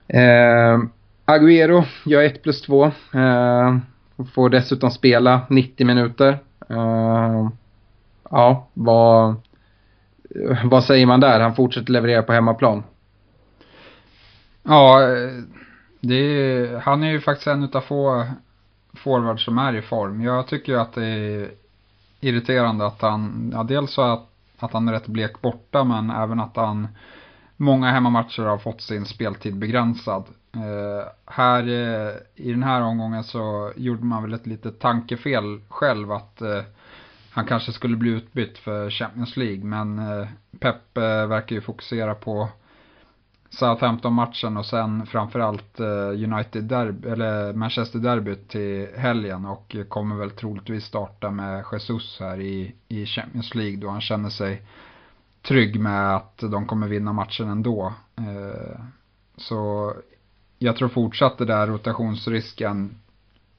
Eh, 0.08 0.80
Agüero 1.26 1.84
gör 2.06 2.24
1 2.24 2.44
plus 2.44 2.62
2. 2.62 2.86
Eh, 2.86 3.78
Får 4.34 4.50
dessutom 4.50 4.92
spela 4.92 5.42
90 5.50 5.88
minuter. 5.88 6.40
Eh, 6.70 7.50
ja, 8.30 8.68
vad, 8.74 9.36
vad 10.64 10.84
säger 10.84 11.06
man 11.06 11.20
där? 11.20 11.40
Han 11.40 11.56
fortsätter 11.56 11.94
leverera 11.94 12.24
på 12.24 12.34
hemmaplan. 12.34 12.84
Ja, 14.64 15.02
eh, 15.02 15.44
det 16.00 16.16
är, 16.16 16.80
han 16.80 17.04
är 17.04 17.12
ju 17.12 17.20
faktiskt 17.20 17.48
en 17.48 17.70
av 17.74 17.82
få 17.82 18.26
forwards 18.94 19.46
som 19.46 19.58
är 19.58 19.76
i 19.76 19.82
form. 19.82 20.22
Jag 20.22 20.48
tycker 20.48 20.74
ju 20.74 20.80
att 20.80 20.94
det 20.94 21.06
är 21.06 21.50
irriterande 22.20 22.86
att 22.86 23.02
han, 23.02 23.52
ja 23.54 23.64
dels 23.64 23.94
så 23.94 24.02
att, 24.02 24.30
att 24.60 24.74
han 24.74 24.88
är 24.88 24.92
rätt 24.92 25.08
blek 25.08 25.42
borta 25.42 25.84
men 25.84 26.10
även 26.10 26.40
att 26.40 26.56
han 26.56 26.88
många 27.58 27.92
hemmamatcher 27.92 28.44
har 28.44 28.58
fått 28.58 28.82
sin 28.82 29.06
speltid 29.06 29.58
begränsad. 29.58 30.24
Eh, 30.56 31.08
här 31.26 31.64
eh, 31.64 32.14
i 32.36 32.52
den 32.52 32.64
här 32.64 32.82
omgången 32.82 33.24
så 33.24 33.72
gjorde 33.76 34.04
man 34.04 34.24
väl 34.24 34.34
ett 34.34 34.48
litet 34.48 34.80
tankefel 34.80 35.62
själv 35.70 36.12
att 36.12 36.42
eh, 36.42 36.64
han 37.32 37.46
kanske 37.46 37.72
skulle 37.72 37.98
bli 37.98 38.10
utbytt 38.10 38.58
för 38.58 38.90
Champions 38.90 39.38
League 39.38 39.64
men 39.64 40.00
eh, 40.00 40.28
Pep 40.60 40.98
eh, 40.98 41.28
verkar 41.28 41.56
ju 41.56 41.62
fokusera 41.62 42.16
på 42.16 42.50
Southampton-matchen 43.50 44.58
och 44.58 44.66
sen 44.66 45.06
framförallt 45.06 45.80
eh, 45.80 46.10
United 46.10 46.64
derby, 46.64 47.10
eller 47.10 47.54
Manchester 47.54 48.00
derbyt 48.00 48.50
till 48.50 48.88
helgen 48.98 49.46
och 49.46 49.76
kommer 49.90 50.16
väl 50.16 50.32
troligtvis 50.32 50.86
starta 50.86 51.32
med 51.32 51.66
Jesus 51.72 52.18
här 52.20 52.40
i, 52.40 52.76
i 52.88 53.06
Champions 53.06 53.56
League 53.56 53.78
då 53.78 53.90
han 53.90 54.02
känner 54.02 54.30
sig 54.30 54.62
trygg 55.42 55.80
med 55.80 56.16
att 56.16 56.38
de 56.38 56.66
kommer 56.66 56.88
vinna 56.88 57.14
matchen 57.14 57.50
ändå. 57.50 57.94
Så 59.38 59.94
jag 60.60 60.76
tror 60.76 60.90
fortsatt 60.90 61.38
det 61.38 61.46
där 61.46 61.68
rotationsrisken 61.68 63.01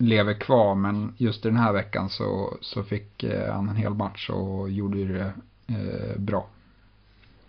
lever 0.02 0.34
kvar 0.34 0.74
men 0.74 1.14
just 1.16 1.44
i 1.44 1.48
den 1.48 1.56
här 1.56 1.72
veckan 1.72 2.08
så, 2.08 2.56
så 2.60 2.82
fick 2.82 3.24
eh, 3.24 3.52
han 3.54 3.68
en 3.68 3.76
hel 3.76 3.94
match 3.94 4.30
och 4.30 4.70
gjorde 4.70 5.04
det 5.04 5.32
eh, 5.68 6.18
bra. 6.18 6.46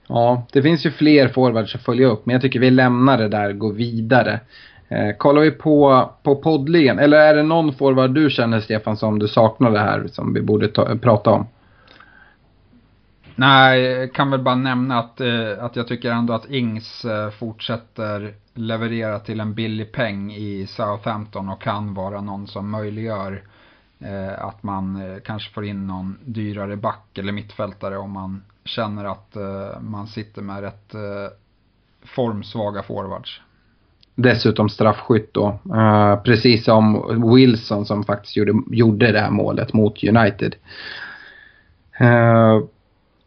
Ja, 0.07 0.45
det 0.51 0.61
finns 0.61 0.85
ju 0.85 0.91
fler 0.91 1.27
forwards 1.27 1.75
att 1.75 1.81
följa 1.81 2.07
upp 2.07 2.25
men 2.25 2.33
jag 2.33 2.41
tycker 2.41 2.59
vi 2.59 2.69
lämnar 2.69 3.17
det 3.17 3.27
där 3.27 3.49
och 3.49 3.57
går 3.57 3.73
vidare. 3.73 4.39
Eh, 4.89 5.15
kollar 5.17 5.41
vi 5.41 5.51
på, 5.51 6.09
på 6.23 6.35
poddligen, 6.35 6.99
eller 6.99 7.17
är 7.17 7.35
det 7.35 7.43
någon 7.43 7.73
forward 7.73 8.11
du 8.11 8.29
känner 8.29 8.59
Stefan 8.59 8.97
som 8.97 9.19
du 9.19 9.27
saknar 9.27 9.71
det 9.71 9.79
här 9.79 10.07
som 10.07 10.33
vi 10.33 10.41
borde 10.41 10.67
ta, 10.67 10.95
prata 10.95 11.31
om? 11.31 11.47
Nej, 13.35 13.81
jag 13.81 14.13
kan 14.13 14.31
väl 14.31 14.41
bara 14.41 14.55
nämna 14.55 14.99
att, 14.99 15.21
eh, 15.21 15.51
att 15.59 15.75
jag 15.75 15.87
tycker 15.87 16.11
ändå 16.11 16.33
att 16.33 16.49
Ings 16.49 17.05
eh, 17.05 17.29
fortsätter 17.29 18.33
leverera 18.53 19.19
till 19.19 19.39
en 19.39 19.53
billig 19.53 19.91
peng 19.91 20.33
i 20.33 20.67
Southampton 20.67 21.49
och 21.49 21.61
kan 21.61 21.93
vara 21.93 22.21
någon 22.21 22.47
som 22.47 22.69
möjliggör 22.69 23.43
eh, 23.99 24.45
att 24.45 24.63
man 24.63 24.95
eh, 24.95 25.17
kanske 25.25 25.53
får 25.53 25.65
in 25.65 25.87
någon 25.87 26.17
dyrare 26.25 26.75
back 26.75 27.17
eller 27.17 27.31
mittfältare 27.31 27.97
om 27.97 28.11
man 28.11 28.43
känner 28.65 29.05
att 29.05 29.35
eh, 29.35 29.79
man 29.81 30.07
sitter 30.07 30.41
med 30.41 30.61
rätt 30.61 30.93
eh, 30.93 31.01
formsvaga 32.03 32.83
forwards. 32.83 33.41
Dessutom 34.15 34.69
straffskytt 34.69 35.33
då. 35.33 35.59
Eh, 35.75 36.21
precis 36.23 36.65
som 36.65 37.03
Wilson 37.35 37.85
som 37.85 38.03
faktiskt 38.03 38.35
gjorde, 38.35 38.53
gjorde 38.75 39.11
det 39.11 39.19
här 39.19 39.31
målet 39.31 39.73
mot 39.73 40.03
United. 40.03 40.55
Eh, 41.99 42.59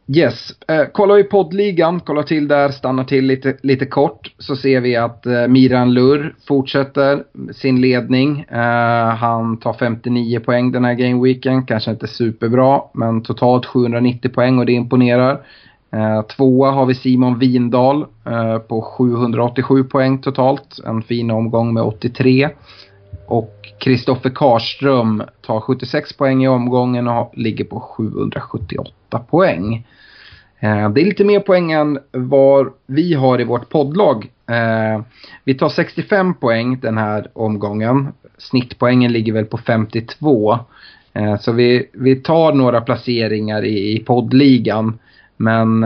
Yes, 0.09 0.50
eh, 0.68 0.84
kollar 0.92 1.14
vi 1.14 1.24
poddligan, 1.24 2.00
kollar 2.00 2.22
till 2.22 2.48
där, 2.48 2.68
stannar 2.68 3.04
till 3.04 3.26
lite, 3.26 3.57
lite 3.62 3.86
kort 3.86 4.34
så 4.38 4.57
ser 4.57 4.80
vi 4.80 4.96
att 4.96 5.26
eh, 5.26 5.46
Miran 5.48 5.94
Lur 5.94 6.34
fortsätter 6.48 7.24
sin 7.52 7.80
ledning. 7.80 8.40
Eh, 8.40 9.09
han 9.09 9.57
tar 9.57 9.72
59 9.72 10.40
poäng 10.40 10.72
den 10.72 10.84
här 10.84 10.94
gameweeken, 10.94 11.66
kanske 11.66 11.90
inte 11.90 12.07
superbra 12.07 12.80
men 12.94 13.22
totalt 13.22 13.66
790 13.66 14.30
poäng 14.34 14.59
och 14.59 14.66
det 14.66 14.72
imponerar. 14.72 15.40
Eh, 15.90 16.22
tvåa 16.22 16.70
har 16.70 16.86
vi 16.86 16.94
Simon 16.94 17.38
Vindal 17.38 18.07
eh, 18.26 18.59
på 18.59 18.82
787 18.82 19.84
poäng 19.84 20.18
totalt, 20.18 20.78
en 20.86 21.02
fin 21.02 21.30
omgång 21.30 21.74
med 21.74 21.82
83. 21.82 22.48
Och 23.26 23.54
Kristoffer 23.78 24.30
Karström 24.30 25.22
tar 25.46 25.61
76 25.61 26.12
poäng 26.12 26.44
i 26.44 26.48
omgången 26.48 27.09
och 27.09 27.32
ligger 27.36 27.64
på 27.64 27.80
778 27.80 29.18
poäng. 29.30 29.84
Eh, 30.61 30.90
det 30.90 31.00
är 31.00 31.04
lite 31.04 31.24
mer 31.24 31.40
poäng 31.40 31.72
än 31.72 31.98
vad 32.12 32.72
vi 32.86 33.14
har 33.14 33.40
i 33.40 33.44
vårt 33.44 33.68
poddlag. 33.68 34.30
Eh, 34.50 35.02
vi 35.44 35.54
tar 35.54 35.68
65 35.68 36.34
poäng 36.34 36.80
den 36.80 36.98
här 36.98 37.30
omgången. 37.32 38.09
Snittpoängen 38.38 39.12
ligger 39.12 39.32
väl 39.32 39.44
på 39.44 39.59
52. 39.59 40.59
Eh, 41.12 41.38
så 41.38 41.52
vi, 41.52 41.90
vi 41.92 42.16
tar 42.16 42.52
några 42.52 42.80
placeringar 42.80 43.64
i, 43.64 43.92
i 43.92 43.98
poddligan. 43.98 44.98
Men 45.38 45.82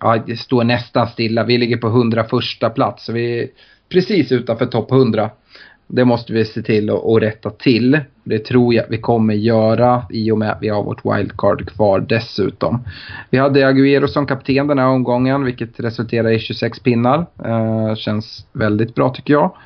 ja, 0.00 0.18
det 0.26 0.36
står 0.36 0.64
nästan 0.64 1.06
stilla. 1.06 1.44
Vi 1.44 1.58
ligger 1.58 1.76
på 1.76 1.86
101 1.86 2.74
plats. 2.74 3.04
Så 3.04 3.12
vi 3.12 3.40
är 3.40 3.48
precis 3.88 4.32
utanför 4.32 4.66
topp 4.66 4.92
100. 4.92 5.30
Det 5.86 6.04
måste 6.04 6.32
vi 6.32 6.44
se 6.44 6.62
till 6.62 6.90
att, 6.90 7.04
att 7.04 7.22
rätta 7.22 7.50
till. 7.50 8.00
Det 8.24 8.38
tror 8.38 8.74
jag 8.74 8.84
vi 8.90 8.98
kommer 8.98 9.34
göra 9.34 10.02
i 10.10 10.30
och 10.30 10.38
med 10.38 10.50
att 10.50 10.58
vi 10.60 10.68
har 10.68 10.82
vårt 10.82 11.04
wildcard 11.04 11.68
kvar 11.68 12.00
dessutom. 12.00 12.84
Vi 13.30 13.38
hade 13.38 13.68
Aguero 13.68 14.08
som 14.08 14.26
kapten 14.26 14.66
den 14.66 14.78
här 14.78 14.86
omgången 14.86 15.44
vilket 15.44 15.80
resulterar 15.80 16.30
i 16.30 16.38
26 16.38 16.80
pinnar. 16.80 17.26
Eh, 17.44 17.94
känns 17.94 18.46
väldigt 18.52 18.94
bra 18.94 19.08
tycker 19.08 19.32
jag. 19.32 19.56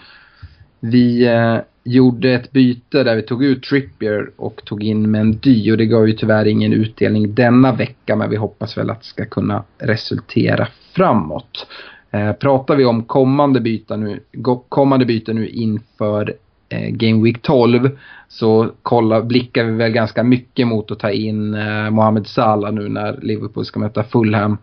Vi 0.81 1.27
eh, 1.27 1.59
gjorde 1.85 2.33
ett 2.33 2.53
byte 2.53 3.03
där 3.03 3.17
vi 3.17 3.23
tog 3.23 3.45
ut 3.45 3.63
Trippier 3.63 4.31
och 4.37 4.63
tog 4.65 4.83
in 4.83 5.11
Mendy 5.11 5.73
och 5.73 5.79
det 5.79 5.87
gav 5.87 6.09
ju 6.09 6.13
tyvärr 6.13 6.47
ingen 6.47 6.73
utdelning 6.73 7.35
denna 7.35 7.73
vecka 7.73 8.17
men 8.17 8.31
vi 8.31 8.37
hoppas 8.37 8.79
väl 8.79 8.91
att 8.91 9.01
det 9.01 9.07
ska 9.07 9.25
kunna 9.25 9.65
resultera 9.79 10.69
framåt. 10.93 11.67
Eh, 12.11 12.33
pratar 12.33 12.77
vi 12.77 12.85
om 12.85 13.03
kommande 13.03 13.61
byten 13.61 14.01
nu, 14.01 14.21
kommande 14.69 15.07
byten 15.07 15.37
nu 15.37 15.49
inför 15.49 16.35
eh, 16.69 16.89
Game 16.89 17.23
Week 17.23 17.43
12 17.43 17.91
så 18.29 18.71
kolla, 18.83 19.23
blickar 19.23 19.65
vi 19.65 19.73
väl 19.73 19.93
ganska 19.93 20.23
mycket 20.23 20.67
mot 20.67 20.91
att 20.91 20.99
ta 20.99 21.11
in 21.11 21.55
eh, 21.55 21.91
Mohamed 21.91 22.27
Salah 22.27 22.73
nu 22.73 22.89
när 22.89 23.19
Liverpool 23.23 23.65
ska 23.65 23.81
möta 23.81 24.03
Fulham. 24.03 24.59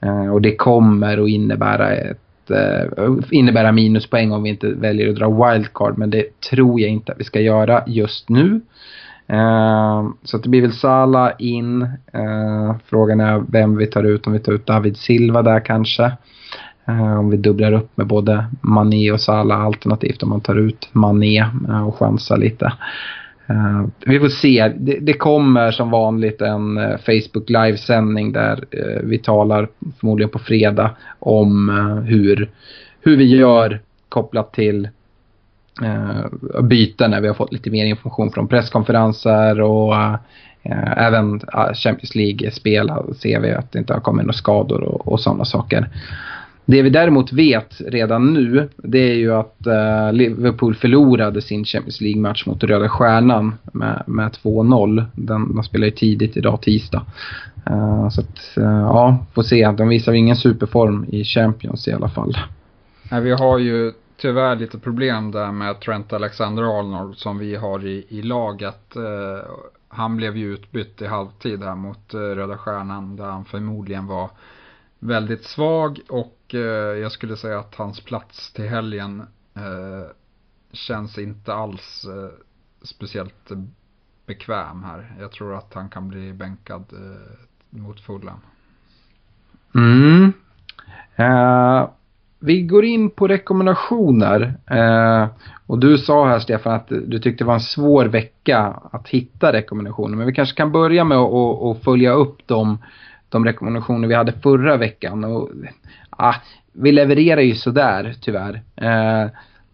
Eh, 0.00 0.32
och 0.32 0.42
det 0.42 0.56
kommer 0.56 1.18
att 1.18 1.28
innebära 1.28 1.90
ett 1.90 2.50
eh, 2.50 3.12
innebära 3.30 3.72
minuspoäng 3.72 4.32
om 4.32 4.42
vi 4.42 4.50
inte 4.50 4.68
väljer 4.68 5.08
att 5.08 5.16
dra 5.16 5.50
wildcard 5.50 5.98
men 5.98 6.10
det 6.10 6.40
tror 6.50 6.80
jag 6.80 6.90
inte 6.90 7.12
att 7.12 7.20
vi 7.20 7.24
ska 7.24 7.40
göra 7.40 7.82
just 7.86 8.28
nu. 8.28 8.60
Uh, 9.32 10.10
så 10.24 10.38
det 10.38 10.48
blir 10.48 10.62
väl 10.62 10.72
Sala 10.72 11.32
in. 11.38 11.82
Uh, 12.14 12.74
frågan 12.86 13.20
är 13.20 13.44
vem 13.48 13.76
vi 13.76 13.86
tar 13.86 14.04
ut. 14.04 14.26
Om 14.26 14.32
vi 14.32 14.38
tar 14.38 14.52
ut 14.52 14.66
David 14.66 14.96
Silva 14.96 15.42
där 15.42 15.60
kanske. 15.60 16.12
Eh, 16.90 17.18
om 17.18 17.30
vi 17.30 17.36
dubblar 17.36 17.72
upp 17.72 17.96
med 17.96 18.06
både 18.06 18.44
Mané 18.60 19.12
och 19.12 19.20
Salah 19.20 19.60
alternativt 19.60 20.22
om 20.22 20.28
man 20.28 20.40
tar 20.40 20.56
ut 20.56 20.88
Mané 20.92 21.38
eh, 21.68 21.88
och 21.88 21.96
chansar 21.96 22.38
lite. 22.38 22.72
Uh, 23.50 23.86
vi 24.06 24.20
får 24.20 24.28
se. 24.28 24.72
Det, 24.76 24.98
det, 25.00 25.12
kommer 25.12 25.70
som 25.70 25.90
vanligt 25.90 26.40
en 26.40 26.78
uh, 26.78 26.96
Facebook 26.96 27.50
livesändning 27.50 28.32
där 28.32 28.56
uh, 28.56 29.02
vi 29.02 29.18
talar 29.18 29.68
förmodligen 30.00 30.30
på 30.30 30.38
fredag 30.38 30.90
om 31.18 31.68
hur, 32.06 32.50
hur 33.00 33.16
vi 33.16 33.36
gör 33.36 33.80
kopplat 34.08 34.52
till 34.52 34.88
byten 36.62 37.10
när 37.10 37.20
vi 37.20 37.28
har 37.28 37.34
fått 37.34 37.52
lite 37.52 37.70
mer 37.70 37.86
information 37.86 38.30
från 38.30 38.48
presskonferenser 38.48 39.60
och 39.60 39.94
även 40.96 41.40
Champions 41.74 42.14
League-spel 42.14 42.92
ser 43.18 43.40
vi 43.40 43.50
att 43.50 43.72
det 43.72 43.78
inte 43.78 43.92
har 43.92 44.00
kommit 44.00 44.26
några 44.26 44.32
skador 44.32 44.82
och, 44.82 45.08
och 45.12 45.20
sådana 45.20 45.44
saker. 45.44 45.88
Det 46.70 46.82
vi 46.82 46.90
däremot 46.90 47.32
vet 47.32 47.80
redan 47.80 48.32
nu 48.32 48.68
det 48.76 48.98
är 48.98 49.14
ju 49.14 49.34
att 49.34 49.66
eh, 49.66 50.12
Liverpool 50.12 50.74
förlorade 50.74 51.42
sin 51.42 51.64
Champions 51.64 52.00
League-match 52.00 52.46
mot 52.46 52.64
Röda 52.64 52.88
Stjärnan 52.88 53.54
med, 53.72 54.02
med 54.06 54.30
2-0. 54.30 55.04
Den, 55.12 55.54
de 55.54 55.62
spelar 55.62 55.86
ju 55.86 55.90
tidigt 55.90 56.36
idag, 56.36 56.62
tisdag. 56.62 57.06
Eh, 57.66 58.08
så 58.08 58.20
att, 58.20 58.56
eh, 58.56 58.64
ja, 58.64 59.26
får 59.34 59.42
se. 59.42 59.70
De 59.70 59.88
visar 59.88 60.12
ingen 60.12 60.36
superform 60.36 61.06
i 61.08 61.24
Champions 61.24 61.88
i 61.88 61.92
alla 61.92 62.08
fall. 62.08 62.36
Nej, 63.10 63.20
vi 63.20 63.32
har 63.32 63.58
ju 63.58 63.92
tyvärr 64.16 64.56
lite 64.56 64.78
problem 64.78 65.30
där 65.30 65.52
med 65.52 65.80
Trent 65.80 66.12
Alexander-Arnold 66.12 67.16
som 67.16 67.38
vi 67.38 67.56
har 67.56 67.86
i, 67.86 68.06
i 68.08 68.22
laget. 68.22 68.96
Eh, 68.96 69.50
han 69.88 70.16
blev 70.16 70.36
ju 70.36 70.52
utbytt 70.52 71.02
i 71.02 71.06
halvtid 71.06 71.62
här 71.62 71.74
mot 71.74 72.14
eh, 72.14 72.18
Röda 72.18 72.58
Stjärnan 72.58 73.16
där 73.16 73.24
han 73.24 73.44
förmodligen 73.44 74.06
var 74.06 74.30
väldigt 75.00 75.44
svag 75.44 76.00
och 76.08 76.54
eh, 76.54 76.98
jag 76.98 77.12
skulle 77.12 77.36
säga 77.36 77.58
att 77.58 77.74
hans 77.74 78.00
plats 78.00 78.52
till 78.52 78.68
helgen 78.68 79.20
eh, 79.54 80.10
känns 80.72 81.18
inte 81.18 81.54
alls 81.54 82.04
eh, 82.04 82.30
speciellt 82.82 83.50
bekväm 84.26 84.84
här. 84.84 85.16
Jag 85.20 85.32
tror 85.32 85.54
att 85.54 85.74
han 85.74 85.88
kan 85.88 86.08
bli 86.08 86.32
bänkad 86.32 86.84
mot 87.70 88.00
Fulham. 88.00 88.40
Mm. 89.74 90.32
Uh, 91.20 91.88
vi 92.38 92.62
går 92.62 92.84
in 92.84 93.10
på 93.10 93.28
rekommendationer. 93.28 94.54
Uh, 94.70 95.28
och 95.66 95.78
du 95.78 95.98
sa 95.98 96.28
här 96.28 96.38
Stefan 96.38 96.74
att 96.74 96.88
du 96.88 97.18
tyckte 97.18 97.44
det 97.44 97.48
var 97.48 97.54
en 97.54 97.60
svår 97.60 98.04
vecka 98.04 98.80
att 98.92 99.08
hitta 99.08 99.52
rekommendationer. 99.52 100.16
Men 100.16 100.26
vi 100.26 100.32
kanske 100.32 100.56
kan 100.56 100.72
börja 100.72 101.04
med 101.04 101.18
att, 101.18 101.32
att, 101.34 101.62
att 101.62 101.84
följa 101.84 102.12
upp 102.12 102.46
dem 102.46 102.78
de 103.30 103.44
rekommendationer 103.44 104.08
vi 104.08 104.14
hade 104.14 104.32
förra 104.32 104.76
veckan. 104.76 105.24
Och, 105.24 105.50
ah, 106.10 106.34
vi 106.72 106.92
levererar 106.92 107.40
ju 107.40 107.54
sådär 107.54 108.14
tyvärr. 108.20 108.62
Eh, 108.76 109.30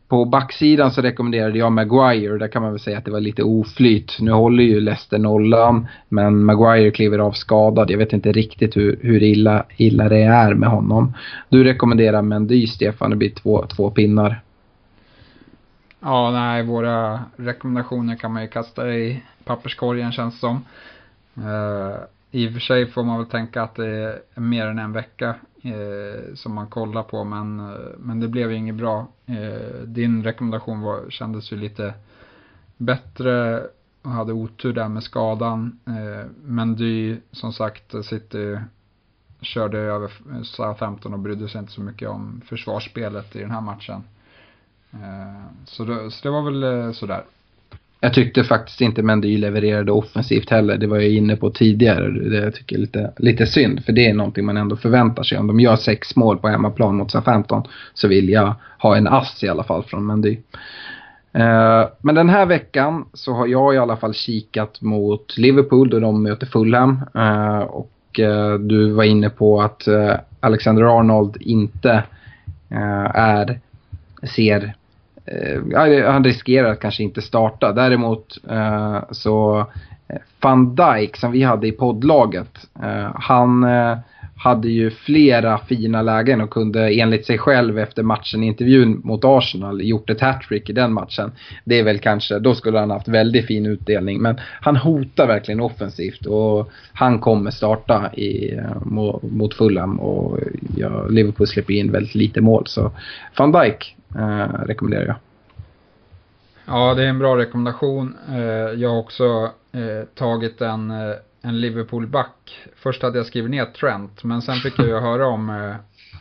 på 0.08 0.24
backsidan 0.24 0.90
så 0.90 1.02
rekommenderade 1.02 1.58
jag 1.58 1.72
Maguire. 1.72 2.38
Där 2.38 2.48
kan 2.48 2.62
man 2.62 2.70
väl 2.70 2.80
säga 2.80 2.98
att 2.98 3.04
det 3.04 3.10
var 3.10 3.20
lite 3.20 3.42
oflyt. 3.42 4.16
Nu 4.20 4.30
håller 4.30 4.64
ju 4.64 4.80
Leicester 4.80 5.18
nollan. 5.18 5.88
Men 6.08 6.44
Maguire 6.44 6.90
kliver 6.90 7.18
av 7.18 7.32
skadad. 7.32 7.90
Jag 7.90 7.98
vet 7.98 8.12
inte 8.12 8.32
riktigt 8.32 8.76
hur, 8.76 8.98
hur 9.02 9.22
illa, 9.22 9.64
illa 9.76 10.08
det 10.08 10.22
är 10.22 10.54
med 10.54 10.68
honom. 10.68 11.14
Du 11.48 11.64
rekommenderar 11.64 12.22
Mendy, 12.22 12.66
Stefan. 12.66 13.10
Det 13.10 13.16
blir 13.16 13.30
två, 13.30 13.66
två 13.66 13.90
pinnar. 13.90 14.40
Ja, 16.00 16.30
nej, 16.30 16.62
våra 16.62 17.20
rekommendationer 17.36 18.16
kan 18.16 18.32
man 18.32 18.42
ju 18.42 18.48
kasta 18.48 18.94
i 18.94 19.22
papperskorgen 19.44 20.12
känns 20.12 20.34
det 20.34 20.40
som. 20.40 20.64
Uh, 21.38 21.96
i 22.36 22.48
och 22.48 22.52
för 22.52 22.60
sig 22.60 22.86
får 22.86 23.02
man 23.02 23.18
väl 23.18 23.26
tänka 23.26 23.62
att 23.62 23.74
det 23.74 23.86
är 24.34 24.40
mer 24.40 24.66
än 24.66 24.78
en 24.78 24.92
vecka 24.92 25.34
eh, 25.62 26.34
som 26.34 26.54
man 26.54 26.66
kollar 26.66 27.02
på 27.02 27.24
men, 27.24 27.60
eh, 27.60 27.76
men 27.98 28.20
det 28.20 28.28
blev 28.28 28.50
ju 28.50 28.56
inget 28.56 28.74
bra. 28.74 29.06
Eh, 29.26 29.80
din 29.84 30.24
rekommendation 30.24 30.80
var, 30.80 31.10
kändes 31.10 31.52
ju 31.52 31.56
lite 31.56 31.94
bättre 32.76 33.62
och 34.02 34.10
hade 34.10 34.32
otur 34.32 34.72
där 34.72 34.88
med 34.88 35.02
skadan. 35.02 35.78
Eh, 35.86 36.26
men 36.44 36.74
du 36.74 37.20
som 37.32 37.52
sagt 37.52 38.04
City 38.04 38.58
körde 39.40 39.78
över 39.78 40.12
eh, 40.30 40.42
SA-15 40.42 41.12
och 41.12 41.18
brydde 41.18 41.48
sig 41.48 41.58
inte 41.58 41.72
så 41.72 41.80
mycket 41.80 42.08
om 42.08 42.42
försvarsspelet 42.46 43.36
i 43.36 43.40
den 43.40 43.50
här 43.50 43.60
matchen. 43.60 44.04
Eh, 44.90 45.44
så, 45.64 45.84
det, 45.84 46.10
så 46.10 46.28
det 46.28 46.30
var 46.30 46.42
väl 46.42 46.62
eh, 46.62 46.92
sådär. 46.92 47.24
Jag 48.06 48.14
tyckte 48.14 48.44
faktiskt 48.44 48.80
inte 48.80 49.02
Mendy 49.02 49.38
levererade 49.38 49.92
offensivt 49.92 50.50
heller. 50.50 50.76
Det 50.76 50.86
var 50.86 50.96
jag 50.96 51.10
inne 51.10 51.36
på 51.36 51.50
tidigare. 51.50 52.10
Det 52.10 52.36
jag 52.36 52.54
tycker 52.54 52.76
är 52.76 52.80
lite, 52.80 53.12
lite 53.16 53.46
synd. 53.46 53.84
För 53.84 53.92
det 53.92 54.08
är 54.08 54.14
någonting 54.14 54.44
man 54.44 54.56
ändå 54.56 54.76
förväntar 54.76 55.22
sig. 55.22 55.38
Om 55.38 55.46
de 55.46 55.60
gör 55.60 55.76
sex 55.76 56.16
mål 56.16 56.38
på 56.38 56.48
hemmaplan 56.48 56.96
mot 56.96 57.12
SA-15 57.12 57.66
så 57.94 58.08
vill 58.08 58.28
jag 58.28 58.54
ha 58.78 58.96
en 58.96 59.06
ass 59.06 59.44
i 59.44 59.48
alla 59.48 59.64
fall 59.64 59.82
från 59.82 60.06
Mendy. 60.06 60.38
Eh, 61.32 61.84
men 62.00 62.14
den 62.14 62.28
här 62.28 62.46
veckan 62.46 63.04
så 63.12 63.32
har 63.32 63.46
jag 63.46 63.74
i 63.74 63.78
alla 63.78 63.96
fall 63.96 64.14
kikat 64.14 64.80
mot 64.80 65.38
Liverpool 65.38 65.90
då 65.90 66.00
de 66.00 66.22
möter 66.22 66.46
Fulham. 66.46 67.00
Eh, 67.14 67.58
och 67.58 68.20
eh, 68.20 68.54
du 68.54 68.90
var 68.90 69.04
inne 69.04 69.30
på 69.30 69.62
att 69.62 69.88
Alexander 70.40 70.98
Arnold 70.98 71.36
inte 71.40 72.02
är, 73.14 73.60
ser 74.36 74.74
eh, 75.26 76.10
han 76.12 76.24
riskerar 76.24 76.72
att 76.72 76.80
kanske 76.80 77.02
inte 77.02 77.22
starta. 77.22 77.72
Däremot 77.72 78.38
eh, 78.50 78.98
så 79.10 79.58
eh, 80.08 80.16
Van 80.40 80.74
Dijk 80.74 81.16
som 81.16 81.32
vi 81.32 81.42
hade 81.42 81.66
i 81.66 81.72
poddlaget, 81.72 82.66
eh, 82.82 83.10
han 83.14 83.64
eh, 83.64 83.98
hade 84.36 84.68
ju 84.68 84.90
flera 84.90 85.58
fina 85.58 86.02
lägen 86.02 86.40
och 86.40 86.50
kunde 86.50 86.90
enligt 86.90 87.26
sig 87.26 87.38
själv 87.38 87.78
efter 87.78 88.02
matchen 88.02 88.42
i 88.42 88.46
intervjun 88.46 89.00
mot 89.04 89.24
Arsenal 89.24 89.82
gjort 89.82 90.10
ett 90.10 90.20
hattrick 90.20 90.70
i 90.70 90.72
den 90.72 90.92
matchen. 90.92 91.32
Det 91.64 91.78
är 91.78 91.84
väl 91.84 91.98
kanske, 91.98 92.38
då 92.38 92.54
skulle 92.54 92.78
han 92.78 92.90
haft 92.90 93.08
väldigt 93.08 93.46
fin 93.46 93.66
utdelning 93.66 94.22
men 94.22 94.36
han 94.60 94.76
hotar 94.76 95.26
verkligen 95.26 95.60
offensivt 95.60 96.26
och 96.26 96.70
han 96.92 97.18
kommer 97.18 97.50
starta 97.50 98.10
i, 98.14 98.54
eh, 98.54 98.84
mot 99.22 99.54
Fulham 99.54 100.00
och 100.00 100.38
ja, 100.76 101.06
Liverpool 101.06 101.46
släpper 101.46 101.74
in 101.74 101.92
väldigt 101.92 102.14
lite 102.14 102.40
mål 102.40 102.62
så 102.66 102.92
Van 103.38 103.52
Dijk 103.52 103.96
eh, 104.16 104.64
rekommenderar 104.66 105.06
jag. 105.06 105.16
Ja, 106.68 106.94
det 106.94 107.04
är 107.04 107.08
en 107.08 107.18
bra 107.18 107.36
rekommendation. 107.36 108.16
Eh, 108.28 108.80
jag 108.80 108.90
har 108.90 108.98
också 108.98 109.50
eh, 109.72 110.04
tagit 110.14 110.60
en, 110.60 110.90
eh, 110.90 111.16
en 111.42 111.60
Liverpool-back. 111.60 112.66
Först 112.76 113.02
hade 113.02 113.18
jag 113.18 113.26
skrivit 113.26 113.50
ner 113.50 113.64
Trent, 113.64 114.24
men 114.24 114.42
sen 114.42 114.56
fick 114.56 114.78
jag 114.78 114.86
ju 114.86 114.94
höra 115.00 115.26
om 115.26 115.74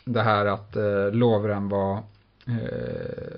det 0.06 0.22
här 0.22 0.46
att 0.46 0.76
Lovren 1.14 1.70
var 1.70 2.04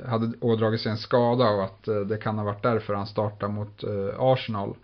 hade 0.08 0.32
ådragit 0.42 0.82
sig 0.82 0.92
en 0.92 0.98
skada 0.98 1.50
och 1.50 1.64
att 1.64 1.84
det 2.10 2.18
kan 2.18 2.38
ha 2.38 2.46
varit 2.46 2.64
därför 2.64 2.94
han 2.94 3.08
startade 3.08 3.54
mot 3.54 3.84
Arsenal. 4.18 4.76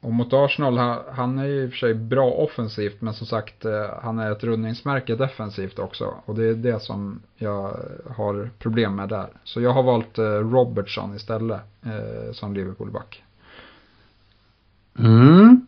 Och 0.00 0.12
mot 0.12 0.32
Arsenal, 0.32 0.78
han 1.12 1.38
är 1.38 1.44
ju 1.44 1.64
i 1.64 1.66
och 1.66 1.70
för 1.70 1.76
sig 1.76 1.94
bra 1.94 2.30
offensivt 2.30 3.00
men 3.00 3.14
som 3.14 3.26
sagt 3.26 3.64
eh, 3.64 3.90
han 4.02 4.18
är 4.18 4.32
ett 4.32 4.44
rundningsmärke 4.44 5.16
defensivt 5.16 5.78
också. 5.78 6.14
Och 6.24 6.34
det 6.34 6.44
är 6.44 6.54
det 6.54 6.82
som 6.82 7.22
jag 7.36 7.76
har 8.16 8.50
problem 8.58 8.96
med 8.96 9.08
där. 9.08 9.28
Så 9.44 9.60
jag 9.60 9.70
har 9.70 9.82
valt 9.82 10.18
eh, 10.18 10.24
Robertson 10.24 11.16
istället 11.16 11.60
eh, 11.84 12.32
som 12.32 12.54
Liverpool-back. 12.54 13.22
Mm. 14.98 15.66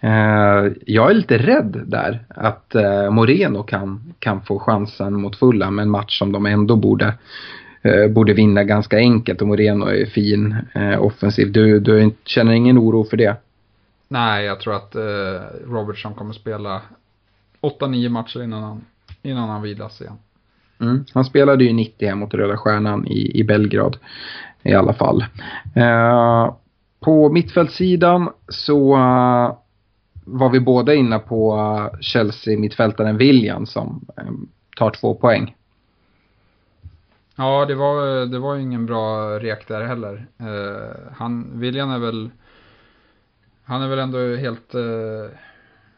Eh, 0.00 0.72
jag 0.86 1.10
är 1.10 1.14
lite 1.14 1.38
rädd 1.38 1.82
där 1.86 2.24
att 2.28 2.74
eh, 2.74 3.10
Moreno 3.10 3.62
kan, 3.62 4.14
kan 4.18 4.42
få 4.42 4.58
chansen 4.58 5.20
mot 5.20 5.36
Fulham, 5.36 5.78
en 5.78 5.90
match 5.90 6.18
som 6.18 6.32
de 6.32 6.46
ändå 6.46 6.76
borde, 6.76 7.14
borde 8.10 8.32
vinna 8.32 8.64
ganska 8.64 8.96
enkelt 8.96 9.42
och 9.42 9.48
Moreno 9.48 9.86
är 9.86 10.06
fin 10.06 10.56
eh, 10.74 11.02
offensiv. 11.02 11.52
Du, 11.52 11.80
du 11.80 12.10
känner 12.24 12.52
ingen 12.52 12.78
oro 12.78 13.04
för 13.04 13.16
det? 13.16 13.36
Nej, 14.08 14.44
jag 14.44 14.60
tror 14.60 14.74
att 14.74 14.94
eh, 14.94 15.02
Robertson 15.66 16.14
kommer 16.14 16.32
spela 16.32 16.82
8-9 17.60 18.08
matcher 18.08 18.42
innan 18.42 18.62
han, 18.62 18.84
innan 19.22 19.48
han 19.48 19.62
vilas 19.62 20.00
igen. 20.00 20.18
Mm. 20.80 21.04
Han 21.14 21.24
spelade 21.24 21.64
ju 21.64 21.72
90 21.72 22.08
här 22.08 22.14
mot 22.14 22.34
Röda 22.34 22.56
Stjärnan 22.56 23.06
i, 23.06 23.40
i 23.40 23.44
Belgrad 23.44 23.96
i 24.62 24.74
alla 24.74 24.92
fall. 24.92 25.24
Eh, 25.74 26.54
på 27.00 27.28
mittfältssidan 27.28 28.30
så 28.48 28.96
uh, 28.96 29.54
var 30.24 30.50
vi 30.50 30.60
båda 30.60 30.94
inne 30.94 31.18
på 31.18 31.54
uh, 31.54 32.00
Chelsea-mittfältaren 32.00 33.16
William 33.16 33.66
som 33.66 34.06
um, 34.16 34.48
tar 34.76 34.90
två 34.90 35.14
poäng. 35.14 35.54
Ja, 37.40 37.64
det 37.64 37.74
var, 37.74 38.26
det 38.26 38.38
var 38.38 38.56
ingen 38.56 38.86
bra 38.86 39.38
rek 39.38 39.68
där 39.68 39.82
heller. 39.82 40.26
Eh, 40.38 41.12
han, 41.12 41.60
William 41.60 41.90
är 41.90 41.98
väl, 41.98 42.30
han 43.62 43.82
är 43.82 43.88
väl 43.88 43.98
ändå 43.98 44.36
helt 44.36 44.74
eh, 44.74 45.30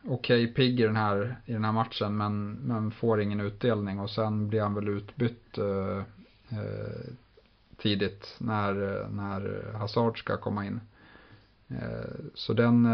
okej 0.04 0.44
okay, 0.44 0.46
pigg 0.46 0.80
i 0.80 0.82
den, 0.82 0.96
här, 0.96 1.36
i 1.46 1.52
den 1.52 1.64
här 1.64 1.72
matchen 1.72 2.16
men, 2.16 2.52
men 2.52 2.90
får 2.90 3.20
ingen 3.20 3.40
utdelning 3.40 4.00
och 4.00 4.10
sen 4.10 4.48
blir 4.48 4.60
han 4.60 4.74
väl 4.74 4.88
utbytt 4.88 5.58
eh, 5.58 5.98
eh, 6.58 7.12
tidigt 7.76 8.36
när, 8.38 8.74
när 9.08 9.72
Hazard 9.78 10.18
ska 10.18 10.36
komma 10.36 10.66
in. 10.66 10.80
Så 12.34 12.52
den, 12.52 12.86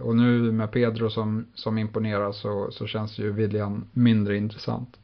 och 0.00 0.16
nu 0.16 0.52
med 0.52 0.70
Pedro 0.70 1.10
som, 1.10 1.46
som 1.54 1.78
imponerar 1.78 2.32
så, 2.32 2.70
så 2.70 2.86
känns 2.86 3.18
ju 3.18 3.32
William 3.32 3.88
mindre 3.92 4.36
intressant. 4.36 4.96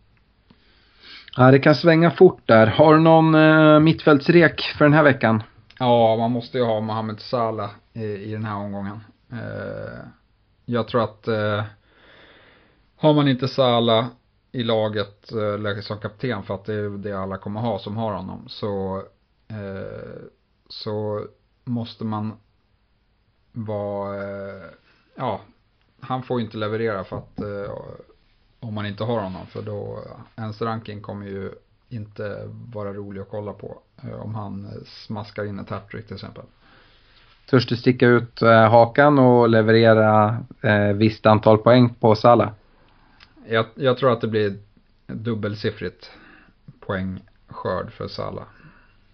Ja, 1.39 1.51
det 1.51 1.59
kan 1.59 1.75
svänga 1.75 2.11
fort 2.11 2.43
där. 2.47 2.67
Har 2.67 2.95
du 2.95 3.01
någon 3.01 3.35
eh, 3.35 3.81
mittfältsrek 3.81 4.61
för 4.79 4.85
den 4.85 4.93
här 4.95 5.03
veckan? 5.03 5.43
Ja, 5.79 6.17
man 6.17 6.31
måste 6.31 6.59
ju 6.59 6.65
ha 6.65 6.81
Mohamed 6.81 7.21
Salah 7.21 7.71
i, 7.93 8.05
i 8.05 8.33
den 8.33 8.45
här 8.45 8.57
omgången. 8.57 9.01
Eh, 9.33 9.99
jag 10.65 10.89
tror 10.89 11.05
att 11.05 11.29
eh, 11.29 11.65
har 12.97 13.15
man 13.15 13.29
inte 13.29 13.49
Salah 13.49 14.07
i 14.53 14.63
laget 14.63 15.33
eh, 15.33 15.81
som 15.81 15.99
kapten 15.99 16.43
för 16.43 16.55
att 16.55 16.65
det 16.65 16.75
är 16.75 16.99
det 16.99 17.13
alla 17.13 17.37
kommer 17.37 17.61
ha 17.61 17.79
som 17.79 17.97
har 17.97 18.13
honom 18.13 18.45
så, 18.49 19.03
eh, 19.49 20.23
så 20.69 21.27
måste 21.65 22.05
man 22.05 22.33
vara... 23.53 24.15
eh, 24.17 24.65
ja, 25.15 25.41
han 26.01 26.23
får 26.23 26.41
inte 26.41 26.57
leverera 26.57 27.05
för 27.05 27.17
att 27.17 27.41
eh, 27.41 27.73
om 28.61 28.75
man 28.75 28.87
inte 28.87 29.05
har 29.05 29.21
honom 29.21 29.47
för 29.47 29.63
då, 29.63 30.05
ens 30.37 30.63
ranking 30.63 31.01
kommer 31.01 31.27
ju 31.27 31.53
inte 31.89 32.43
vara 32.75 32.93
rolig 32.93 33.21
att 33.21 33.31
kolla 33.31 33.53
på 33.53 33.79
eh, 34.05 34.21
om 34.21 34.35
han 34.35 34.71
smaskar 34.87 35.45
in 35.45 35.59
ett 35.59 35.71
hattrick 35.71 36.07
till 36.07 36.15
exempel. 36.15 36.45
Törs 37.51 37.67
du 37.67 37.77
sticka 37.77 38.07
ut 38.07 38.41
hakan 38.71 39.19
och 39.19 39.49
leverera 39.49 40.39
eh, 40.63 40.93
visst 40.93 41.27
antal 41.27 41.59
poäng 41.59 41.95
på 41.95 42.15
Sala? 42.15 42.55
Jag, 43.49 43.67
jag 43.75 43.99
tror 43.99 44.13
att 44.13 44.21
det 44.21 44.29
blir 44.29 44.59
dubbelsiffrigt 45.07 46.11
poängskörd 46.81 47.93
för 47.93 48.09
Sala. 48.09 48.43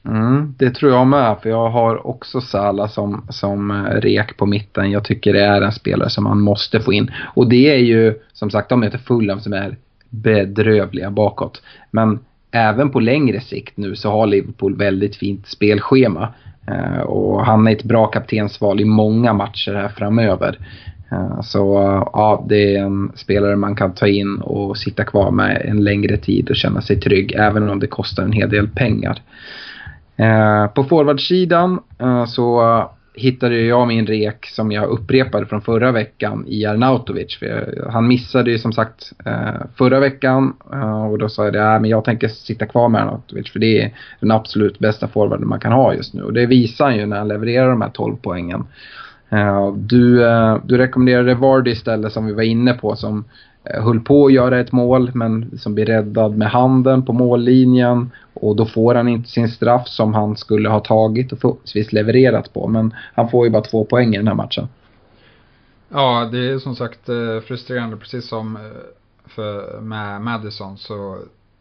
Mm, 0.09 0.55
det 0.59 0.71
tror 0.71 0.93
jag 0.93 1.07
med, 1.07 1.37
för 1.43 1.51
jag 1.51 1.71
har 1.71 2.07
också 2.07 2.41
Sala 2.41 2.89
som, 2.89 3.27
som 3.29 3.71
eh, 3.71 4.01
rek 4.01 4.37
på 4.37 4.47
mitten. 4.47 4.91
Jag 4.91 5.05
tycker 5.05 5.33
det 5.33 5.45
är 5.45 5.61
en 5.61 5.73
spelare 5.73 6.11
som 6.11 6.25
man 6.25 6.41
måste 6.41 6.81
få 6.81 6.93
in. 6.93 7.11
Och 7.35 7.49
det 7.49 7.75
är 7.75 7.79
ju, 7.79 8.15
som 8.33 8.51
sagt, 8.51 8.69
de 8.69 8.83
heter 8.83 8.99
Fulham 8.99 9.41
som 9.41 9.53
är 9.53 9.77
bedrövliga 10.11 11.11
bakåt. 11.11 11.63
Men 11.91 12.19
även 12.51 12.91
på 12.91 13.01
längre 13.01 13.41
sikt 13.41 13.77
nu 13.77 13.97
så 13.97 14.11
har 14.11 14.27
Liverpool 14.27 14.77
väldigt 14.77 15.17
fint 15.17 15.47
spelschema. 15.47 16.29
Eh, 16.69 17.01
och 17.01 17.47
han 17.47 17.67
är 17.67 17.73
ett 17.73 17.85
bra 17.85 18.07
kaptensval 18.07 18.81
i 18.81 18.85
många 18.85 19.33
matcher 19.33 19.75
här 19.75 19.89
framöver. 19.89 20.59
Eh, 21.13 21.41
så 21.43 21.75
ja, 22.13 22.45
det 22.49 22.77
är 22.77 22.83
en 22.83 23.13
spelare 23.15 23.57
man 23.57 23.77
kan 23.77 23.95
ta 23.95 24.07
in 24.07 24.39
och 24.39 24.77
sitta 24.77 25.05
kvar 25.05 25.31
med 25.31 25.63
en 25.65 25.85
längre 25.85 26.17
tid 26.17 26.51
och 26.51 26.57
känna 26.57 26.83
sig 26.83 27.01
trygg, 27.01 27.33
även 27.33 27.69
om 27.69 27.81
det 27.81 27.87
kostar 27.87 28.23
en 28.23 28.33
hel 28.33 28.51
del 28.51 28.69
pengar. 28.69 29.23
Eh, 30.17 30.67
på 30.67 30.85
forwardsidan 30.85 31.81
eh, 31.99 32.25
så 32.25 32.63
hittade 33.15 33.61
jag 33.61 33.89
min 33.89 34.07
rek 34.07 34.47
som 34.47 34.73
jag 34.73 34.89
upprepade 34.89 35.47
från 35.47 35.63
förra 35.63 35.93
veckan 35.93 36.45
i 36.49 36.67
Arnautovic. 36.67 37.39
För 37.39 37.89
han 37.93 38.09
missade 38.09 38.51
ju 38.51 38.59
som 38.59 38.73
sagt 38.73 39.13
eh, 39.25 39.67
förra 39.75 40.01
veckan 40.01 40.57
eh, 40.73 41.07
och 41.07 41.19
då 41.19 41.29
sa 41.29 41.45
jag 41.45 41.57
att 41.57 41.77
äh, 41.77 41.81
men 41.81 41.91
jag 41.91 42.05
tänker 42.05 42.29
sitta 42.29 42.67
kvar 42.67 42.89
med 42.89 43.03
Arnautovic 43.03 43.53
för 43.53 43.59
det 43.59 43.83
är 43.83 43.95
den 44.21 44.31
absolut 44.31 44.79
bästa 44.79 45.09
forwarden 45.09 45.49
man 45.49 45.61
kan 45.61 45.73
ha 45.73 45.95
just 45.95 46.15
nu. 46.15 46.23
Och 46.23 46.33
det 46.33 46.47
visar 46.47 46.85
han 46.85 46.97
ju 46.97 47.07
när 47.07 47.19
han 47.19 47.29
levererar 47.29 47.71
de 47.71 47.81
här 47.81 47.91
12 47.91 48.17
poängen. 48.23 48.65
Eh, 49.31 49.73
du, 49.73 50.27
eh, 50.27 50.59
du 50.65 50.79
rekommenderade 50.79 51.35
Vardy 51.35 51.71
istället 51.71 52.13
som 52.13 52.27
vi 52.27 52.33
var 52.33 52.43
inne 52.43 52.73
på 52.73 52.97
som 52.97 53.25
Eh, 53.65 53.85
höll 53.85 54.01
på 54.01 54.27
att 54.27 54.33
göra 54.33 54.61
ett 54.61 54.73
mål 54.73 55.11
men 55.15 55.59
som 55.59 55.75
blir 55.75 55.87
räddad 55.87 56.37
med 56.37 56.51
handen 56.51 57.05
på 57.05 57.13
mållinjen 57.13 58.11
och 58.35 58.57
då 58.57 58.67
får 58.67 58.95
han 58.95 59.09
inte 59.09 59.29
sin 59.29 59.49
straff 59.49 59.89
som 59.89 60.15
han 60.15 60.37
skulle 60.37 60.69
ha 60.69 60.81
tagit 60.81 61.33
och 61.33 61.39
förhoppningsvis 61.39 61.93
levererat 61.93 62.53
på. 62.53 62.69
Men 62.69 62.95
han 63.15 63.31
får 63.31 63.47
ju 63.47 63.51
bara 63.51 63.63
två 63.63 63.85
poäng 63.85 64.15
i 64.15 64.19
den 64.19 64.29
här 64.29 64.35
matchen. 64.35 64.69
Ja, 65.89 66.29
det 66.33 66.51
är 66.51 66.59
som 66.59 66.77
sagt 66.77 67.09
eh, 67.09 67.41
frustrerande 67.41 67.97
precis 67.97 68.29
som 68.29 68.57
eh, 68.57 68.63
för 69.27 69.81
med 69.81 70.21
Madison 70.21 70.79
så, 70.79 71.19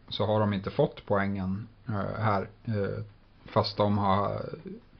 så 0.08 0.26
har 0.26 0.40
de 0.40 0.52
inte 0.52 0.70
fått 0.70 1.02
poängen 1.06 1.66
här. 2.18 2.48
Fast 3.46 3.76
de 3.76 3.98
har 3.98 4.30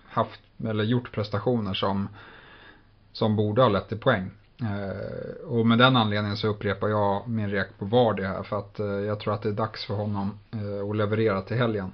haft 0.08 0.40
eller 0.68 0.84
gjort 0.84 1.12
prestationer 1.12 1.74
som, 1.74 2.08
som 3.12 3.36
borde 3.36 3.62
ha 3.62 3.68
lett 3.68 3.88
till 3.88 3.98
poäng. 3.98 4.30
Eh, 4.62 5.46
och 5.46 5.66
med 5.66 5.78
den 5.78 5.96
anledningen 5.96 6.36
så 6.36 6.48
upprepar 6.48 6.88
jag 6.88 7.28
min 7.28 7.50
rek 7.50 7.66
på 7.78 7.84
Vardy 7.84 8.22
här 8.22 8.42
för 8.42 8.58
att 8.58 8.80
eh, 8.80 8.86
jag 8.86 9.20
tror 9.20 9.34
att 9.34 9.42
det 9.42 9.48
är 9.48 9.52
dags 9.52 9.86
för 9.86 9.94
honom 9.94 10.38
eh, 10.52 10.90
att 10.90 10.96
leverera 10.96 11.42
till 11.42 11.56
helgen. 11.56 11.92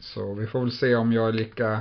Så 0.00 0.34
vi 0.34 0.46
får 0.46 0.60
väl 0.60 0.72
se 0.72 0.94
om 0.94 1.12
jag 1.12 1.28
är 1.28 1.32
lika 1.32 1.80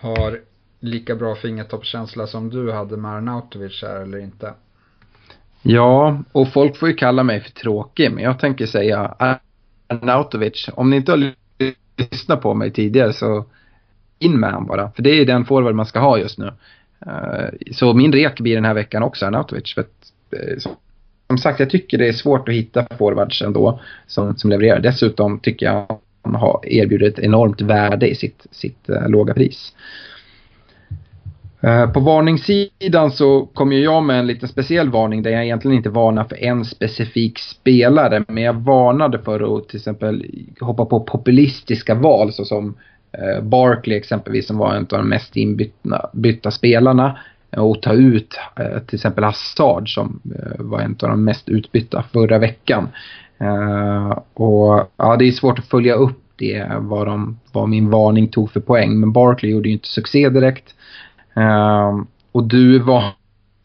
har 0.00 0.40
lika 0.80 1.16
bra 1.16 1.34
fingertoppskänsla 1.34 2.26
som 2.26 2.50
du 2.50 2.72
hade 2.72 2.96
med 2.96 3.10
Arnautovic 3.10 3.82
här 3.82 4.00
eller 4.00 4.18
inte. 4.18 4.54
Ja, 5.62 6.22
och 6.32 6.52
folk 6.52 6.76
får 6.76 6.88
ju 6.88 6.94
kalla 6.94 7.22
mig 7.22 7.40
för 7.40 7.50
tråkig, 7.50 8.12
men 8.12 8.24
jag 8.24 8.38
tänker 8.38 8.66
säga 8.66 9.38
Arnautovic. 9.88 10.68
Om 10.72 10.90
ni 10.90 10.96
inte 10.96 11.12
har 11.12 11.32
lyssnat 11.96 12.42
på 12.42 12.54
mig 12.54 12.72
tidigare 12.72 13.12
så 13.12 13.44
in 14.18 14.40
med 14.40 14.50
han 14.50 14.66
bara. 14.66 14.90
För 14.90 15.02
det 15.02 15.10
är 15.10 15.26
den 15.26 15.44
forward 15.44 15.74
man 15.74 15.86
ska 15.86 16.00
ha 16.00 16.18
just 16.18 16.38
nu. 16.38 16.52
Eh, 17.06 17.48
så 17.72 17.94
min 17.94 18.12
rek 18.12 18.40
blir 18.40 18.54
den 18.54 18.64
här 18.64 18.74
veckan 18.74 19.02
också 19.02 19.26
Arnautovic. 19.26 19.74
För 19.74 19.80
att, 19.80 20.12
eh, 20.32 20.72
som 21.26 21.38
sagt, 21.38 21.60
jag 21.60 21.70
tycker 21.70 21.98
det 21.98 22.08
är 22.08 22.12
svårt 22.12 22.48
att 22.48 22.54
hitta 22.54 22.86
forwards 22.98 23.42
ändå 23.42 23.80
som, 24.06 24.36
som 24.36 24.50
levererar. 24.50 24.80
Dessutom 24.80 25.40
tycker 25.40 25.66
jag 25.66 25.98
han 26.22 26.34
har 26.34 26.60
erbjudit 26.66 27.18
ett 27.18 27.24
enormt 27.24 27.60
värde 27.60 28.08
i 28.08 28.14
sitt, 28.14 28.46
sitt 28.50 28.88
äh, 28.88 29.08
låga 29.08 29.34
pris. 29.34 29.74
På 31.94 32.00
varningssidan 32.00 33.10
så 33.10 33.46
kommer 33.46 33.76
jag 33.76 34.02
med 34.02 34.18
en 34.18 34.26
lite 34.26 34.48
speciell 34.48 34.90
varning 34.90 35.22
där 35.22 35.30
jag 35.30 35.44
egentligen 35.44 35.76
inte 35.76 35.90
varnar 35.90 36.24
för 36.24 36.44
en 36.44 36.64
specifik 36.64 37.38
spelare. 37.38 38.24
Men 38.28 38.42
jag 38.42 38.54
varnade 38.54 39.18
för 39.18 39.58
att 39.58 39.68
till 39.68 39.76
exempel 39.76 40.26
hoppa 40.60 40.84
på 40.84 41.00
populistiska 41.00 41.94
val 41.94 42.32
såsom 42.32 42.76
Eh, 43.18 43.42
Barkley 43.42 43.96
exempelvis 43.96 44.46
som 44.46 44.58
var 44.58 44.74
en 44.74 44.82
av 44.82 44.98
de 44.98 45.08
mest 45.08 45.36
inbytta 45.36 46.50
spelarna 46.50 47.18
eh, 47.50 47.60
och 47.60 47.82
ta 47.82 47.92
ut 47.92 48.38
eh, 48.56 48.78
till 48.78 48.96
exempel 48.96 49.24
Hazard 49.24 49.94
som 49.94 50.20
var 50.58 50.80
en 50.80 50.96
av 51.02 51.08
de 51.08 51.24
mest 51.24 51.48
utbytta 51.48 52.04
förra 52.12 52.38
veckan. 52.38 52.88
Och 54.34 54.90
ja, 54.96 55.16
det 55.18 55.24
är 55.24 55.32
svårt 55.32 55.58
att 55.58 55.66
följa 55.66 55.94
upp 55.94 56.22
det, 56.36 56.66
vad, 56.78 57.06
de, 57.06 57.38
vad 57.52 57.68
min 57.68 57.90
varning 57.90 58.28
tog 58.28 58.50
för 58.50 58.60
poäng. 58.60 59.00
Men 59.00 59.12
Barkley 59.12 59.52
gjorde 59.52 59.68
ju 59.68 59.72
inte 59.72 59.88
succé 59.88 60.28
direkt. 60.28 60.74
Och 62.32 62.44
du 62.44 62.78
var 62.78 63.04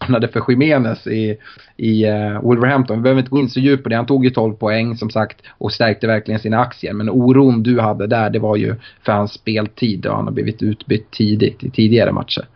varnade 0.02 0.28
för 0.28 0.46
Jiménez 0.48 1.08
i, 1.08 1.38
i 1.78 2.06
uh, 2.08 2.42
Wolverhampton. 2.42 2.98
Vi 2.98 3.04
behöver 3.04 3.22
inte 3.22 3.32
gå 3.32 3.40
in 3.40 3.50
så 3.50 3.60
djupt 3.60 3.84
på 3.84 3.90
det. 3.90 3.96
Han 3.96 4.06
tog 4.06 4.26
ju 4.26 4.32
12 4.32 4.54
poäng 4.54 4.98
som 4.98 5.10
sagt 5.10 5.42
och 5.58 5.72
stärkte 5.72 6.08
verkligen 6.08 6.40
sina 6.40 6.60
aktier. 6.60 6.94
Men 6.94 7.10
oron 7.10 7.64
du 7.64 7.80
hade 7.80 8.08
där 8.08 8.30
det 8.30 8.40
var 8.40 8.56
ju 8.56 8.76
för 9.02 9.12
hans 9.12 9.34
speltid 9.34 10.06
och 10.06 10.16
han 10.16 10.26
har 10.26 10.32
blivit 10.32 10.62
utbytt 10.62 11.12
tidigt 11.12 11.64
i 11.64 11.70
tidigare 11.70 12.12
matcher. 12.12 12.48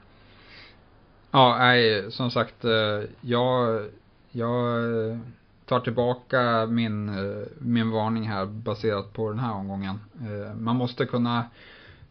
Ja, 1.32 1.56
nej, 1.60 2.12
som 2.12 2.32
sagt, 2.32 2.66
eh, 2.66 2.72
jag, 3.22 3.82
jag 4.32 4.78
eh, 4.78 5.18
tar 5.66 5.80
tillbaka 5.80 6.66
min, 6.66 7.12
min 7.60 7.92
varning 7.92 8.28
här 8.28 8.46
baserat 8.46 9.14
på 9.14 9.30
den 9.30 9.40
här 9.40 9.54
omgången. 9.54 10.00
Man 10.60 10.76
måste 10.76 11.06
kunna 11.06 11.44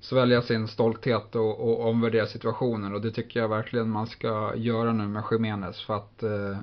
svälja 0.04 0.42
sin 0.42 0.68
stolthet 0.68 1.34
och, 1.34 1.60
och 1.60 1.88
omvärdera 1.88 2.26
situationen 2.26 2.94
och 2.94 3.00
det 3.00 3.10
tycker 3.10 3.40
jag 3.40 3.48
verkligen 3.48 3.90
man 3.90 4.06
ska 4.06 4.52
göra 4.56 4.92
nu 4.92 5.08
med 5.08 5.22
Jiménez 5.30 5.82
för 5.82 5.96
att 5.96 6.22
eh, 6.22 6.58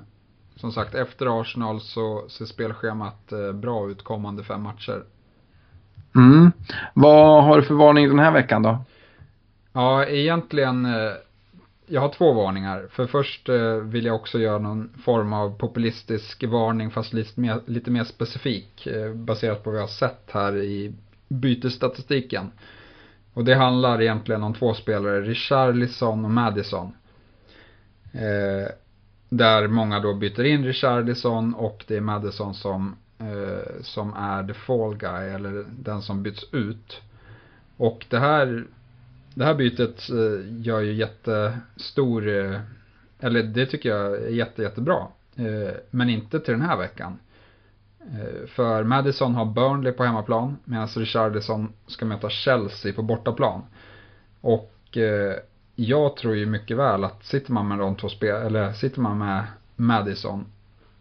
som 0.56 0.72
sagt 0.72 0.94
efter 0.94 1.40
Arsenal 1.40 1.80
så 1.80 2.28
ser 2.28 2.44
spelschemat 2.44 3.32
eh, 3.32 3.52
bra 3.52 3.90
ut 3.90 4.02
kommande 4.02 4.44
fem 4.44 4.62
matcher. 4.62 5.04
Mm. 6.14 6.52
Vad 6.94 7.44
har 7.44 7.56
du 7.56 7.62
för 7.62 7.74
varning 7.74 8.08
den 8.08 8.18
här 8.18 8.32
veckan 8.32 8.62
då? 8.62 8.78
Ja, 9.72 10.06
egentligen 10.06 10.84
eh, 10.84 11.12
jag 11.86 12.00
har 12.00 12.08
två 12.08 12.32
varningar. 12.32 12.86
För 12.90 13.06
först 13.06 13.48
eh, 13.48 13.74
vill 13.74 14.04
jag 14.04 14.14
också 14.14 14.38
göra 14.38 14.58
någon 14.58 14.90
form 15.04 15.32
av 15.32 15.58
populistisk 15.58 16.44
varning 16.44 16.90
fast 16.90 17.12
lite 17.12 17.40
mer, 17.40 17.60
lite 17.66 17.90
mer 17.90 18.04
specifik 18.04 18.86
eh, 18.86 19.12
baserat 19.12 19.64
på 19.64 19.70
vad 19.70 19.78
jag 19.78 19.82
har 19.82 19.88
sett 19.88 20.30
här 20.32 20.56
i 20.56 20.94
bytesstatistiken. 21.28 22.50
Och 23.34 23.44
det 23.44 23.54
handlar 23.54 24.02
egentligen 24.02 24.42
om 24.42 24.54
två 24.54 24.74
spelare, 24.74 25.20
Richarlison 25.20 26.24
och 26.24 26.30
Madison. 26.30 26.92
Eh, 28.12 28.72
där 29.28 29.68
många 29.68 30.00
då 30.00 30.14
byter 30.14 30.44
in 30.44 30.64
Richarlison 30.64 31.54
och 31.54 31.84
det 31.88 31.96
är 31.96 32.00
Madison 32.00 32.54
som, 32.54 32.96
eh, 33.18 33.82
som 33.82 34.14
är 34.14 34.46
the 34.46 34.54
fall 34.54 34.96
guy 34.96 35.28
eller 35.28 35.64
den 35.70 36.02
som 36.02 36.22
byts 36.22 36.44
ut. 36.52 37.02
Och 37.76 38.06
det 38.08 38.18
här, 38.18 38.64
det 39.34 39.44
här 39.44 39.54
bytet 39.54 40.10
eh, 40.10 40.64
gör 40.66 40.80
ju 40.80 40.92
jättestor, 40.92 42.28
eh, 42.28 42.60
eller 43.20 43.42
det 43.42 43.66
tycker 43.66 43.88
jag 43.88 44.14
är 44.14 44.28
jätte, 44.28 44.62
jättebra. 44.62 45.06
Eh, 45.36 45.74
men 45.90 46.10
inte 46.10 46.40
till 46.40 46.52
den 46.52 46.62
här 46.62 46.76
veckan. 46.76 47.18
Eh, 48.06 48.46
för 48.46 48.84
Madison 48.84 49.34
har 49.34 49.44
Burnley 49.44 49.92
på 49.92 50.04
hemmaplan 50.04 50.56
medan 50.64 50.88
Richardison 50.88 51.72
ska 51.86 52.04
möta 52.04 52.30
Chelsea 52.30 52.92
på 52.92 53.02
bortaplan. 53.02 53.62
Och 54.40 54.96
eh, 54.96 55.36
jag 55.74 56.16
tror 56.16 56.36
ju 56.36 56.46
mycket 56.46 56.76
väl 56.76 57.04
att 57.04 57.24
sitter 57.24 57.52
man 57.52 57.68
med 57.68 57.78
de 57.78 57.96
två 57.96 58.08
spel 58.08 58.46
eller 58.46 58.72
sitter 58.72 59.00
man 59.00 59.18
med 59.18 59.44
Madison 59.76 60.46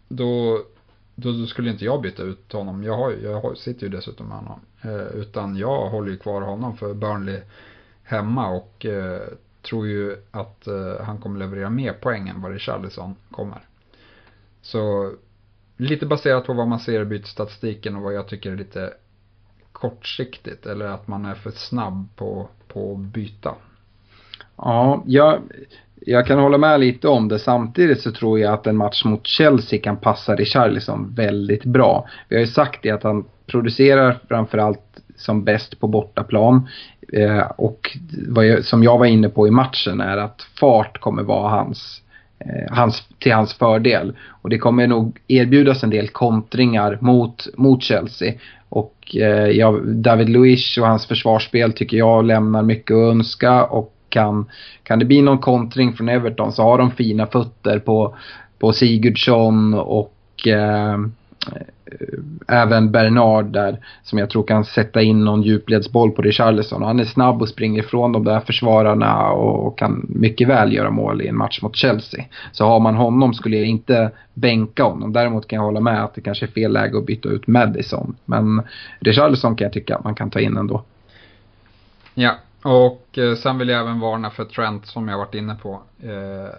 då, 0.08 0.62
då, 1.16 1.32
då, 1.32 1.46
skulle 1.46 1.72
inte 1.72 1.86
jag 1.86 2.02
byta 2.02 2.24
ut 2.24 2.54
honom. 2.54 2.84
Jag, 2.84 2.98
har, 2.98 3.12
jag 3.12 3.58
sitter 3.58 3.84
ju 3.84 3.90
dessutom 3.90 4.28
med 4.28 4.38
honom. 4.38 4.60
Eh, 4.82 5.20
utan 5.22 5.58
jag 5.58 5.90
håller 5.90 6.12
ju 6.12 6.18
kvar 6.18 6.42
honom 6.42 6.78
för 6.78 6.94
Burnley 6.94 7.42
hemma 8.04 8.50
och 8.50 8.86
eh, 8.86 9.22
tror 9.62 9.88
ju 9.88 10.18
att 10.32 10.68
eh, 10.68 11.06
han 11.06 11.18
kommer 11.18 11.40
leverera 11.40 11.70
mer 11.70 11.94
poäng 11.94 12.30
än 12.30 12.42
vad 12.42 12.52
Richardison 12.52 13.16
kommer. 13.32 13.62
Så 14.62 15.14
lite 15.82 16.06
baserat 16.06 16.46
på 16.46 16.54
vad 16.54 16.68
man 16.68 16.80
ser 16.80 17.02
i 17.02 17.06
bytesstatistiken 17.06 17.96
och 17.96 18.02
vad 18.02 18.14
jag 18.14 18.28
tycker 18.28 18.52
är 18.52 18.58
lite 18.58 18.94
kortsiktigt 19.72 20.66
eller 20.66 20.86
att 20.86 21.08
man 21.08 21.26
är 21.26 21.36
för 21.36 21.52
snabb 21.52 22.08
på, 22.16 22.48
på 22.68 22.94
att 22.94 23.00
byta. 23.00 23.56
Ja, 24.56 25.04
jag, 25.06 25.40
jag 25.96 26.28
kan 26.28 26.40
hålla 26.40 26.58
med 26.58 26.80
lite 26.80 27.08
om 27.08 27.28
det. 27.28 27.40
Samtidigt 27.40 28.02
så 28.02 28.12
tror 28.12 28.40
jag 28.40 28.54
att 28.54 28.68
en 28.68 28.78
match 28.78 29.06
mot 29.06 29.28
Chelsea 29.28 29.82
kan 29.82 29.98
passa 29.98 30.36
Richarlison 30.36 31.14
väldigt 31.16 31.66
bra. 31.66 32.08
Vi 32.30 32.36
har 32.36 32.42
ju 32.42 32.48
sagt 32.48 32.84
det 32.84 32.92
att 32.92 33.04
han 33.04 33.26
producerar 33.46 34.20
framförallt 34.28 35.00
som 35.16 35.44
bäst 35.44 35.80
på 35.80 35.88
bortaplan. 35.88 36.68
Eh, 37.14 37.52
och 37.58 37.98
jag, 38.36 38.66
som 38.66 38.84
jag 38.84 38.98
var 38.98 39.06
inne 39.06 39.30
på 39.30 39.48
i 39.48 39.52
matchen 39.52 40.02
är 40.02 40.18
att 40.18 40.42
fart 40.42 41.00
kommer 41.00 41.24
vara 41.24 41.50
hans 41.50 42.02
Eh, 42.11 42.11
Eh, 42.46 42.76
hans, 42.76 43.04
till 43.20 43.34
hans 43.34 43.54
fördel. 43.54 44.14
Och 44.42 44.50
det 44.50 44.58
kommer 44.58 44.88
nog 44.88 45.20
erbjudas 45.28 45.84
en 45.84 45.90
del 45.90 46.08
kontringar 46.08 46.98
mot, 47.02 47.48
mot 47.58 47.84
Chelsea. 47.84 48.34
Och 48.70 49.16
eh, 49.16 49.48
ja, 49.48 49.80
David 49.86 50.30
Luiz 50.30 50.78
och 50.78 50.88
hans 50.88 51.06
försvarsspel 51.06 51.74
tycker 51.74 51.98
jag 51.98 52.26
lämnar 52.26 52.64
mycket 52.64 52.96
att 52.96 53.12
önska. 53.12 53.64
Och 53.64 53.94
kan, 54.10 54.50
kan 54.84 55.00
det 55.00 55.06
bli 55.06 55.22
någon 55.22 55.40
kontring 55.40 55.94
från 55.94 56.10
Everton 56.10 56.52
så 56.52 56.64
har 56.64 56.78
de 56.78 56.92
fina 56.92 57.28
fötter 57.28 57.80
på, 57.80 58.16
på 58.60 58.74
Sigurdsson 58.74 59.74
och 59.74 60.48
eh, 60.48 60.98
Eh, 61.48 61.62
även 62.48 62.92
Bernard 62.92 63.46
där 63.46 63.80
som 64.04 64.20
jag 64.20 64.30
tror 64.30 64.44
kan 64.44 64.66
sätta 64.66 65.02
in 65.02 65.26
någon 65.26 65.42
djupledsboll 65.42 66.12
på 66.12 66.22
Richarlison. 66.22 66.84
Han 66.84 67.00
är 67.00 67.06
snabb 67.06 67.42
och 67.42 67.50
springer 67.50 67.84
ifrån 67.84 68.12
de 68.12 68.24
där 68.24 68.40
försvararna 68.40 69.30
och 69.32 69.78
kan 69.78 70.06
mycket 70.10 70.48
väl 70.48 70.74
göra 70.74 70.90
mål 70.90 71.22
i 71.22 71.28
en 71.28 71.38
match 71.38 71.62
mot 71.62 71.76
Chelsea. 71.76 72.26
Så 72.52 72.66
har 72.66 72.80
man 72.80 72.96
honom 72.96 73.34
skulle 73.34 73.58
jag 73.58 73.66
inte 73.66 74.12
bänka 74.34 74.84
honom. 74.84 75.14
Däremot 75.14 75.48
kan 75.48 75.58
jag 75.58 75.64
hålla 75.64 75.80
med 75.80 76.04
att 76.04 76.16
det 76.16 76.22
kanske 76.22 76.46
är 76.46 76.52
fel 76.52 76.74
läge 76.74 76.98
att 76.98 77.06
byta 77.06 77.30
ut 77.30 77.48
Madison. 77.48 78.16
Men 78.26 78.62
Richarlison 79.00 79.56
kan 79.56 79.66
jag 79.66 79.74
tycka 79.74 79.96
att 79.96 80.04
man 80.04 80.16
kan 80.16 80.30
ta 80.30 80.40
in 80.40 80.58
ändå. 80.58 80.84
Ja, 82.14 82.36
och 82.64 83.18
eh, 83.18 83.36
sen 83.36 83.58
vill 83.58 83.70
jag 83.70 83.82
även 83.82 84.00
varna 84.00 84.30
för 84.30 84.46
Trent 84.46 84.86
som 84.86 85.08
jag 85.08 85.18
varit 85.18 85.36
inne 85.36 85.56
på. 85.56 85.82
Eh, 86.00 86.56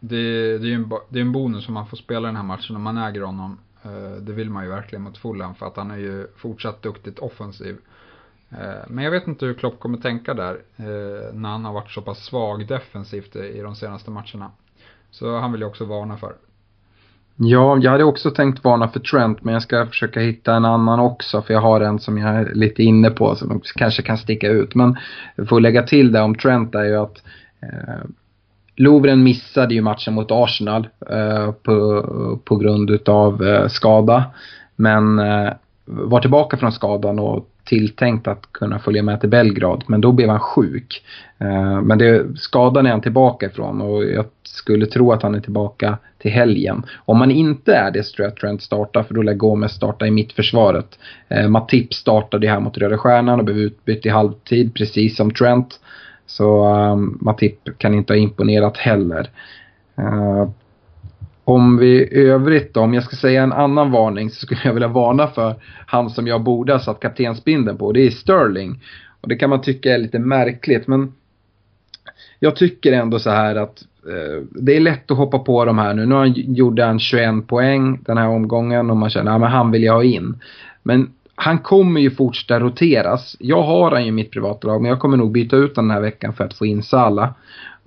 det, 0.00 0.58
det 0.58 0.66
är 0.66 0.68
ju 0.68 0.74
en, 0.74 0.92
det 1.08 1.18
är 1.18 1.22
en 1.22 1.32
bonus 1.32 1.68
om 1.68 1.74
man 1.74 1.86
får 1.86 1.96
spela 1.96 2.26
den 2.26 2.36
här 2.36 2.42
matchen 2.42 2.76
om 2.76 2.82
man 2.82 2.98
äger 2.98 3.20
honom. 3.20 3.58
Eh, 3.84 4.16
det 4.20 4.32
vill 4.32 4.50
man 4.50 4.64
ju 4.64 4.70
verkligen 4.70 5.02
mot 5.02 5.18
Fulham 5.18 5.54
för 5.54 5.66
att 5.66 5.76
han 5.76 5.90
är 5.90 5.96
ju 5.96 6.26
fortsatt 6.36 6.82
duktigt 6.82 7.18
offensiv. 7.18 7.76
Eh, 8.50 8.88
men 8.88 9.04
jag 9.04 9.10
vet 9.10 9.26
inte 9.26 9.46
hur 9.46 9.54
Klopp 9.54 9.80
kommer 9.80 9.98
tänka 9.98 10.34
där 10.34 10.54
eh, 10.76 11.34
när 11.34 11.48
han 11.48 11.64
har 11.64 11.72
varit 11.72 11.90
så 11.90 12.02
pass 12.02 12.24
svag 12.24 12.66
defensivt 12.66 13.36
i 13.36 13.60
de 13.60 13.76
senaste 13.76 14.10
matcherna. 14.10 14.50
Så 15.10 15.38
han 15.38 15.52
vill 15.52 15.60
jag 15.60 15.70
också 15.70 15.84
varna 15.84 16.16
för. 16.16 16.34
Ja, 17.36 17.78
jag 17.78 17.90
hade 17.90 18.04
också 18.04 18.30
tänkt 18.30 18.64
varna 18.64 18.88
för 18.88 19.00
Trent 19.00 19.44
men 19.44 19.54
jag 19.54 19.62
ska 19.62 19.86
försöka 19.86 20.20
hitta 20.20 20.54
en 20.54 20.64
annan 20.64 21.00
också 21.00 21.42
för 21.42 21.54
jag 21.54 21.60
har 21.60 21.80
en 21.80 21.98
som 21.98 22.18
jag 22.18 22.34
är 22.34 22.54
lite 22.54 22.82
inne 22.82 23.10
på 23.10 23.36
som 23.36 23.60
kanske 23.74 24.02
kan 24.02 24.18
sticka 24.18 24.48
ut. 24.48 24.74
Men 24.74 24.96
för 25.36 25.56
att 25.56 25.62
lägga 25.62 25.82
till 25.82 26.12
det 26.12 26.20
om 26.20 26.34
Trent 26.34 26.74
är 26.74 26.84
ju 26.84 26.96
att 26.96 27.22
eh, 27.60 28.04
Lovren 28.76 29.22
missade 29.22 29.74
ju 29.74 29.80
matchen 29.80 30.14
mot 30.14 30.30
Arsenal 30.30 30.88
eh, 31.10 31.52
på, 31.52 32.40
på 32.44 32.56
grund 32.56 32.90
utav 32.90 33.46
eh, 33.46 33.68
skada. 33.68 34.24
Men 34.76 35.18
eh, 35.18 35.52
var 35.84 36.20
tillbaka 36.20 36.56
från 36.56 36.72
skadan 36.72 37.18
och 37.18 37.48
tilltänkt 37.64 38.28
att 38.28 38.52
kunna 38.52 38.78
följa 38.78 39.02
med 39.02 39.20
till 39.20 39.30
Belgrad. 39.30 39.84
Men 39.86 40.00
då 40.00 40.12
blev 40.12 40.28
han 40.28 40.40
sjuk. 40.40 41.04
Eh, 41.38 41.80
men 41.82 41.98
det, 41.98 42.38
skadan 42.38 42.86
är 42.86 42.90
han 42.90 43.00
tillbaka 43.00 43.46
ifrån 43.46 43.80
och 43.80 44.04
jag 44.04 44.24
skulle 44.42 44.86
tro 44.86 45.12
att 45.12 45.22
han 45.22 45.34
är 45.34 45.40
tillbaka 45.40 45.98
till 46.18 46.30
helgen. 46.30 46.82
Om 46.96 47.20
han 47.20 47.30
inte 47.30 47.74
är 47.74 47.90
det 47.90 48.02
så 48.02 48.14
tror 48.14 48.24
jag 48.24 48.32
att 48.32 48.38
Trent 48.38 48.62
startar 48.62 49.02
för 49.02 49.14
då 49.14 49.22
lär 49.22 49.34
Gomes 49.34 49.72
starta 49.72 50.06
i 50.06 50.10
mittförsvaret. 50.10 50.98
Eh, 51.28 51.48
Matip 51.48 51.94
startade 51.94 52.46
ju 52.46 52.52
här 52.52 52.60
mot 52.60 52.78
Röda 52.78 52.98
Stjärnan 52.98 53.38
och 53.38 53.44
blev 53.44 53.58
utbytt 53.58 54.06
i 54.06 54.08
halvtid 54.08 54.74
precis 54.74 55.16
som 55.16 55.30
Trent. 55.30 55.80
Så 56.26 56.74
um, 56.74 57.18
Matip 57.20 57.78
kan 57.78 57.94
inte 57.94 58.12
ha 58.12 58.18
imponerat 58.18 58.76
heller. 58.76 59.30
Uh, 59.98 60.48
om 61.44 61.78
vi 61.78 61.86
i 61.88 62.26
övrigt 62.26 62.74
då, 62.74 62.80
om 62.80 62.94
jag 62.94 63.04
ska 63.04 63.16
säga 63.16 63.42
en 63.42 63.52
annan 63.52 63.90
varning 63.90 64.30
så 64.30 64.36
skulle 64.36 64.60
jag 64.64 64.72
vilja 64.72 64.88
varna 64.88 65.26
för 65.26 65.54
han 65.86 66.10
som 66.10 66.26
jag 66.26 66.42
borde 66.42 66.72
ha 66.72 66.80
satt 66.80 67.00
kaptensbindeln 67.00 67.78
på. 67.78 67.92
Det 67.92 68.06
är 68.06 68.10
Sterling. 68.10 68.80
Och 69.20 69.28
det 69.28 69.36
kan 69.36 69.50
man 69.50 69.62
tycka 69.62 69.94
är 69.94 69.98
lite 69.98 70.18
märkligt 70.18 70.86
men 70.86 71.12
jag 72.38 72.56
tycker 72.56 72.92
ändå 72.92 73.18
så 73.18 73.30
här 73.30 73.56
att 73.56 73.82
eh, 74.08 74.42
det 74.50 74.76
är 74.76 74.80
lätt 74.80 75.10
att 75.10 75.16
hoppa 75.16 75.38
på 75.38 75.64
de 75.64 75.78
här 75.78 75.94
nu. 75.94 76.06
Nu 76.06 76.32
gjorde 76.36 76.84
han 76.84 76.98
21 76.98 77.46
poäng 77.46 77.98
den 78.02 78.18
här 78.18 78.28
omgången 78.28 78.90
och 78.90 78.96
man 78.96 79.10
känner 79.10 79.34
att 79.34 79.40
ja, 79.40 79.46
han 79.46 79.70
vill 79.70 79.82
jag 79.82 79.94
ha 79.94 80.04
in. 80.04 80.40
Men 80.82 81.12
han 81.34 81.58
kommer 81.58 82.00
ju 82.00 82.10
fortsätta 82.10 82.60
roteras. 82.60 83.36
Jag 83.38 83.62
har 83.62 83.90
han 83.90 84.02
ju 84.02 84.08
i 84.08 84.12
mitt 84.12 84.30
privata 84.30 84.66
lag 84.68 84.82
men 84.82 84.88
jag 84.88 85.00
kommer 85.00 85.16
nog 85.16 85.32
byta 85.32 85.56
ut 85.56 85.74
den 85.74 85.90
här 85.90 86.00
veckan 86.00 86.32
för 86.32 86.44
att 86.44 86.54
få 86.54 86.66
in 86.66 86.82
Sala. 86.82 87.34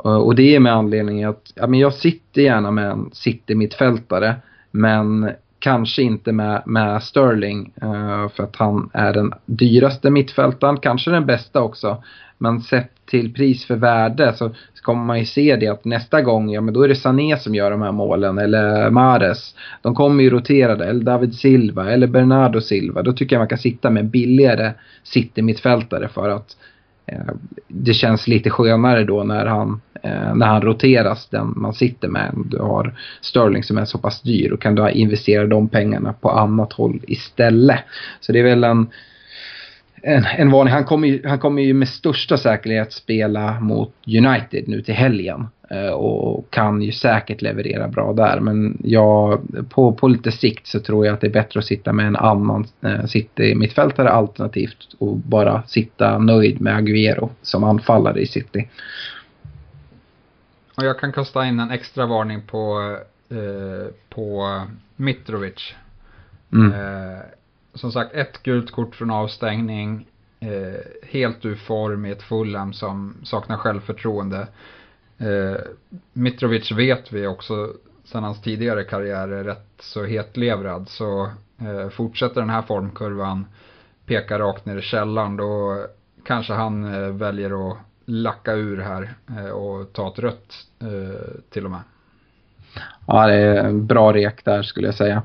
Eh, 0.06 0.16
och 0.16 0.36
det 0.36 0.56
är 0.56 0.60
med 0.60 0.74
anledning 0.74 1.24
att 1.24 1.52
ja, 1.56 1.68
men 1.68 1.80
jag 1.80 1.94
sitter 1.94 2.42
gärna 2.42 2.72
med 2.72 2.92
en 2.92 3.10
City-mittfältare 3.14 4.36
men 4.72 5.30
kanske 5.68 6.02
inte 6.02 6.32
med, 6.32 6.62
med 6.66 7.04
Sterling 7.04 7.74
eh, 7.82 8.30
för 8.30 8.44
att 8.44 8.56
han 8.56 8.90
är 8.94 9.14
den 9.14 9.34
dyraste 9.46 10.10
mittfältaren, 10.10 10.78
kanske 10.78 11.12
den 11.12 11.26
bästa 11.26 11.62
också. 11.62 12.04
Men 12.38 12.62
sett 12.62 12.92
till 13.06 13.34
pris 13.34 13.66
för 13.66 13.76
värde 13.76 14.34
så, 14.34 14.50
så 14.74 14.84
kommer 14.84 15.06
man 15.06 15.20
ju 15.20 15.26
se 15.26 15.56
det 15.56 15.68
att 15.68 15.86
nästa 15.86 16.22
gång, 16.22 16.50
ja 16.50 16.62
men 16.62 16.74
då 16.74 16.82
är 16.84 16.88
det 16.88 16.96
Sané 16.96 17.38
som 17.38 17.56
gör 17.56 17.72
de 17.72 17.82
här 17.82 17.92
målen 17.92 18.38
eller 18.38 18.90
Mares. 18.90 19.56
De 19.82 19.96
kommer 19.96 20.24
ju 20.24 20.30
roterade, 20.30 20.86
eller 20.86 21.04
David 21.04 21.34
Silva 21.34 21.92
eller 21.92 22.08
Bernardo 22.08 22.62
Silva. 22.62 23.02
Då 23.02 23.14
tycker 23.14 23.36
jag 23.36 23.42
man 23.42 23.48
kan 23.48 23.58
sitta 23.58 23.90
med 23.90 24.06
billigare 24.06 24.74
City-mittfältare 25.04 26.08
för 26.08 26.30
att 26.30 26.58
eh, 26.58 26.77
Eh, 27.08 27.34
det 27.68 27.94
känns 27.94 28.28
lite 28.28 28.50
skönare 28.50 29.04
då 29.04 29.24
när 29.24 29.46
han, 29.46 29.82
eh, 30.04 30.36
när 30.36 30.46
han 30.46 30.62
roteras, 30.62 31.28
den 31.28 31.54
man 31.56 31.74
sitter 31.74 32.08
med. 32.08 32.32
Du 32.46 32.58
har 32.58 32.96
Sterling 33.22 33.64
som 33.64 33.78
är 33.78 33.86
så 33.86 33.98
pass 33.98 34.22
dyr 34.22 34.52
och 34.52 34.62
kan 34.62 34.76
du 34.76 34.92
investera 34.92 35.48
de 35.48 35.70
pengarna 35.70 36.14
på 36.14 36.30
annat 36.30 36.74
håll 36.74 37.02
istället. 37.08 37.80
Så 38.20 38.32
det 38.32 38.40
är 38.40 38.44
väl 38.44 38.64
en 38.64 38.88
en, 40.02 40.26
en 40.38 40.52
varning. 40.52 40.74
Han 40.74 40.86
kommer, 40.86 41.08
ju, 41.08 41.28
han 41.28 41.40
kommer 41.40 41.62
ju 41.62 41.74
med 41.74 41.90
största 41.90 42.38
säkerhet 42.38 42.94
spela 42.94 43.60
mot 43.60 43.94
United 44.08 44.68
nu 44.68 44.82
till 44.82 44.94
helgen. 44.94 45.48
Eh, 45.70 45.90
och 45.90 46.50
kan 46.50 46.82
ju 46.82 46.92
säkert 46.92 47.42
leverera 47.42 47.88
bra 47.88 48.14
där. 48.14 48.40
Men 48.40 48.78
jag, 48.84 49.42
på, 49.70 49.94
på 49.94 50.08
lite 50.08 50.32
sikt 50.32 50.68
så 50.68 50.80
tror 50.80 51.06
jag 51.06 51.14
att 51.14 51.22
det 51.22 51.28
är 51.28 51.32
bättre 51.32 51.60
att 51.60 51.66
sitta 51.66 51.94
med 51.94 52.08
en 52.08 52.16
annan 52.16 52.68
eh, 52.82 53.06
City 53.06 53.56
mittfältare 53.56 54.10
alternativt 54.10 54.96
och 54.98 55.16
bara 55.16 55.64
sitta 55.64 56.18
nöjd 56.18 56.62
med 56.62 56.76
Aguero 56.76 57.30
som 57.42 57.64
anfallare 57.64 58.22
i 58.22 58.28
City. 58.28 58.70
Och 60.78 60.84
jag 60.84 61.00
kan 61.00 61.12
kasta 61.12 61.46
in 61.46 61.60
en 61.60 61.72
extra 61.72 62.06
varning 62.06 62.42
på, 62.42 62.98
eh, 63.30 63.94
på 64.10 64.62
Mitrovic. 64.96 65.76
Mm. 66.54 66.74
Eh, 66.74 67.20
som 67.74 67.92
sagt, 67.92 68.16
ett 68.16 68.44
gult 68.44 68.72
kort 68.72 68.96
från 68.96 69.12
avstängning. 69.12 70.08
Eh, 70.40 71.10
helt 71.10 71.46
ur 71.46 71.56
form 71.56 72.06
i 72.06 72.12
ett 72.12 72.24
Fulham 72.24 72.74
som 72.74 73.14
saknar 73.24 73.58
självförtroende. 73.58 74.48
Eh, 75.20 75.62
Mitrovic 76.14 76.72
vet 76.72 77.12
vi 77.12 77.28
också 77.28 77.74
sedan 78.04 78.24
hans 78.24 78.42
tidigare 78.42 78.84
karriär 78.84 79.28
är 79.28 79.44
rätt 79.44 79.70
så 79.80 80.04
hetlevrad. 80.04 80.90
Så 80.90 81.24
eh, 81.62 81.90
fortsätter 81.90 82.42
den 82.42 82.50
här 82.50 82.62
formkurvan 82.62 83.46
peka 84.06 84.40
rakt 84.40 84.66
ner 84.66 84.78
i 84.78 84.82
källaren 84.82 85.38
då 85.38 85.86
kanske 86.24 86.54
han 86.54 86.94
eh, 86.94 87.10
väljer 87.10 87.72
att 87.72 87.78
lacka 88.06 88.54
ur 88.54 88.78
här 88.78 89.14
eh, 89.38 89.50
och 89.50 89.94
ta 89.94 90.08
ett 90.08 90.20
rött 90.20 90.54
eh, 90.80 91.42
till 91.50 91.66
och 91.66 91.72
med. 91.72 91.82
Ja, 93.08 93.28
det 93.28 93.34
är 93.36 93.64
en 93.64 93.88
bra 93.88 94.14
rek 94.14 94.46
där 94.46 94.64
skulle 94.64 94.88
jag 94.88 94.96
säga. 94.96 95.24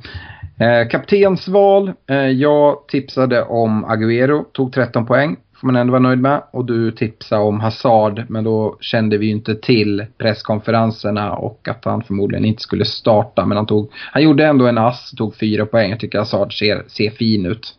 Eh, 0.59 0.88
kaptensval. 0.88 1.93
Eh, 2.07 2.16
jag 2.16 2.86
tipsade 2.88 3.43
om 3.43 3.84
Agüero, 3.84 4.45
tog 4.53 4.72
13 4.72 5.07
poäng 5.07 5.36
får 5.62 5.66
man 5.66 5.76
ändå 5.76 5.90
vara 5.90 6.02
nöjd 6.02 6.18
med. 6.18 6.42
Och 6.50 6.64
du 6.64 6.90
tipsade 6.90 7.42
om 7.42 7.60
Hazard, 7.60 8.24
men 8.28 8.44
då 8.44 8.76
kände 8.80 9.18
vi 9.18 9.26
ju 9.26 9.32
inte 9.32 9.54
till 9.54 10.06
presskonferenserna 10.18 11.32
och 11.32 11.68
att 11.68 11.84
han 11.84 12.02
förmodligen 12.02 12.44
inte 12.44 12.62
skulle 12.62 12.84
starta. 12.84 13.46
Men 13.46 13.56
han, 13.56 13.66
tog, 13.66 13.90
han 14.12 14.22
gjorde 14.22 14.46
ändå 14.46 14.66
en 14.66 14.78
ass, 14.78 15.10
tog 15.10 15.36
fyra 15.36 15.66
poäng. 15.66 15.90
Jag 15.90 16.00
tycker 16.00 16.18
Hazard 16.18 16.58
ser, 16.58 16.84
ser 16.88 17.10
fin 17.10 17.46
ut. 17.46 17.74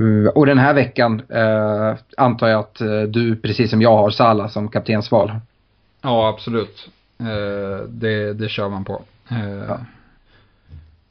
Uh, 0.00 0.28
och 0.28 0.46
den 0.46 0.58
här 0.58 0.74
veckan 0.74 1.22
uh, 1.34 1.96
antar 2.16 2.48
jag 2.48 2.60
att 2.60 2.80
uh, 2.82 3.02
du, 3.02 3.36
precis 3.36 3.70
som 3.70 3.82
jag, 3.82 3.96
har 3.96 4.10
Salah 4.10 4.48
som 4.48 4.68
kaptensval. 4.68 5.32
Ja, 6.02 6.28
absolut. 6.28 6.88
det, 7.88 8.32
det 8.32 8.48
kör 8.48 8.68
man 8.68 8.84
på. 8.84 9.02
Ja. 9.68 9.78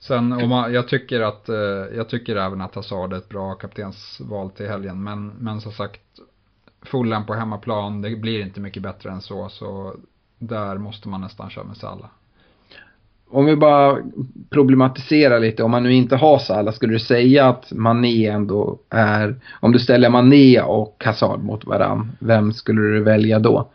Sen 0.01 0.33
och 0.33 0.49
man, 0.49 0.73
jag 0.73 0.87
tycker 0.87 1.21
att, 1.21 1.49
eh, 1.49 1.55
jag 1.95 2.09
tycker 2.09 2.35
även 2.35 2.61
att 2.61 2.75
Hazard 2.75 3.13
är 3.13 3.17
ett 3.17 3.29
bra 3.29 3.53
kaptensval 3.53 4.49
till 4.49 4.67
helgen. 4.67 5.03
Men, 5.03 5.27
men 5.27 5.61
som 5.61 5.71
sagt, 5.71 6.01
Fulham 6.81 7.25
på 7.25 7.33
hemmaplan, 7.33 8.01
det 8.01 8.15
blir 8.15 8.41
inte 8.41 8.59
mycket 8.59 8.83
bättre 8.83 9.09
än 9.11 9.21
så. 9.21 9.49
Så 9.49 9.95
där 10.39 10.77
måste 10.77 11.09
man 11.09 11.21
nästan 11.21 11.49
köra 11.49 11.63
med 11.63 11.77
Salah. 11.77 12.09
Om 13.29 13.45
vi 13.45 13.55
bara 13.55 13.97
problematiserar 14.49 15.39
lite, 15.39 15.63
om 15.63 15.71
man 15.71 15.83
nu 15.83 15.93
inte 15.93 16.15
har 16.15 16.39
Salah, 16.39 16.73
skulle 16.73 16.93
du 16.93 16.99
säga 16.99 17.49
att 17.49 17.71
Mané 17.71 18.27
ändå 18.27 18.79
är, 18.89 19.35
om 19.59 19.71
du 19.71 19.79
ställer 19.79 20.09
Mané 20.09 20.61
och 20.61 21.03
Hazard 21.05 21.39
mot 21.43 21.65
varandra, 21.65 22.07
vem 22.19 22.53
skulle 22.53 22.81
du 22.81 23.03
välja 23.03 23.39
då? 23.39 23.71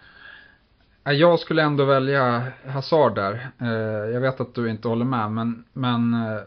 Jag 1.12 1.38
skulle 1.38 1.62
ändå 1.62 1.84
välja 1.84 2.52
Hazard 2.66 3.14
där. 3.14 3.50
Eh, 3.60 4.10
jag 4.14 4.20
vet 4.20 4.40
att 4.40 4.54
du 4.54 4.70
inte 4.70 4.88
håller 4.88 5.04
med, 5.04 5.32
men, 5.32 5.64
men 5.72 6.14
eh, 6.14 6.40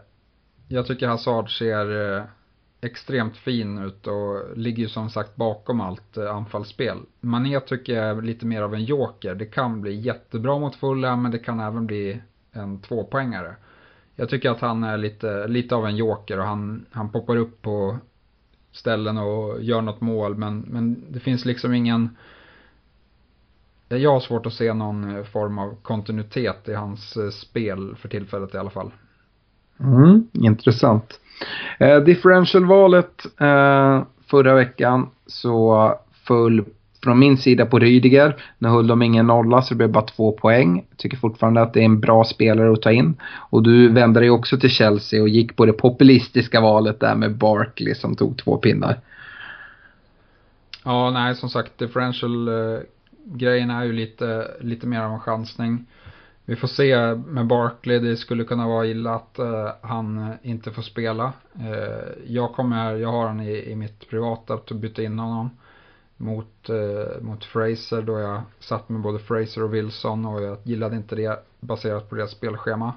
jag 0.67 0.87
tycker 0.87 1.07
Hazard 1.07 1.57
ser 1.57 2.15
eh, 2.17 2.23
extremt 2.81 3.37
fin 3.37 3.77
ut 3.77 4.07
och 4.07 4.57
ligger 4.57 4.83
ju 4.83 4.89
som 4.89 5.09
sagt 5.09 5.35
bakom 5.35 5.81
allt 5.81 6.17
anfallsspel. 6.17 6.97
Mané 7.19 7.59
tycker 7.59 7.93
jag 7.93 8.05
är 8.17 8.21
lite 8.21 8.45
mer 8.45 8.61
av 8.61 8.73
en 8.73 8.83
joker. 8.83 9.35
Det 9.35 9.45
kan 9.45 9.81
bli 9.81 9.95
jättebra 9.95 10.59
mot 10.59 10.75
fulla, 10.75 11.15
men 11.15 11.31
det 11.31 11.39
kan 11.39 11.59
även 11.59 11.85
bli 11.85 12.21
en 12.51 12.81
tvåpoängare. 12.81 13.55
Jag 14.15 14.29
tycker 14.29 14.49
att 14.49 14.61
han 14.61 14.83
är 14.83 14.97
lite, 14.97 15.47
lite 15.47 15.75
av 15.75 15.85
en 15.85 15.95
joker 15.95 16.39
och 16.39 16.45
han, 16.45 16.85
han 16.91 17.11
poppar 17.11 17.35
upp 17.35 17.61
på 17.61 17.97
ställen 18.71 19.17
och 19.17 19.63
gör 19.63 19.81
något 19.81 20.01
mål, 20.01 20.37
men, 20.37 20.59
men 20.59 21.05
det 21.09 21.19
finns 21.19 21.45
liksom 21.45 21.73
ingen 21.73 22.09
jag 23.97 24.11
har 24.11 24.19
svårt 24.19 24.45
att 24.45 24.53
se 24.53 24.73
någon 24.73 25.17
eh, 25.17 25.23
form 25.23 25.59
av 25.59 25.75
kontinuitet 25.81 26.69
i 26.69 26.73
hans 26.73 27.17
eh, 27.17 27.29
spel 27.29 27.95
för 27.95 28.09
tillfället 28.09 28.55
i 28.55 28.57
alla 28.57 28.69
fall. 28.69 28.91
Mm, 29.79 30.27
intressant. 30.33 31.19
Eh, 31.79 31.97
differential-valet 31.97 33.25
eh, 33.39 34.03
förra 34.27 34.55
veckan 34.55 35.09
så 35.27 35.93
föll 36.27 36.63
från 37.03 37.19
min 37.19 37.37
sida 37.37 37.65
på 37.65 37.79
Rydiger. 37.79 38.35
Nu 38.57 38.67
höll 38.67 38.87
de 38.87 39.01
ingen 39.01 39.27
nolla 39.27 39.61
så 39.61 39.73
det 39.73 39.77
blev 39.77 39.91
bara 39.91 40.05
två 40.05 40.31
poäng. 40.31 40.85
Jag 40.89 40.97
tycker 40.97 41.17
fortfarande 41.17 41.61
att 41.61 41.73
det 41.73 41.79
är 41.79 41.85
en 41.85 41.99
bra 41.99 42.23
spelare 42.23 42.73
att 42.73 42.81
ta 42.81 42.91
in. 42.91 43.15
Och 43.49 43.63
du 43.63 43.89
vände 43.89 44.19
dig 44.19 44.29
också 44.29 44.57
till 44.57 44.69
Chelsea 44.69 45.21
och 45.21 45.29
gick 45.29 45.55
på 45.55 45.65
det 45.65 45.73
populistiska 45.73 46.61
valet 46.61 46.99
där 46.99 47.15
med 47.15 47.37
Barkley 47.37 47.95
som 47.95 48.15
tog 48.15 48.37
två 48.37 48.57
pinnar. 48.57 48.99
Ja, 50.83 51.11
nej 51.11 51.35
som 51.35 51.49
sagt 51.49 51.77
differential 51.77 52.49
grejerna 53.25 53.47
grejen 53.47 53.69
är 53.69 53.83
ju 53.83 53.93
lite, 53.93 54.51
lite 54.59 54.87
mer 54.87 55.01
av 55.01 55.11
en 55.11 55.19
chansning. 55.19 55.85
Vi 56.45 56.55
får 56.55 56.67
se 56.67 57.15
med 57.15 57.47
Barkley, 57.47 57.99
det 57.99 58.17
skulle 58.17 58.43
kunna 58.43 58.67
vara 58.67 58.85
illa 58.85 59.15
att 59.15 59.39
eh, 59.39 59.69
han 59.81 60.33
inte 60.41 60.71
får 60.71 60.81
spela. 60.81 61.33
Eh, 61.59 62.23
jag 62.27 62.53
kommer, 62.53 62.95
jag 62.95 63.11
har 63.11 63.27
han 63.27 63.39
i, 63.39 63.71
i 63.71 63.75
mitt 63.75 64.09
privata 64.09 64.53
att 64.53 64.71
byta 64.71 65.03
in 65.03 65.19
honom 65.19 65.49
mot, 66.17 66.69
eh, 66.69 67.21
mot 67.21 67.45
Fraser 67.45 68.01
då 68.01 68.19
jag 68.19 68.41
satt 68.59 68.89
med 68.89 69.01
både 69.01 69.19
Fraser 69.19 69.63
och 69.63 69.73
Wilson 69.73 70.25
och 70.25 70.43
jag 70.43 70.57
gillade 70.63 70.95
inte 70.95 71.15
det 71.15 71.45
baserat 71.59 72.09
på 72.09 72.15
deras 72.15 72.31
spelschema. 72.31 72.93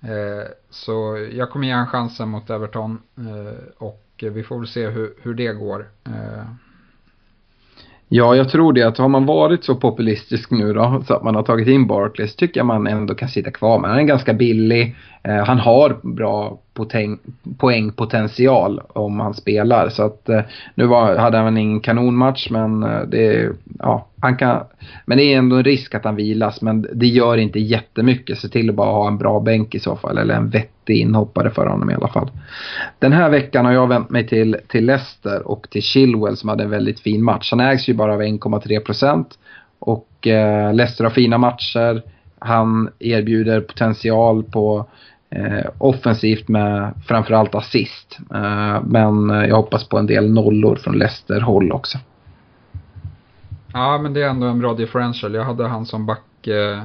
Eh, 0.00 0.48
så 0.70 1.28
jag 1.32 1.50
kommer 1.50 1.66
ge 1.66 1.72
en 1.72 1.86
chansen 1.86 2.28
mot 2.28 2.50
Everton 2.50 3.02
eh, 3.16 3.72
och 3.78 4.02
vi 4.18 4.42
får 4.42 4.58
väl 4.58 4.68
se 4.68 4.88
hur, 4.88 5.14
hur 5.22 5.34
det 5.34 5.52
går. 5.52 5.88
Eh, 6.04 6.44
Ja, 8.08 8.36
jag 8.36 8.48
tror 8.48 8.72
det. 8.72 8.82
Att 8.82 8.98
har 8.98 9.08
man 9.08 9.26
varit 9.26 9.64
så 9.64 9.74
populistisk 9.74 10.50
nu 10.50 10.72
då, 10.72 11.02
så 11.06 11.14
att 11.14 11.22
man 11.22 11.34
har 11.34 11.42
tagit 11.42 11.68
in 11.68 11.86
Barclays, 11.86 12.36
tycker 12.36 12.60
jag 12.60 12.66
man 12.66 12.86
ändå 12.86 13.14
kan 13.14 13.28
sitta 13.28 13.50
kvar 13.50 13.78
med. 13.78 13.90
Han 13.90 13.98
är 13.98 14.04
ganska 14.04 14.34
billig. 14.34 14.96
Eh, 15.22 15.44
han 15.44 15.58
har 15.58 15.96
bra 16.02 16.58
poäng, 16.74 17.18
poängpotential 17.58 18.80
om 18.88 19.20
han 19.20 19.34
spelar. 19.34 19.88
Så 19.88 20.02
att 20.02 20.28
eh, 20.28 20.40
nu 20.74 20.86
var, 20.86 21.16
hade 21.16 21.38
han 21.38 21.56
ingen 21.56 21.80
kanonmatch 21.80 22.50
men 22.50 22.82
eh, 22.82 23.00
det, 23.00 23.52
ja, 23.78 24.06
han 24.26 24.36
kan, 24.36 24.64
men 25.06 25.18
det 25.18 25.24
är 25.24 25.38
ändå 25.38 25.56
en 25.56 25.64
risk 25.64 25.94
att 25.94 26.04
han 26.04 26.16
vilas 26.16 26.62
men 26.62 26.86
det 26.92 27.06
gör 27.06 27.36
inte 27.36 27.60
jättemycket. 27.60 28.38
Se 28.38 28.48
till 28.48 28.70
att 28.70 28.76
bara 28.76 28.90
ha 28.90 29.08
en 29.08 29.18
bra 29.18 29.40
bänk 29.40 29.74
i 29.74 29.78
så 29.78 29.96
fall 29.96 30.18
eller 30.18 30.34
en 30.34 30.50
vettig 30.50 30.96
inhoppare 30.96 31.50
för 31.50 31.66
honom 31.66 31.90
i 31.90 31.94
alla 31.94 32.08
fall. 32.08 32.30
Den 32.98 33.12
här 33.12 33.30
veckan 33.30 33.64
har 33.64 33.72
jag 33.72 33.86
vänt 33.86 34.10
mig 34.10 34.26
till, 34.26 34.56
till 34.68 34.86
Leicester 34.86 35.48
och 35.48 35.70
till 35.70 35.82
Chilwell 35.82 36.36
som 36.36 36.48
hade 36.48 36.64
en 36.64 36.70
väldigt 36.70 37.00
fin 37.00 37.24
match. 37.24 37.50
Han 37.50 37.60
ägs 37.60 37.88
ju 37.88 37.94
bara 37.94 38.14
av 38.14 38.22
1,3 38.22 38.80
procent 38.80 39.38
och 39.78 40.26
eh, 40.26 40.74
Leicester 40.74 41.04
har 41.04 41.10
fina 41.10 41.38
matcher. 41.38 42.02
Han 42.38 42.88
erbjuder 42.98 43.60
potential 43.60 44.42
på 44.42 44.86
eh, 45.30 45.66
offensivt 45.78 46.48
med 46.48 46.92
framförallt 47.06 47.54
assist. 47.54 48.18
Eh, 48.34 48.82
men 48.84 49.28
jag 49.28 49.56
hoppas 49.56 49.88
på 49.88 49.98
en 49.98 50.06
del 50.06 50.32
nollor 50.32 50.76
från 50.76 50.98
Leicester-håll 50.98 51.72
också. 51.72 51.98
Ja, 53.76 53.98
men 53.98 54.12
det 54.12 54.22
är 54.22 54.28
ändå 54.28 54.46
en 54.46 54.58
bra 54.58 54.74
differential. 54.74 55.34
Jag 55.34 55.44
hade 55.44 55.66
han 55.66 55.86
som 55.86 56.06
back 56.06 56.46
eh, 56.46 56.82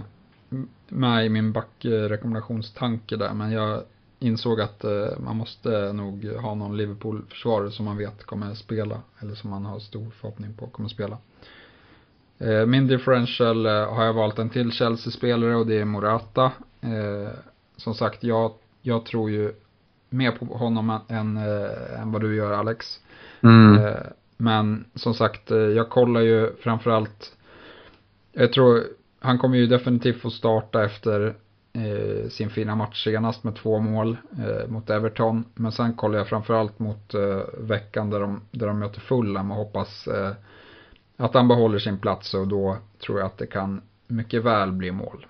med 0.88 1.26
i 1.26 1.30
min 1.30 1.52
backrekommendationstanke 1.52 3.16
där, 3.18 3.34
men 3.34 3.52
jag 3.52 3.84
insåg 4.20 4.62
att 4.62 4.84
eh, 4.84 5.08
man 5.18 5.38
måste 5.38 5.94
nog 5.94 6.26
ha 6.26 6.56
någon 6.56 6.78
Liverpool-försvarare 6.78 7.72
som 7.72 7.86
man 7.86 7.98
vet 7.98 8.24
kommer 8.24 8.54
spela, 8.54 9.02
eller 9.20 9.36
som 9.36 9.50
man 9.50 9.66
har 9.66 9.80
stor 9.80 10.10
förhoppning 10.10 10.54
på 10.54 10.68
kommer 10.68 10.90
spela. 10.90 11.18
Eh, 12.40 12.66
min 12.66 12.88
differential 12.88 13.66
eh, 13.66 13.94
har 13.94 14.06
jag 14.06 14.14
valt 14.14 14.40
en 14.40 14.50
till 14.50 14.72
Chelsea-spelare 14.72 15.56
och 15.56 15.68
det 15.68 15.80
är 15.80 15.86
Morata. 15.86 16.52
Eh, 16.82 17.32
som 17.78 17.94
sagt, 17.94 18.24
jag, 18.24 18.52
jag 18.82 19.06
tror 19.06 19.30
ju 19.30 19.54
mer 20.10 20.32
på 20.32 20.46
honom 20.46 21.00
än, 21.08 21.38
äh, 21.38 22.02
än 22.02 22.12
vad 22.12 22.22
du 22.22 22.36
gör 22.36 22.52
Alex. 22.52 23.00
Mm. 23.42 23.94
Men 24.42 24.86
som 24.96 25.14
sagt, 25.14 25.52
eh, 25.52 25.58
jag 25.58 25.90
kollar 25.90 26.22
ju 26.22 26.56
framförallt, 26.56 27.38
jag 28.32 28.54
tror 28.54 28.84
han 29.20 29.38
kommer 29.38 29.58
ju 29.58 29.68
definitivt 29.68 30.22
få 30.22 30.30
starta 30.30 30.84
efter 30.86 31.36
eh, 31.74 32.30
sin 32.30 32.50
fina 32.50 32.76
match 32.76 33.04
senast 33.04 33.44
med 33.44 33.56
två 33.56 33.80
mål 33.80 34.18
eh, 34.40 34.68
mot 34.68 34.90
Everton. 34.90 35.46
Men 35.56 35.72
sen 35.72 35.94
kollar 35.94 36.18
jag 36.18 36.28
framförallt 36.28 36.80
mot 36.80 37.14
veckan 37.58 38.10
där 38.10 38.20
de, 38.20 38.42
där 38.52 38.68
de 38.68 38.80
möter 38.80 39.00
Fulham 39.00 39.52
och 39.52 39.58
hoppas 39.58 40.08
att 41.18 41.34
han 41.34 41.48
behåller 41.48 41.80
sin 41.80 41.98
plats 41.98 42.34
och 42.34 42.48
då 42.48 42.78
tror 43.06 43.20
jag 43.20 43.26
att 43.26 43.38
det 43.38 43.48
kan 43.48 43.82
mycket 44.08 44.44
väl 44.44 44.72
bli 44.72 44.92
mål. 44.92 45.26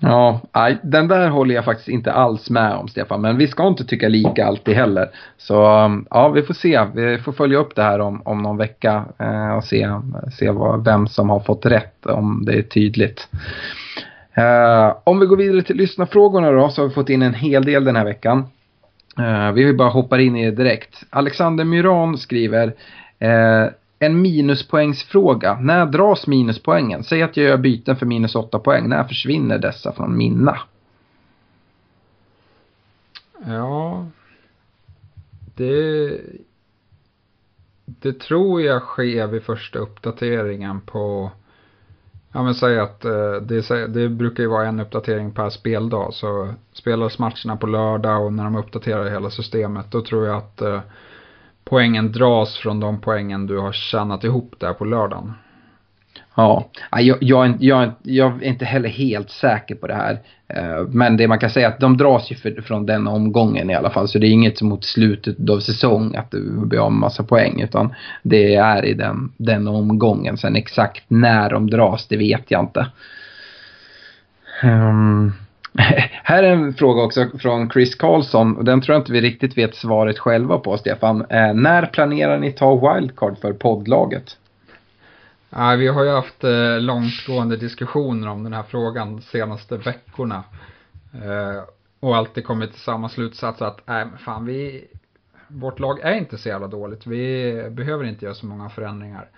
Ja, 0.00 0.40
den 0.82 1.08
där 1.08 1.28
håller 1.28 1.54
jag 1.54 1.64
faktiskt 1.64 1.88
inte 1.88 2.12
alls 2.12 2.50
med 2.50 2.72
om 2.72 2.88
Stefan. 2.88 3.20
Men 3.20 3.36
vi 3.36 3.48
ska 3.48 3.66
inte 3.66 3.84
tycka 3.84 4.08
lika 4.08 4.46
alltid 4.46 4.74
heller. 4.74 5.10
Så 5.36 5.84
um, 5.84 6.06
ja, 6.10 6.28
vi 6.28 6.42
får 6.42 6.54
se. 6.54 6.86
Vi 6.94 7.18
får 7.18 7.32
följa 7.32 7.58
upp 7.58 7.74
det 7.74 7.82
här 7.82 8.00
om, 8.00 8.22
om 8.24 8.42
någon 8.42 8.56
vecka 8.56 9.04
eh, 9.18 9.56
och 9.56 9.64
se, 9.64 9.88
se 10.38 10.50
vad, 10.50 10.84
vem 10.84 11.06
som 11.06 11.30
har 11.30 11.40
fått 11.40 11.66
rätt 11.66 12.06
om 12.06 12.44
det 12.46 12.52
är 12.52 12.62
tydligt. 12.62 13.28
Eh, 14.34 14.96
om 15.04 15.20
vi 15.20 15.26
går 15.26 15.36
vidare 15.36 15.62
till 15.62 15.76
lyssnarfrågorna 15.76 16.50
då 16.50 16.68
så 16.68 16.82
har 16.82 16.88
vi 16.88 16.94
fått 16.94 17.08
in 17.08 17.22
en 17.22 17.34
hel 17.34 17.64
del 17.64 17.84
den 17.84 17.96
här 17.96 18.04
veckan. 18.04 18.44
Eh, 19.18 19.52
vi 19.52 19.64
vill 19.64 19.76
bara 19.76 19.88
hoppa 19.88 20.20
in 20.20 20.36
i 20.36 20.50
det 20.50 20.56
direkt. 20.62 21.04
Alexander 21.10 21.64
Myran 21.64 22.18
skriver 22.18 22.74
eh, 23.18 23.66
en 24.06 24.22
minuspoängsfråga. 24.22 25.58
När 25.60 25.86
dras 25.86 26.26
minuspoängen? 26.26 27.04
Säg 27.04 27.22
att 27.22 27.36
jag 27.36 27.46
gör 27.46 27.56
byten 27.56 27.96
för 27.96 28.06
minus 28.06 28.34
8 28.34 28.58
poäng. 28.58 28.88
När 28.88 29.04
försvinner 29.04 29.58
dessa 29.58 29.92
från 29.92 30.16
mina? 30.16 30.58
Ja, 33.46 34.06
det, 35.56 36.20
det 37.84 38.20
tror 38.20 38.62
jag 38.62 38.82
sker 38.82 39.26
vid 39.26 39.42
första 39.42 39.78
uppdateringen 39.78 40.80
på 40.80 41.30
Ja 42.36 42.42
men 42.42 42.54
säg 42.54 42.78
att 42.78 43.04
eh, 43.04 43.34
det, 43.42 43.86
det 43.86 44.08
brukar 44.08 44.42
ju 44.42 44.48
vara 44.48 44.66
en 44.66 44.80
uppdatering 44.80 45.32
per 45.32 45.50
speldag. 45.50 46.14
Så 46.14 46.54
spelas 46.72 47.18
matcherna 47.18 47.56
på 47.56 47.66
lördag 47.66 48.24
och 48.24 48.32
när 48.32 48.44
de 48.44 48.56
uppdaterar 48.56 49.10
hela 49.10 49.30
systemet 49.30 49.90
då 49.90 50.02
tror 50.02 50.26
jag 50.26 50.36
att 50.36 50.60
eh, 50.60 50.80
poängen 51.64 52.12
dras 52.12 52.56
från 52.56 52.80
de 52.80 53.00
poängen 53.00 53.46
du 53.46 53.58
har 53.58 53.72
tjänat 53.72 54.24
ihop 54.24 54.54
där 54.58 54.72
på 54.72 54.84
lördagen. 54.84 55.32
Ja, 56.36 56.70
jag, 56.90 57.18
jag, 57.20 57.56
jag, 57.60 57.92
jag, 58.02 58.42
är 58.42 58.48
inte 58.48 58.64
heller 58.64 58.88
helt 58.88 59.30
säker 59.30 59.74
på 59.74 59.86
det 59.86 59.94
här. 59.94 60.18
Eh, 60.48 60.86
men 60.88 61.16
det 61.16 61.28
man 61.28 61.38
kan 61.38 61.50
säga 61.50 61.68
är 61.68 61.72
att 61.72 61.80
de 61.80 61.96
dras 61.96 62.30
ju 62.30 62.36
för, 62.36 62.62
från 62.62 62.86
den 62.86 63.06
omgången 63.06 63.70
i 63.70 63.74
alla 63.74 63.90
fall. 63.90 64.08
Så 64.08 64.18
det 64.18 64.26
är 64.26 64.30
inget 64.30 64.62
mot 64.62 64.84
slutet 64.84 65.50
av 65.50 65.60
säsong 65.60 66.16
att 66.16 66.30
du 66.30 66.66
blir 66.66 66.78
av 66.78 66.92
med 66.92 67.00
massa 67.00 67.22
poäng. 67.22 67.60
Utan 67.60 67.94
det 68.22 68.54
är 68.54 68.84
i 68.84 68.94
den, 68.94 69.32
den 69.36 69.68
omgången. 69.68 70.36
Sen 70.36 70.56
exakt 70.56 71.04
när 71.08 71.50
de 71.50 71.70
dras, 71.70 72.06
det 72.06 72.16
vet 72.16 72.50
jag 72.50 72.60
inte. 72.60 72.86
Um, 74.62 75.32
här 76.22 76.42
är 76.42 76.52
en 76.52 76.74
fråga 76.74 77.02
också 77.02 77.26
från 77.38 77.70
Chris 77.70 77.94
Karlsson. 77.94 78.56
Och 78.56 78.64
den 78.64 78.80
tror 78.80 78.94
jag 78.94 79.00
inte 79.00 79.12
vi 79.12 79.20
riktigt 79.20 79.58
vet 79.58 79.74
svaret 79.74 80.18
själva 80.18 80.58
på, 80.58 80.78
Stefan. 80.78 81.26
Eh, 81.30 81.54
när 81.54 81.86
planerar 81.86 82.38
ni 82.38 82.52
ta 82.52 82.94
wildcard 82.94 83.38
för 83.38 83.52
poddlaget? 83.52 84.36
Ja, 85.50 85.76
vi 85.78 85.88
har 85.88 86.04
ju 86.04 86.10
haft 86.10 86.44
eh, 86.44 86.80
långtgående 86.80 87.56
diskussioner 87.56 88.28
om 88.28 88.44
den 88.44 88.52
här 88.52 88.62
frågan 88.62 89.16
de 89.16 89.22
senaste 89.22 89.76
veckorna. 89.76 90.44
Eh, 91.12 91.62
och 92.00 92.16
alltid 92.16 92.44
kommit 92.44 92.72
till 92.72 92.80
samma 92.80 93.08
slutsats 93.08 93.62
att, 93.62 93.88
äh, 93.88 94.04
fan 94.18 94.46
vi, 94.46 94.84
vårt 95.48 95.78
lag 95.78 96.00
är 96.00 96.14
inte 96.14 96.38
så 96.38 96.48
jävla 96.48 96.66
dåligt. 96.66 97.06
Vi 97.06 97.52
behöver 97.70 98.04
inte 98.04 98.24
göra 98.24 98.34
så 98.34 98.46
många 98.46 98.68
förändringar. 98.68 99.28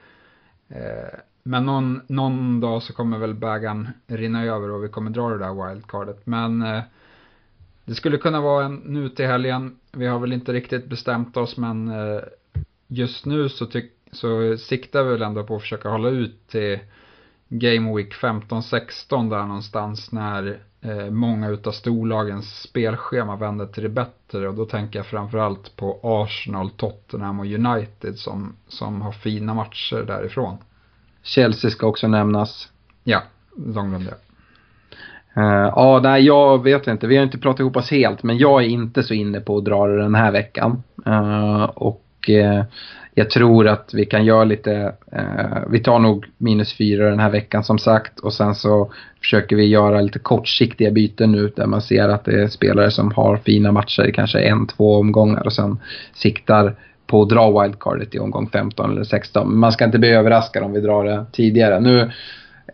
Eh, 0.68 1.18
men 1.46 1.66
någon, 1.66 2.00
någon 2.06 2.60
dag 2.60 2.82
så 2.82 2.92
kommer 2.92 3.18
väl 3.18 3.34
bägaren 3.34 3.88
rinna 4.06 4.44
över 4.44 4.70
och 4.70 4.84
vi 4.84 4.88
kommer 4.88 5.10
dra 5.10 5.28
det 5.28 5.38
där 5.38 5.68
wildcardet. 5.68 6.26
Men 6.26 6.62
eh, 6.62 6.82
det 7.84 7.94
skulle 7.94 8.18
kunna 8.18 8.40
vara 8.40 8.64
en 8.64 8.74
nu 8.74 9.08
till 9.08 9.26
helgen. 9.26 9.78
Vi 9.92 10.06
har 10.06 10.18
väl 10.18 10.32
inte 10.32 10.52
riktigt 10.52 10.86
bestämt 10.86 11.36
oss 11.36 11.56
men 11.56 11.88
eh, 11.88 12.20
just 12.86 13.26
nu 13.26 13.48
så 13.48 13.66
tyck, 13.66 13.92
så 14.12 14.56
siktar 14.56 15.02
vi 15.02 15.10
väl 15.10 15.22
ändå 15.22 15.44
på 15.44 15.56
att 15.56 15.62
försöka 15.62 15.88
hålla 15.88 16.08
ut 16.08 16.48
till 16.48 16.78
Game 17.48 17.96
Week 17.96 18.14
15-16 18.14 19.30
där 19.30 19.46
någonstans 19.46 20.12
när 20.12 20.60
eh, 20.80 21.10
många 21.10 21.48
utav 21.48 21.72
storlagens 21.72 22.62
spelschema 22.62 23.36
vänder 23.36 23.66
till 23.66 23.82
det 23.82 23.88
bättre 23.88 24.48
och 24.48 24.54
då 24.54 24.64
tänker 24.64 24.98
jag 24.98 25.06
framförallt 25.06 25.76
på 25.76 26.00
Arsenal, 26.02 26.70
Tottenham 26.70 27.40
och 27.40 27.46
United 27.46 28.18
som, 28.18 28.56
som 28.68 29.02
har 29.02 29.12
fina 29.12 29.54
matcher 29.54 30.04
därifrån. 30.06 30.56
Chelsea 31.26 31.70
ska 31.70 31.86
också 31.86 32.08
nämnas. 32.08 32.68
Ja, 33.04 33.22
de 33.56 33.88
glömde 33.88 34.10
jag. 34.10 34.18
Uh, 35.44 35.72
ja, 35.76 36.00
nej, 36.02 36.24
jag 36.24 36.62
vet 36.62 36.86
inte. 36.86 37.06
Vi 37.06 37.16
har 37.16 37.24
inte 37.24 37.38
pratat 37.38 37.60
ihop 37.60 37.76
oss 37.76 37.90
helt, 37.90 38.22
men 38.22 38.38
jag 38.38 38.62
är 38.62 38.66
inte 38.66 39.02
så 39.02 39.14
inne 39.14 39.40
på 39.40 39.58
att 39.58 39.64
dra 39.64 39.86
det 39.86 40.02
den 40.02 40.14
här 40.14 40.32
veckan. 40.32 40.82
Uh, 41.06 41.62
och 41.62 42.04
uh, 42.28 42.62
jag 43.14 43.30
tror 43.30 43.68
att 43.68 43.90
vi 43.94 44.06
kan 44.06 44.24
göra 44.24 44.44
lite, 44.44 44.94
vi 45.68 45.78
tar 45.78 45.98
nog 45.98 46.26
minus 46.38 46.76
fyra 46.76 47.10
den 47.10 47.18
här 47.18 47.30
veckan 47.30 47.64
som 47.64 47.78
sagt 47.78 48.18
och 48.18 48.32
sen 48.32 48.54
så 48.54 48.92
försöker 49.20 49.56
vi 49.56 49.66
göra 49.66 50.00
lite 50.00 50.18
kortsiktiga 50.18 50.90
byten 50.90 51.32
nu 51.32 51.52
där 51.56 51.66
man 51.66 51.82
ser 51.82 52.08
att 52.08 52.24
det 52.24 52.42
är 52.42 52.48
spelare 52.48 52.90
som 52.90 53.12
har 53.12 53.36
fina 53.36 53.72
matcher, 53.72 54.10
kanske 54.14 54.40
en, 54.40 54.66
två 54.66 54.96
omgångar 54.96 55.46
och 55.46 55.52
sen 55.52 55.78
siktar 56.14 56.74
på 57.06 57.22
att 57.22 57.28
dra 57.28 57.62
wildcardet 57.62 58.14
i 58.14 58.18
omgång 58.18 58.48
15 58.48 58.90
eller 58.90 59.04
16. 59.04 59.48
Men 59.48 59.58
man 59.58 59.72
ska 59.72 59.84
inte 59.84 59.98
bli 59.98 60.08
överraskad 60.08 60.62
om 60.62 60.72
vi 60.72 60.80
drar 60.80 61.04
det 61.04 61.26
tidigare. 61.32 61.80
Nu 61.80 62.10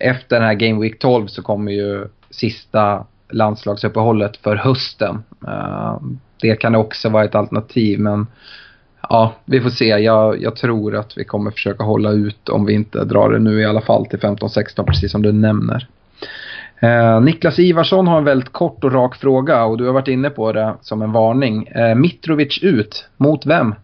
efter 0.00 0.36
den 0.36 0.44
här 0.44 0.54
Game 0.54 0.80
Week 0.80 0.98
12 0.98 1.26
så 1.26 1.42
kommer 1.42 1.72
ju 1.72 2.08
sista 2.30 3.04
landslagsuppehållet 3.30 4.36
för 4.36 4.56
hösten. 4.56 5.22
Eh, 5.46 6.00
det 6.40 6.56
kan 6.56 6.74
också 6.74 7.08
vara 7.08 7.24
ett 7.24 7.34
alternativ 7.34 8.00
men 8.00 8.26
ja, 9.08 9.32
vi 9.44 9.60
får 9.60 9.70
se. 9.70 9.86
Jag, 9.86 10.42
jag, 10.42 10.56
tror 10.56 10.96
att 10.96 11.18
vi 11.18 11.24
kommer 11.24 11.50
försöka 11.50 11.84
hålla 11.84 12.10
ut 12.10 12.48
om 12.48 12.66
vi 12.66 12.72
inte 12.72 13.04
drar 13.04 13.30
det 13.30 13.38
nu 13.38 13.60
i 13.60 13.64
alla 13.64 13.80
fall 13.80 14.06
till 14.06 14.18
15-16 14.18 14.84
precis 14.84 15.12
som 15.12 15.22
du 15.22 15.32
nämner. 15.32 15.88
Eh, 16.80 17.20
Niklas 17.20 17.58
Ivarsson 17.58 18.06
har 18.06 18.18
en 18.18 18.24
väldigt 18.24 18.52
kort 18.52 18.84
och 18.84 18.92
rak 18.92 19.16
fråga 19.16 19.64
och 19.64 19.78
du 19.78 19.86
har 19.86 19.92
varit 19.92 20.08
inne 20.08 20.30
på 20.30 20.52
det 20.52 20.74
som 20.80 21.02
en 21.02 21.12
varning. 21.12 21.66
Eh, 21.66 21.94
Mitrovic 21.94 22.58
ut, 22.62 23.06
mot 23.16 23.46
vem? 23.46 23.74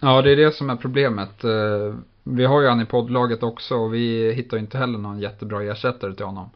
Ja, 0.00 0.22
det 0.22 0.32
är 0.32 0.36
det 0.36 0.54
som 0.54 0.70
är 0.70 0.76
problemet. 0.76 1.44
Eh, 1.44 1.94
vi 2.24 2.44
har 2.44 2.60
ju 2.60 2.68
han 2.68 2.80
i 2.80 2.86
poddlaget 2.86 3.42
också 3.42 3.76
och 3.76 3.94
vi 3.94 4.32
hittar 4.32 4.58
inte 4.58 4.78
heller 4.78 4.98
någon 4.98 5.18
jättebra 5.18 5.62
ersättare 5.62 6.14
till 6.14 6.24
honom. 6.24 6.50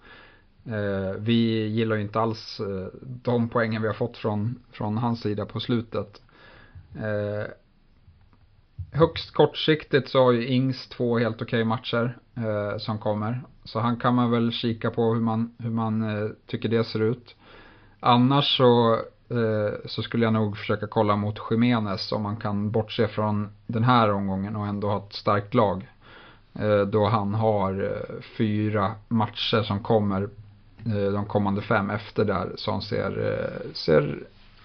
Eh, 0.66 1.16
vi 1.18 1.66
gillar 1.66 1.96
ju 1.96 2.02
inte 2.02 2.20
alls 2.20 2.60
eh, 2.60 2.86
de 3.02 3.48
poängen 3.48 3.82
vi 3.82 3.88
har 3.88 3.94
fått 3.94 4.16
från, 4.16 4.62
från 4.72 4.98
hans 4.98 5.20
sida 5.20 5.46
på 5.46 5.60
slutet. 5.60 6.22
Högst 8.92 9.30
kortsiktigt 9.34 10.08
så 10.08 10.24
har 10.24 10.32
ju 10.32 10.48
Ings 10.48 10.88
två 10.88 11.18
helt 11.18 11.42
okej 11.42 11.64
matcher 11.64 12.18
som 12.78 12.98
kommer. 12.98 13.42
Så 13.64 13.80
han 13.80 13.96
kan 13.96 14.14
man 14.14 14.30
väl 14.30 14.52
kika 14.52 14.90
på 14.90 15.14
hur 15.14 15.20
man, 15.20 15.54
hur 15.58 15.70
man 15.70 16.04
tycker 16.46 16.68
det 16.68 16.84
ser 16.84 17.00
ut. 17.02 17.36
Annars 18.00 18.56
så, 18.56 18.98
Eh, 19.32 19.74
så 19.84 20.02
skulle 20.02 20.24
jag 20.24 20.32
nog 20.32 20.56
försöka 20.56 20.86
kolla 20.86 21.16
mot 21.16 21.38
Jiménez 21.50 22.12
om 22.12 22.22
man 22.22 22.36
kan 22.36 22.70
bortse 22.70 23.08
från 23.08 23.48
den 23.66 23.84
här 23.84 24.12
omgången 24.12 24.56
och 24.56 24.66
ändå 24.66 24.88
ha 24.88 25.06
ett 25.06 25.12
starkt 25.12 25.54
lag. 25.54 25.88
Eh, 26.54 26.80
då 26.80 27.06
han 27.06 27.34
har 27.34 27.84
eh, 27.84 28.22
fyra 28.38 28.94
matcher 29.08 29.62
som 29.62 29.82
kommer 29.82 30.28
de 31.12 31.24
kommande 31.24 31.62
fem 31.62 31.90
efter 31.90 32.24
där 32.24 32.52
som 32.56 32.82
ser, 32.82 33.50
ser 33.72 34.18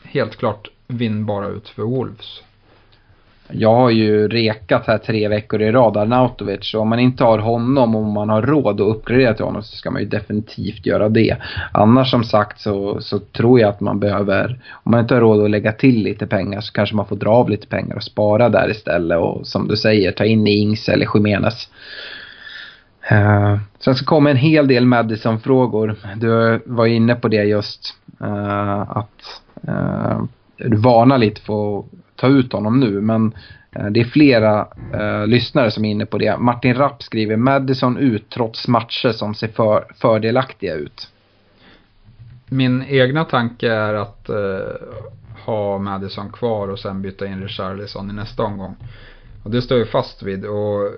helt 0.03 0.36
klart 0.36 0.70
vinnbara 0.88 1.47
ut 1.47 1.70
för 1.70 1.84
Wolves. 1.84 2.43
Jag 3.52 3.76
har 3.76 3.89
ju 3.89 4.28
rekat 4.28 4.88
här 4.88 4.98
tre 4.98 5.28
veckor 5.28 5.62
i 5.62 5.72
rad 5.72 5.98
Arnautovic 5.98 6.74
och 6.74 6.82
om 6.82 6.89
man 6.89 7.00
inte 7.00 7.24
har 7.24 7.39
honom 7.39 7.95
och 7.95 8.02
om 8.02 8.12
man 8.12 8.30
har 8.30 8.41
råd 8.41 8.82
att 8.82 8.95
uppgradera 8.95 9.34
till 9.34 9.45
honom 9.45 9.64
så 9.64 9.76
ska 9.76 9.91
man 9.91 10.02
ju 10.02 10.08
definitivt 10.08 10.86
göra 10.86 11.10
det. 11.10 11.38
Annars 11.72 12.12
som 12.12 12.24
sagt 12.24 12.60
så, 12.60 13.02
så 13.02 13.20
tror 13.20 13.60
jag 13.60 13.70
att 13.70 13.82
man 13.82 14.00
behöver, 14.00 14.60
om 14.72 14.91
man 14.91 15.00
inte 15.00 15.14
har 15.14 15.22
råd 15.22 15.43
att 15.43 15.50
lägga 15.50 15.72
till 15.72 16.04
lite 16.04 16.28
pengar 16.28 16.62
så 16.62 16.74
kanske 16.74 16.95
man 16.95 17.08
får 17.08 17.16
dra 17.16 17.30
av 17.30 17.50
lite 17.50 17.68
pengar 17.68 17.95
och 17.95 18.04
spara 18.04 18.50
där 18.50 18.72
istället 18.72 19.18
och 19.18 19.48
som 19.48 19.68
du 19.68 19.78
säger 19.78 20.12
ta 20.12 20.26
in 20.26 20.48
Ings 20.48 20.89
eller 20.89 21.08
Jimenez. 21.16 21.70
Uh, 23.12 23.18
eh, 23.18 23.58
sen 23.80 23.95
så 23.95 24.06
kommer 24.06 24.32
en 24.32 24.38
hel 24.38 24.68
del 24.68 24.86
Madison-frågor. 24.86 25.95
Du 26.16 26.62
var 26.66 26.86
inne 26.86 27.16
på 27.16 27.28
det 27.28 27.43
just. 27.43 27.95
Uh, 28.22 28.98
att 28.98 29.41
eh, 29.68 29.74
uh, 29.74 30.24
du 30.58 30.78
varnar 30.78 31.18
lite 31.18 31.41
för 31.41 31.84
ta 32.18 32.28
ut 32.28 32.53
honom 32.53 32.80
nu. 32.80 33.01
Men 33.01 33.34
eh, 33.72 33.86
det 33.86 33.99
är 33.99 34.05
flera 34.05 34.68
eh, 34.93 35.28
lyssnare 35.28 35.72
som 35.72 35.86
är 35.86 35.91
inne 35.91 36.05
på 36.05 36.18
det. 36.18 36.38
Martin 36.38 36.74
Rapp 36.74 37.03
skriver 37.03 37.36
Madison 37.36 37.97
ut 37.97 38.30
trots 38.30 38.68
matcher 38.68 39.11
som 39.11 39.36
ser 39.36 39.47
för, 39.47 39.86
fördelaktiga 39.95 40.76
ut. 40.76 41.07
Min 42.49 42.84
egna 42.84 43.26
tanke 43.26 43.72
är 43.72 43.93
att 43.93 44.30
eh, 44.30 44.97
ha 45.45 45.78
Madison 45.78 46.32
kvar 46.32 46.68
och 46.68 46.80
sen 46.80 47.01
byta 47.01 47.28
in 47.28 47.41
Richarlison 47.41 48.09
i 48.09 48.13
nästa 48.13 48.43
omgång. 48.43 48.76
Och 49.43 49.51
det 49.51 49.61
står 49.61 49.78
jag 49.78 49.89
fast 49.89 50.24
vid. 50.24 50.45
Och 50.45 50.91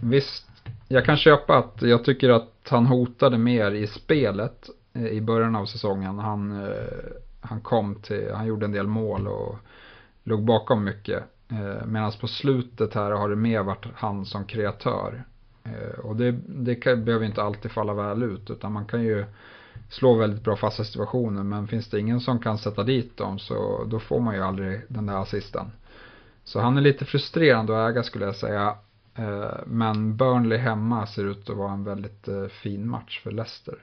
visst, 0.00 0.46
jag 0.88 1.04
kan 1.04 1.16
köpa 1.16 1.58
att 1.58 1.82
jag 1.82 2.04
tycker 2.04 2.28
att 2.30 2.68
han 2.68 2.86
hotade 2.86 3.38
mer 3.38 3.70
i 3.70 3.86
spelet 3.86 4.68
eh, 4.94 5.06
i 5.06 5.20
början 5.20 5.56
av 5.56 5.66
säsongen. 5.66 6.18
Han, 6.18 6.62
eh, 6.62 6.74
han 7.40 7.60
kom 7.60 7.94
till, 7.94 8.30
han 8.34 8.46
gjorde 8.46 8.64
en 8.64 8.72
del 8.72 8.86
mål 8.86 9.28
och 9.28 9.56
låg 10.24 10.44
bakom 10.44 10.84
mycket. 10.84 11.24
Eh, 11.48 11.86
Medan 11.86 12.12
på 12.20 12.26
slutet 12.26 12.94
här 12.94 13.10
har 13.10 13.28
det 13.28 13.36
mer 13.36 13.62
varit 13.62 13.86
han 13.94 14.24
som 14.24 14.44
kreatör. 14.44 15.24
Eh, 15.64 15.98
och 15.98 16.16
det, 16.16 16.30
det 16.46 16.74
kan, 16.74 17.04
behöver 17.04 17.26
inte 17.26 17.42
alltid 17.42 17.70
falla 17.70 17.94
väl 17.94 18.22
ut 18.22 18.50
utan 18.50 18.72
man 18.72 18.86
kan 18.86 19.02
ju 19.02 19.24
slå 19.88 20.14
väldigt 20.14 20.44
bra 20.44 20.56
fasta 20.56 20.84
situationer 20.84 21.42
men 21.42 21.68
finns 21.68 21.90
det 21.90 22.00
ingen 22.00 22.20
som 22.20 22.38
kan 22.38 22.58
sätta 22.58 22.82
dit 22.82 23.16
dem 23.16 23.38
så 23.38 23.84
då 23.84 24.00
får 24.00 24.20
man 24.20 24.34
ju 24.34 24.42
aldrig 24.42 24.80
den 24.88 25.06
där 25.06 25.22
assisten. 25.22 25.70
Så 26.44 26.60
han 26.60 26.76
är 26.76 26.80
lite 26.80 27.04
frustrerande 27.04 27.84
att 27.84 27.90
äga 27.90 28.02
skulle 28.02 28.24
jag 28.24 28.36
säga. 28.36 28.76
Eh, 29.14 29.54
men 29.66 30.16
Burnley 30.16 30.58
hemma 30.58 31.06
ser 31.06 31.24
ut 31.24 31.50
att 31.50 31.56
vara 31.56 31.72
en 31.72 31.84
väldigt 31.84 32.28
eh, 32.28 32.46
fin 32.46 32.88
match 32.88 33.20
för 33.22 33.30
Leicester. 33.30 33.74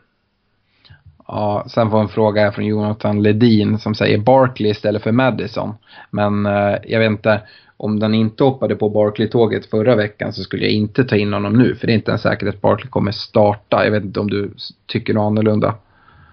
Ja, 1.27 1.65
sen 1.69 1.89
får 1.89 2.01
en 2.01 2.07
fråga 2.07 2.41
här 2.41 2.51
från 2.51 2.65
Jonathan 2.65 3.23
Ledin 3.23 3.79
som 3.79 3.95
säger 3.95 4.17
Barkley 4.17 4.71
istället 4.71 5.03
för 5.03 5.11
Madison. 5.11 5.73
Men 6.11 6.45
eh, 6.45 6.75
jag 6.83 6.99
vet 6.99 7.11
inte, 7.11 7.41
om 7.77 7.99
den 7.99 8.13
inte 8.13 8.43
hoppade 8.43 8.75
på 8.75 8.89
Barkley-tåget 8.89 9.65
förra 9.65 9.95
veckan 9.95 10.33
så 10.33 10.43
skulle 10.43 10.63
jag 10.63 10.71
inte 10.71 11.03
ta 11.03 11.15
in 11.15 11.33
honom 11.33 11.53
nu. 11.53 11.75
För 11.75 11.87
det 11.87 11.93
är 11.93 11.95
inte 11.95 12.11
en 12.11 12.19
säkerhet 12.19 12.55
att 12.55 12.61
Barkley 12.61 12.89
kommer 12.89 13.11
starta. 13.11 13.83
Jag 13.85 13.91
vet 13.91 14.03
inte 14.03 14.19
om 14.19 14.29
du 14.29 14.51
tycker 14.85 15.13
något 15.13 15.27
annorlunda. 15.31 15.75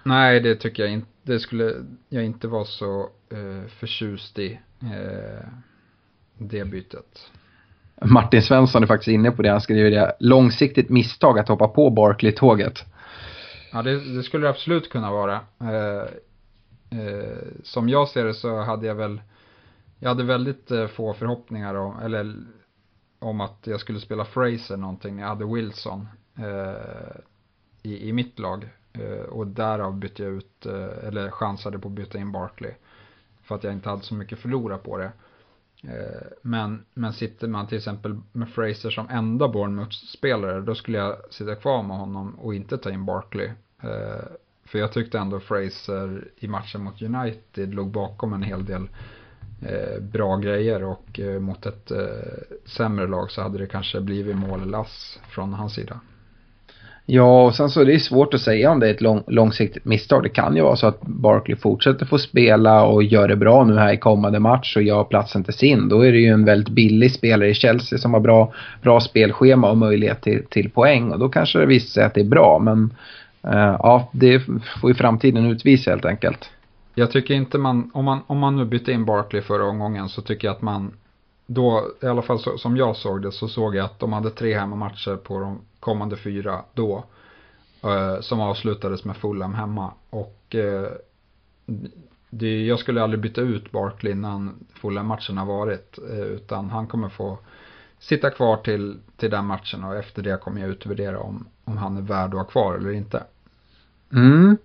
Nej, 0.03 0.39
det 0.39 0.55
tycker 0.55 0.83
jag 0.83 0.91
inte. 0.91 1.07
Det 1.23 1.39
skulle 1.39 1.73
jag 2.09 2.25
inte 2.25 2.47
vara 2.47 2.65
så 2.65 2.99
eh, 3.31 3.69
förtjust 3.79 4.39
i. 4.39 4.59
Eh, 4.81 5.47
det 6.37 6.65
bytet. 6.65 7.29
Martin 8.01 8.41
Svensson 8.41 8.83
är 8.83 8.87
faktiskt 8.87 9.07
inne 9.07 9.31
på 9.31 9.41
det. 9.41 9.49
Han 9.49 9.61
skriver 9.61 9.91
det. 9.91 10.15
Långsiktigt 10.19 10.89
misstag 10.89 11.39
att 11.39 11.47
hoppa 11.47 11.67
på 11.67 11.89
Barkley-tåget. 11.89 12.85
Ja, 13.75 13.81
det, 13.81 14.15
det, 14.15 14.23
skulle 14.23 14.45
det 14.45 14.49
absolut 14.49 14.89
kunna 14.89 15.11
vara. 15.11 15.39
Eh, 15.59 16.07
eh, 16.99 17.37
som 17.63 17.89
jag 17.89 18.09
ser 18.09 18.25
det 18.25 18.33
så 18.33 18.61
hade 18.61 18.87
jag 18.87 18.95
väl, 18.95 19.21
jag 19.99 20.09
hade 20.09 20.23
väldigt 20.23 20.71
eh, 20.71 20.87
få 20.87 21.13
förhoppningar 21.13 21.75
om, 21.75 21.99
eller 21.99 22.35
om 23.19 23.41
att 23.41 23.67
jag 23.67 23.79
skulle 23.79 23.99
spela 23.99 24.25
Fraser 24.25 24.77
någonting. 24.77 25.19
Jag 25.19 25.27
hade 25.27 25.45
Wilson 25.45 26.07
eh, 26.37 27.21
i, 27.81 28.09
i 28.09 28.13
mitt 28.13 28.39
lag. 28.39 28.69
Eh, 28.93 29.25
och 29.25 29.47
därav 29.47 29.95
bytte 29.95 30.23
jag 30.23 30.33
ut, 30.33 30.65
eh, 30.65 31.07
eller 31.07 31.29
chansade 31.31 31.79
på 31.79 31.87
att 31.87 31.93
byta 31.93 32.17
in 32.17 32.31
Barkley. 32.31 32.71
För 33.43 33.55
att 33.55 33.63
jag 33.63 33.73
inte 33.73 33.89
hade 33.89 34.03
så 34.03 34.15
mycket 34.15 34.39
förlora 34.39 34.77
på 34.77 34.97
det. 34.97 35.11
Eh, 35.87 36.27
men, 36.41 36.85
men 36.93 37.13
sitter 37.13 37.47
man 37.47 37.67
till 37.67 37.77
exempel 37.77 38.19
med 38.31 38.49
Fraser 38.49 38.89
som 38.89 39.09
enda 39.09 39.47
Bournemouth-spelare 39.47 40.61
då 40.61 40.75
skulle 40.75 40.97
jag 40.97 41.15
sitta 41.29 41.55
kvar 41.55 41.83
med 41.83 41.97
honom 41.97 42.35
och 42.39 42.55
inte 42.55 42.77
ta 42.77 42.91
in 42.91 43.05
Barkley. 43.05 43.49
Eh, 43.81 44.25
för 44.65 44.79
jag 44.79 44.91
tyckte 44.91 45.19
ändå 45.19 45.39
Fraser 45.39 46.27
i 46.35 46.47
matchen 46.47 46.83
mot 46.83 47.01
United 47.01 47.73
låg 47.73 47.91
bakom 47.91 48.33
en 48.33 48.43
hel 48.43 48.65
del 48.65 48.89
eh, 49.61 50.01
bra 50.01 50.37
grejer 50.37 50.83
och 50.83 51.19
mot 51.41 51.65
ett 51.65 51.91
sämre 52.65 53.07
lag 53.07 53.31
så 53.31 53.41
hade 53.41 53.57
det 53.57 53.67
kanske 53.67 54.01
blivit 54.01 54.35
mål 54.35 54.75
från 55.29 55.53
hans 55.53 55.73
sida. 55.73 55.99
Ja, 57.07 57.45
och 57.45 57.55
sen 57.55 57.69
så 57.69 57.81
är 57.81 57.85
det 57.85 57.99
svårt 57.99 58.33
att 58.33 58.41
säga 58.41 58.71
om 58.71 58.79
det 58.79 58.87
är 58.87 58.93
ett 58.93 59.01
lång, 59.01 59.23
långsiktigt 59.27 59.85
misstag. 59.85 60.23
Det 60.23 60.29
kan 60.29 60.55
ju 60.55 60.61
vara 60.61 60.75
så 60.75 60.87
att 60.87 61.01
Barkley 61.01 61.57
fortsätter 61.57 62.05
få 62.05 62.17
spela 62.17 62.85
och 62.85 63.03
gör 63.03 63.27
det 63.27 63.35
bra 63.35 63.63
nu 63.63 63.77
här 63.77 63.93
i 63.93 63.97
kommande 63.97 64.39
match 64.39 64.77
och 64.77 64.83
gör 64.83 65.03
platsen 65.03 65.43
till 65.43 65.53
sin. 65.53 65.89
Då 65.89 66.05
är 66.05 66.11
det 66.11 66.17
ju 66.17 66.27
en 66.27 66.45
väldigt 66.45 66.69
billig 66.69 67.11
spelare 67.11 67.49
i 67.49 67.53
Chelsea 67.53 67.99
som 67.99 68.13
har 68.13 68.19
bra, 68.19 68.53
bra 68.81 68.99
spelschema 68.99 69.69
och 69.69 69.77
möjlighet 69.77 70.21
till, 70.21 70.45
till 70.49 70.69
poäng. 70.69 71.11
Och 71.11 71.19
då 71.19 71.29
kanske 71.29 71.59
det 71.59 71.65
visar 71.65 71.87
sig 71.87 72.03
att 72.03 72.13
det 72.13 72.21
är 72.21 72.25
bra. 72.25 72.59
Men 72.59 72.93
uh, 73.47 73.77
ja, 73.79 74.09
det 74.11 74.39
får 74.81 74.89
ju 74.89 74.93
framtiden 74.93 75.45
utvisa 75.45 75.91
helt 75.91 76.05
enkelt. 76.05 76.49
Jag 76.95 77.11
tycker 77.11 77.33
inte 77.33 77.57
man, 77.57 77.91
om 77.93 78.05
man, 78.05 78.19
om 78.27 78.39
man 78.39 78.55
nu 78.55 78.65
bytte 78.65 78.91
in 78.91 79.05
Barkley 79.05 79.41
förra 79.41 79.65
omgången 79.65 80.09
så 80.09 80.21
tycker 80.21 80.47
jag 80.47 80.55
att 80.55 80.61
man 80.61 80.91
då, 81.47 81.83
i 82.01 82.05
alla 82.05 82.21
fall 82.21 82.39
så, 82.39 82.57
som 82.57 82.77
jag 82.77 82.95
såg 82.95 83.21
det, 83.21 83.31
så 83.31 83.47
såg 83.47 83.75
jag 83.75 83.85
att 83.85 83.99
de 83.99 84.13
hade 84.13 84.29
tre 84.29 84.57
hemmamatcher 84.57 85.15
på 85.15 85.39
de 85.39 85.59
kommande 85.85 86.17
fyra 86.17 86.61
då. 86.73 87.03
Eh, 87.83 88.19
som 88.21 88.41
avslutades 88.41 89.05
med 89.05 89.17
Fulham 89.17 89.53
hemma. 89.53 89.93
Och 90.09 90.55
eh, 90.55 90.87
det, 92.29 92.65
jag 92.65 92.79
skulle 92.79 93.03
aldrig 93.03 93.21
byta 93.21 93.41
ut 93.41 93.71
Barkley 93.71 94.13
innan 94.13 94.65
Fulham-matchen 94.73 95.37
har 95.37 95.45
varit. 95.45 95.99
Eh, 96.11 96.19
utan 96.19 96.69
han 96.69 96.87
kommer 96.87 97.09
få 97.09 97.37
sitta 97.99 98.29
kvar 98.29 98.57
till, 98.57 98.97
till 99.17 99.29
den 99.29 99.45
matchen 99.45 99.83
och 99.83 99.95
efter 99.95 100.21
det 100.21 100.37
kommer 100.41 100.61
jag 100.61 100.69
utvärdera 100.69 101.19
om, 101.19 101.47
om 101.65 101.77
han 101.77 101.97
är 101.97 102.01
värd 102.01 102.29
att 102.29 102.39
ha 102.39 102.43
kvar 102.43 102.75
eller 102.75 102.91
inte. 102.91 103.23
Mm. 104.13 104.57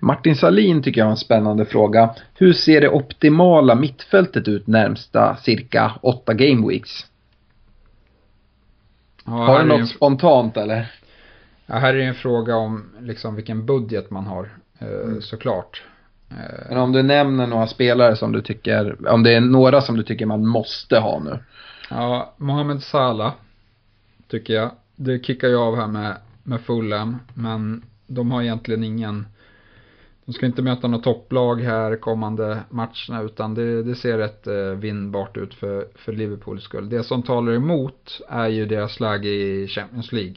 Martin 0.00 0.36
Salin 0.36 0.82
tycker 0.82 1.00
jag 1.00 1.06
har 1.06 1.10
en 1.10 1.16
spännande 1.16 1.64
fråga. 1.64 2.14
Hur 2.34 2.52
ser 2.52 2.80
det 2.80 2.88
optimala 2.88 3.74
mittfältet 3.74 4.48
ut 4.48 4.66
närmsta 4.66 5.36
cirka 5.36 5.92
åtta 6.02 6.34
gameweeks? 6.34 7.06
Ja, 9.30 9.46
har 9.46 9.58
du 9.58 9.64
något 9.64 9.80
en... 9.80 9.86
spontant 9.86 10.56
eller? 10.56 10.92
Ja, 11.66 11.74
här 11.74 11.94
är 11.94 12.00
en 12.00 12.14
fråga 12.14 12.56
om 12.56 12.84
liksom 13.00 13.34
vilken 13.34 13.66
budget 13.66 14.10
man 14.10 14.26
har, 14.26 14.48
eh, 14.78 14.88
mm. 14.88 15.22
såklart. 15.22 15.82
Eh, 16.30 16.68
Men 16.68 16.78
om 16.78 16.92
du 16.92 17.02
nämner 17.02 17.46
några 17.46 17.66
spelare 17.66 18.16
som 18.16 18.32
du 18.32 18.42
tycker, 18.42 19.08
om 19.08 19.22
det 19.22 19.34
är 19.34 19.40
några 19.40 19.80
som 19.80 19.96
du 19.96 20.02
tycker 20.02 20.26
man 20.26 20.46
måste 20.46 20.98
ha 20.98 21.20
nu? 21.24 21.38
Ja, 21.90 22.34
Mohamed 22.36 22.82
Salah 22.82 23.32
tycker 24.28 24.54
jag. 24.54 24.70
Det 24.96 25.24
kickar 25.24 25.48
ju 25.48 25.56
av 25.56 25.76
här 25.76 25.86
med, 25.86 26.16
med 26.42 26.60
Fulham, 26.60 27.18
men 27.34 27.82
de 28.06 28.30
har 28.30 28.42
egentligen 28.42 28.84
ingen 28.84 29.26
de 30.28 30.32
ska 30.34 30.46
inte 30.46 30.62
möta 30.62 30.88
något 30.88 31.04
topplag 31.04 31.60
här 31.60 31.96
kommande 31.96 32.62
matcherna 32.70 33.22
utan 33.22 33.54
det, 33.54 33.82
det 33.82 33.94
ser 33.94 34.18
rätt 34.18 34.46
eh, 34.46 34.54
vinnbart 34.54 35.36
ut 35.36 35.54
för, 35.54 35.88
för 35.94 36.12
Liverpools 36.12 36.62
skull. 36.62 36.88
Det 36.88 37.02
som 37.02 37.22
talar 37.22 37.52
emot 37.52 38.20
är 38.28 38.48
ju 38.48 38.66
deras 38.66 39.00
läge 39.00 39.28
i 39.28 39.68
Champions 39.68 40.12
League. 40.12 40.36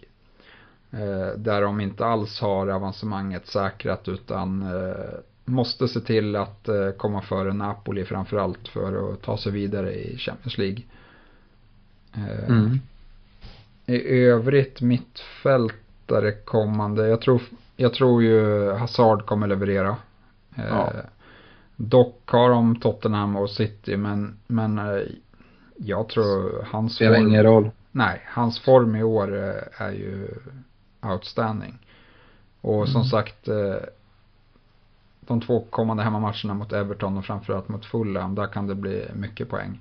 Eh, 0.92 1.38
där 1.38 1.62
de 1.62 1.82
inte 1.82 2.06
alls 2.06 2.40
har 2.40 2.68
avancemanget 2.68 3.48
säkrat 3.48 4.08
utan 4.08 4.62
eh, 4.62 5.20
måste 5.46 5.88
se 5.88 6.00
till 6.00 6.36
att 6.36 6.70
komma 6.98 7.22
före 7.22 7.54
Napoli 7.54 8.06
framförallt 8.06 8.68
för 8.68 9.14
att 9.14 9.22
ta 9.22 9.38
sig 9.38 9.52
vidare 9.52 9.94
i 9.94 10.18
Champions 10.18 10.58
League. 10.58 10.84
Mm. 12.48 12.80
I 13.86 14.24
övrigt 14.24 14.82
mittfältare 14.82 16.32
kommande, 16.32 17.08
jag 17.08 17.22
tror 17.22 17.42
jag 17.82 17.94
tror 17.94 18.24
ju 18.24 18.72
Hazard 18.72 19.26
kommer 19.26 19.48
leverera. 19.48 19.98
Eh, 20.56 20.66
ja. 20.68 20.94
dock 21.76 22.22
har 22.26 22.50
de 22.50 22.80
Tottenham 22.80 23.36
och 23.36 23.50
City 23.50 23.98
men, 23.98 24.38
men 24.48 24.78
eh, 24.78 25.02
jag 25.78 26.10
tror 26.10 26.64
hans 26.72 26.96
Spelar 26.96 27.16
form, 27.16 27.28
ingen 27.28 27.44
roll. 27.44 27.72
Nej, 27.92 28.22
hans 28.28 28.60
form 28.60 28.96
i 28.96 29.04
år 29.04 29.38
eh, 29.38 29.82
är 29.82 29.92
ju 29.92 30.28
outstanding. 31.02 31.78
Och 32.62 32.76
mm. 32.76 32.88
som 32.88 33.04
sagt 33.04 33.48
de 35.20 35.42
två 35.42 35.66
kommande 35.70 36.04
hemmamatcherna 36.04 36.54
mot 36.54 36.74
Everton 36.74 37.18
och 37.18 37.26
framförallt 37.26 37.70
mot 37.70 37.86
Fulham, 37.86 38.36
där 38.36 38.48
kan 38.48 38.68
det 38.68 38.76
bli 38.76 39.08
mycket 39.16 39.50
poäng. 39.50 39.80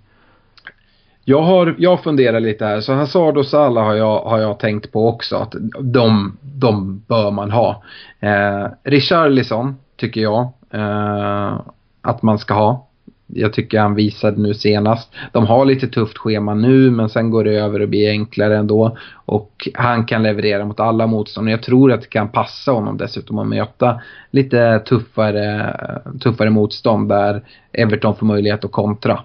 Jag 1.24 1.42
har, 1.42 1.74
jag 1.78 2.02
funderar 2.02 2.40
lite 2.40 2.64
här, 2.64 2.80
så 2.80 2.92
Hazard 2.92 3.36
och 3.36 3.46
Salah 3.46 3.84
har 3.84 3.94
jag, 3.94 4.20
har 4.20 4.38
jag 4.38 4.58
tänkt 4.58 4.92
på 4.92 5.08
också 5.08 5.36
att 5.36 5.54
de, 5.80 6.36
de 6.42 7.02
bör 7.06 7.30
man 7.30 7.50
ha. 7.50 7.82
Eh, 8.20 8.66
Richarlison 8.84 9.76
tycker 9.96 10.20
jag 10.20 10.48
eh, 10.70 11.60
att 12.02 12.22
man 12.22 12.38
ska 12.38 12.54
ha. 12.54 12.86
Jag 13.26 13.52
tycker 13.52 13.80
han 13.80 13.94
visade 13.94 14.42
nu 14.42 14.54
senast. 14.54 15.12
De 15.32 15.46
har 15.46 15.64
lite 15.64 15.88
tufft 15.88 16.18
schema 16.18 16.54
nu 16.54 16.90
men 16.90 17.08
sen 17.08 17.30
går 17.30 17.44
det 17.44 17.54
över 17.54 17.80
och 17.80 17.88
blir 17.88 18.10
enklare 18.10 18.56
ändå. 18.56 18.96
Och 19.12 19.68
han 19.74 20.04
kan 20.04 20.22
leverera 20.22 20.64
mot 20.64 20.80
alla 20.80 21.06
motstånd. 21.06 21.50
Jag 21.50 21.62
tror 21.62 21.92
att 21.92 22.00
det 22.00 22.08
kan 22.08 22.28
passa 22.28 22.72
honom 22.72 22.96
dessutom 22.96 23.38
att 23.38 23.46
möta 23.46 24.00
lite 24.30 24.78
tuffare, 24.78 25.76
tuffare 26.22 26.50
motstånd 26.50 27.08
där 27.08 27.42
Everton 27.72 28.16
får 28.16 28.26
möjlighet 28.26 28.64
att 28.64 28.72
kontra. 28.72 29.20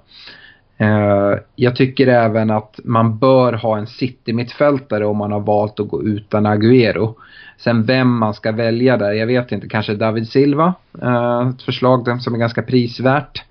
Eh, 0.77 1.39
jag 1.55 1.75
tycker 1.75 2.07
även 2.07 2.51
att 2.51 2.79
man 2.83 3.17
bör 3.17 3.53
ha 3.53 3.77
en 3.77 3.87
city-mittfältare 3.87 5.05
om 5.05 5.17
man 5.17 5.31
har 5.31 5.39
valt 5.39 5.79
att 5.79 5.87
gå 5.87 6.03
utan 6.03 6.47
Agüero. 6.47 7.13
Sen 7.57 7.83
vem 7.83 8.17
man 8.17 8.33
ska 8.33 8.51
välja 8.51 8.97
där, 8.97 9.11
jag 9.11 9.27
vet 9.27 9.51
inte. 9.51 9.67
Kanske 9.67 9.95
David 9.95 10.27
Silva, 10.27 10.73
eh, 11.01 11.49
ett 11.49 11.61
förslag 11.61 12.21
som 12.21 12.33
är 12.33 12.39
ganska 12.39 12.61
prisvärt. 12.61 13.43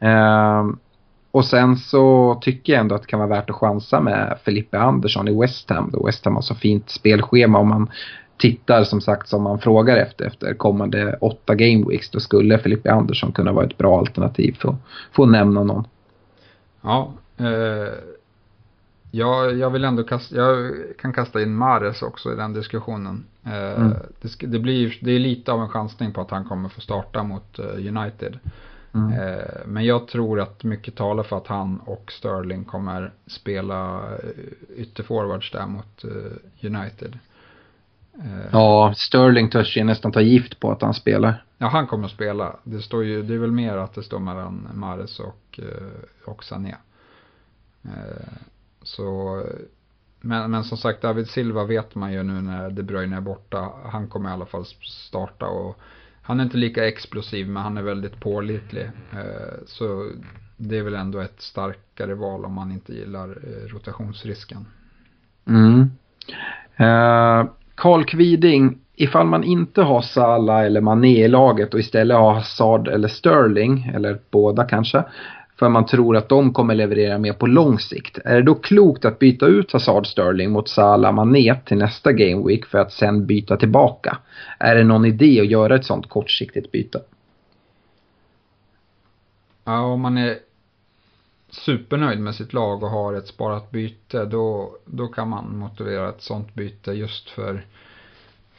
Eh, 0.00 0.66
och 1.30 1.44
sen 1.44 1.76
så 1.76 2.34
tycker 2.42 2.72
jag 2.72 2.80
ändå 2.80 2.94
att 2.94 3.02
det 3.02 3.08
kan 3.08 3.18
vara 3.18 3.28
värt 3.28 3.50
att 3.50 3.56
chansa 3.56 4.00
med 4.00 4.38
Felipe 4.44 4.78
Andersson 4.78 5.28
i 5.28 5.40
West 5.40 5.70
Ham. 5.70 5.90
Då 5.92 6.06
West 6.06 6.24
Ham 6.24 6.34
har 6.34 6.42
så 6.42 6.54
fint 6.54 6.90
spelschema 6.90 7.58
om 7.58 7.68
man 7.68 7.90
tittar 8.36 8.84
som 8.84 9.00
sagt 9.00 9.28
som 9.28 9.42
man 9.42 9.58
frågar 9.58 9.96
efter 9.96 10.24
efter 10.24 10.54
kommande 10.54 11.18
åtta 11.20 11.54
game 11.54 11.84
weeks. 11.88 12.10
Då 12.10 12.20
skulle 12.20 12.58
Felipe 12.58 12.92
Andersson 12.92 13.32
kunna 13.32 13.52
vara 13.52 13.66
ett 13.66 13.78
bra 13.78 13.98
alternativ 13.98 14.56
för 14.60 14.68
att 14.68 14.76
få 15.12 15.26
nämna 15.26 15.64
någon. 15.64 15.84
Ja, 16.82 17.12
eh, 17.36 17.94
jag, 19.10 19.58
jag 19.58 19.70
vill 19.70 19.84
ändå 19.84 20.04
kasta, 20.04 20.36
jag 20.36 20.72
kan 20.98 21.12
kasta 21.12 21.42
in 21.42 21.54
Mares 21.54 22.02
också 22.02 22.32
i 22.32 22.36
den 22.36 22.52
diskussionen. 22.52 23.24
Eh, 23.44 23.80
mm. 23.80 23.92
det, 24.20 24.46
det, 24.46 24.58
blir, 24.58 24.98
det 25.00 25.12
är 25.12 25.18
lite 25.18 25.52
av 25.52 25.60
en 25.60 25.68
chansning 25.68 26.12
på 26.12 26.20
att 26.20 26.30
han 26.30 26.44
kommer 26.44 26.68
få 26.68 26.80
starta 26.80 27.22
mot 27.22 27.58
eh, 27.58 27.96
United. 27.96 28.38
Mm. 28.94 29.12
Eh, 29.12 29.44
men 29.66 29.84
jag 29.84 30.08
tror 30.08 30.40
att 30.40 30.64
mycket 30.64 30.94
talar 30.94 31.22
för 31.22 31.36
att 31.36 31.46
han 31.46 31.78
och 31.78 32.12
Sterling 32.12 32.64
kommer 32.64 33.12
spela 33.26 33.96
eh, 33.96 34.28
ytterforwards 34.76 35.50
där 35.50 35.66
mot 35.66 36.04
eh, 36.04 36.66
United. 36.66 37.18
Eh, 38.14 38.48
Ja, 38.52 38.94
Sterling 38.96 39.50
törs 39.50 39.76
ju 39.76 39.84
nästan 39.84 40.12
ta 40.12 40.20
gift 40.20 40.60
på 40.60 40.70
att 40.70 40.82
han 40.82 40.94
spelar. 40.94 41.44
Ja, 41.62 41.68
han 41.68 41.86
kommer 41.86 42.04
att 42.04 42.10
spela. 42.12 42.56
Det 42.64 42.82
står 42.82 43.04
ju, 43.04 43.22
det 43.22 43.34
är 43.34 43.38
väl 43.38 43.52
mer 43.52 43.76
att 43.76 43.94
det 43.94 44.02
står 44.02 44.18
mellan 44.18 44.68
Mares 44.74 45.20
och, 45.20 45.60
eh, 45.62 46.24
och 46.24 46.44
Sané. 46.44 46.76
Eh, 47.84 48.32
så, 48.82 49.42
men, 50.20 50.50
men 50.50 50.64
som 50.64 50.78
sagt, 50.78 51.02
David 51.02 51.28
Silva 51.28 51.64
vet 51.64 51.94
man 51.94 52.12
ju 52.12 52.22
nu 52.22 52.40
när 52.40 52.70
De 52.70 52.82
Bruyne 52.82 53.16
är 53.16 53.20
borta. 53.20 53.72
Han 53.84 54.08
kommer 54.08 54.30
i 54.30 54.32
alla 54.32 54.46
fall 54.46 54.64
starta 54.82 55.46
och 55.46 55.78
han 56.22 56.40
är 56.40 56.44
inte 56.44 56.56
lika 56.56 56.88
explosiv 56.88 57.48
men 57.48 57.62
han 57.62 57.76
är 57.76 57.82
väldigt 57.82 58.20
pålitlig. 58.20 58.90
Eh, 59.12 59.58
så 59.66 60.10
det 60.56 60.78
är 60.78 60.82
väl 60.82 60.94
ändå 60.94 61.20
ett 61.20 61.40
starkare 61.40 62.14
val 62.14 62.44
om 62.44 62.52
man 62.52 62.72
inte 62.72 62.92
gillar 62.92 63.28
rotationsrisken. 63.68 64.66
Mm. 65.46 65.90
Eh, 66.76 67.50
Carl 67.74 68.04
Kviding, 68.04 68.78
ifall 69.02 69.26
man 69.26 69.44
inte 69.44 69.82
har 69.82 70.00
Salah 70.00 70.64
eller 70.64 70.80
Mané 70.80 71.24
i 71.24 71.28
laget 71.28 71.74
och 71.74 71.80
istället 71.80 72.16
har 72.16 72.34
Hazard 72.34 72.88
eller 72.88 73.08
Sterling, 73.08 73.90
eller 73.94 74.18
båda 74.30 74.64
kanske, 74.64 75.04
för 75.58 75.68
man 75.68 75.86
tror 75.86 76.16
att 76.16 76.28
de 76.28 76.52
kommer 76.52 76.74
leverera 76.74 77.18
mer 77.18 77.32
på 77.32 77.46
lång 77.46 77.78
sikt. 77.78 78.18
Är 78.24 78.34
det 78.34 78.42
då 78.42 78.54
klokt 78.54 79.04
att 79.04 79.18
byta 79.18 79.46
ut 79.46 79.72
Hazard 79.72 80.06
Sterling 80.06 80.50
mot 80.50 80.68
Salah 80.68 81.12
Mané 81.12 81.54
till 81.54 81.76
nästa 81.76 82.12
Game 82.12 82.46
Week 82.46 82.66
för 82.66 82.78
att 82.78 82.92
sen 82.92 83.26
byta 83.26 83.56
tillbaka? 83.56 84.18
Är 84.58 84.74
det 84.74 84.84
någon 84.84 85.04
idé 85.04 85.40
att 85.40 85.46
göra 85.46 85.74
ett 85.74 85.84
sånt 85.84 86.08
kortsiktigt 86.08 86.72
byte? 86.72 87.00
Ja, 89.64 89.80
om 89.80 90.00
man 90.00 90.18
är 90.18 90.38
supernöjd 91.50 92.20
med 92.20 92.34
sitt 92.34 92.52
lag 92.52 92.82
och 92.82 92.90
har 92.90 93.14
ett 93.14 93.26
sparat 93.26 93.70
byte 93.70 94.24
då, 94.24 94.76
då 94.84 95.08
kan 95.08 95.28
man 95.28 95.58
motivera 95.58 96.08
ett 96.08 96.22
sånt 96.22 96.54
byte 96.54 96.92
just 96.92 97.30
för, 97.30 97.64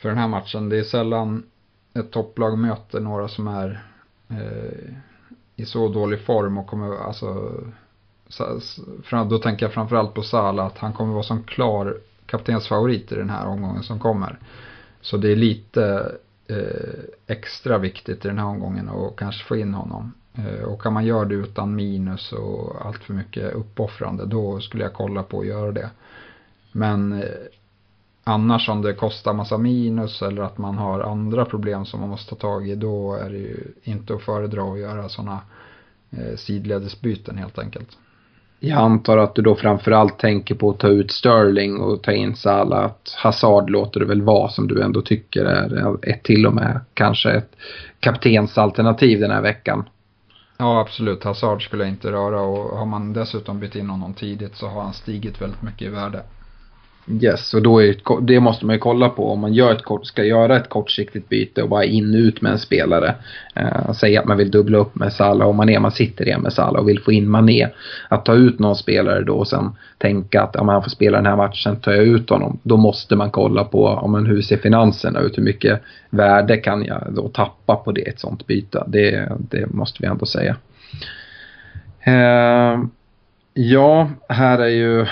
för 0.03 0.09
den 0.09 0.17
här 0.17 0.27
matchen. 0.27 0.69
Det 0.69 0.80
är 0.80 0.84
sällan 0.84 1.43
ett 1.93 2.11
topplag 2.11 2.57
möter 2.57 2.99
några 2.99 3.27
som 3.27 3.47
är 3.47 3.84
eh, 4.30 4.93
i 5.55 5.65
så 5.65 5.88
dålig 5.88 6.19
form 6.19 6.57
och 6.57 6.67
kommer, 6.67 6.95
alltså, 6.95 7.51
då 9.30 9.38
tänker 9.38 9.65
jag 9.65 9.73
framförallt 9.73 10.13
på 10.13 10.23
Salah 10.23 10.65
att 10.65 10.77
han 10.77 10.93
kommer 10.93 11.13
vara 11.13 11.23
som 11.23 11.43
klar 11.43 11.97
kaptensfavorit 12.25 13.11
i 13.11 13.15
den 13.15 13.30
här 13.30 13.47
omgången 13.47 13.84
som 13.84 13.99
kommer. 13.99 14.39
Så 15.01 15.17
det 15.17 15.31
är 15.31 15.35
lite 15.35 16.11
eh, 16.47 16.99
extra 17.27 17.77
viktigt 17.77 18.25
i 18.25 18.27
den 18.27 18.39
här 18.39 18.45
omgången 18.45 18.89
att 18.89 19.15
kanske 19.15 19.43
få 19.43 19.55
in 19.55 19.73
honom. 19.73 20.13
Eh, 20.34 20.63
och 20.63 20.81
kan 20.81 20.93
man 20.93 21.05
göra 21.05 21.25
det 21.25 21.35
utan 21.35 21.75
minus 21.75 22.31
och 22.31 22.85
allt 22.85 23.03
för 23.03 23.13
mycket 23.13 23.53
uppoffrande 23.53 24.25
då 24.25 24.59
skulle 24.59 24.84
jag 24.84 24.93
kolla 24.93 25.23
på 25.23 25.39
att 25.39 25.47
göra 25.47 25.71
det. 25.71 25.89
Men 26.71 27.13
eh, 27.13 27.30
annars 28.23 28.69
om 28.69 28.81
det 28.81 28.93
kostar 28.93 29.33
massa 29.33 29.57
minus 29.57 30.21
eller 30.21 30.41
att 30.41 30.57
man 30.57 30.77
har 30.77 31.01
andra 31.01 31.45
problem 31.45 31.85
som 31.85 31.99
man 31.99 32.09
måste 32.09 32.29
ta 32.29 32.35
tag 32.35 32.69
i 32.69 32.75
då 32.75 33.13
är 33.13 33.29
det 33.29 33.37
ju 33.37 33.57
inte 33.83 34.13
att 34.13 34.21
föredra 34.21 34.63
att 34.63 34.79
göra 34.79 35.09
sådana 35.09 35.39
eh, 36.11 36.35
sidledesbyten 36.35 37.37
helt 37.37 37.59
enkelt. 37.59 37.97
Jag 38.59 38.79
antar 38.79 39.17
att 39.17 39.35
du 39.35 39.41
då 39.41 39.55
framförallt 39.55 40.19
tänker 40.19 40.55
på 40.55 40.69
att 40.69 40.79
ta 40.79 40.87
ut 40.87 41.11
Sterling 41.11 41.81
och 41.81 42.03
ta 42.03 42.11
in 42.11 42.35
Salah. 42.35 42.85
Att 42.85 43.15
Hazard 43.17 43.69
låter 43.69 43.99
det 43.99 44.05
väl 44.05 44.21
vara 44.21 44.49
som 44.49 44.67
du 44.67 44.81
ändå 44.81 45.01
tycker 45.01 45.45
är 45.45 45.97
ett 46.09 46.23
till 46.23 46.45
och 46.45 46.53
med 46.53 46.79
kanske 46.93 47.31
ett 47.31 47.55
kaptensalternativ 47.99 49.19
den 49.19 49.31
här 49.31 49.41
veckan. 49.41 49.83
Ja 50.57 50.81
absolut, 50.81 51.23
Hazard 51.23 51.65
skulle 51.65 51.83
jag 51.83 51.91
inte 51.91 52.11
röra 52.11 52.41
och 52.41 52.77
har 52.77 52.85
man 52.85 53.13
dessutom 53.13 53.59
bytt 53.59 53.75
in 53.75 53.89
honom 53.89 54.13
tidigt 54.13 54.55
så 54.55 54.67
har 54.67 54.81
han 54.81 54.93
stigit 54.93 55.41
väldigt 55.41 55.61
mycket 55.61 55.81
i 55.81 55.89
värde. 55.89 56.23
Yes, 57.07 57.53
och 57.53 57.61
då 57.61 57.84
är 57.84 57.91
ett, 57.91 58.03
det 58.21 58.39
måste 58.39 58.65
man 58.65 58.75
ju 58.75 58.80
kolla 58.80 59.09
på 59.09 59.31
om 59.31 59.39
man 59.39 59.53
gör 59.53 59.71
ett 59.71 59.84
kort, 59.84 60.05
ska 60.05 60.23
göra 60.23 60.57
ett 60.57 60.69
kortsiktigt 60.69 61.30
byte 61.30 61.63
och 61.63 61.69
bara 61.69 61.84
in 61.84 62.13
och 62.13 62.19
ut 62.19 62.41
med 62.41 62.51
en 62.51 62.59
spelare. 62.59 63.15
Eh, 63.55 63.91
säg 63.91 64.17
att 64.17 64.25
man 64.25 64.38
vill 64.38 64.51
dubbla 64.51 64.77
upp 64.77 64.95
med 64.95 65.13
Salah 65.13 65.47
och 65.47 65.55
Mané, 65.55 65.80
man 65.80 65.91
sitter 65.91 66.25
igen 66.25 66.41
med 66.41 66.53
Salah 66.53 66.81
och 66.81 66.89
vill 66.89 66.99
få 66.99 67.11
in 67.11 67.30
Mané. 67.30 67.67
Att 68.09 68.25
ta 68.25 68.34
ut 68.34 68.59
någon 68.59 68.75
spelare 68.75 69.23
då 69.23 69.34
och 69.34 69.47
sen 69.47 69.75
tänka 69.97 70.41
att 70.41 70.55
om 70.55 70.67
han 70.67 70.84
får 70.84 70.89
spela 70.89 71.17
den 71.17 71.25
här 71.25 71.35
matchen 71.35 71.75
tar 71.75 71.91
jag 71.91 72.03
ut 72.03 72.30
honom. 72.30 72.59
Då 72.63 72.77
måste 72.77 73.15
man 73.15 73.31
kolla 73.31 73.63
på 73.63 73.88
om 73.88 74.11
man, 74.11 74.25
hur 74.25 74.41
ser 74.41 74.57
finanserna 74.57 75.19
ut, 75.19 75.38
hur 75.38 75.43
mycket 75.43 75.81
värde 76.09 76.57
kan 76.57 76.85
jag 76.85 77.03
då 77.09 77.30
tappa 77.30 77.75
på 77.75 77.91
det, 77.91 78.01
ett 78.01 78.19
sånt 78.19 78.47
byte. 78.47 78.84
Det, 78.88 79.31
det 79.38 79.73
måste 79.73 79.97
vi 80.01 80.07
ändå 80.07 80.25
säga. 80.25 80.55
Eh, 81.99 82.84
Ja, 83.55 84.09
här 84.30 84.59
är 84.59 84.67
ju 84.67 85.05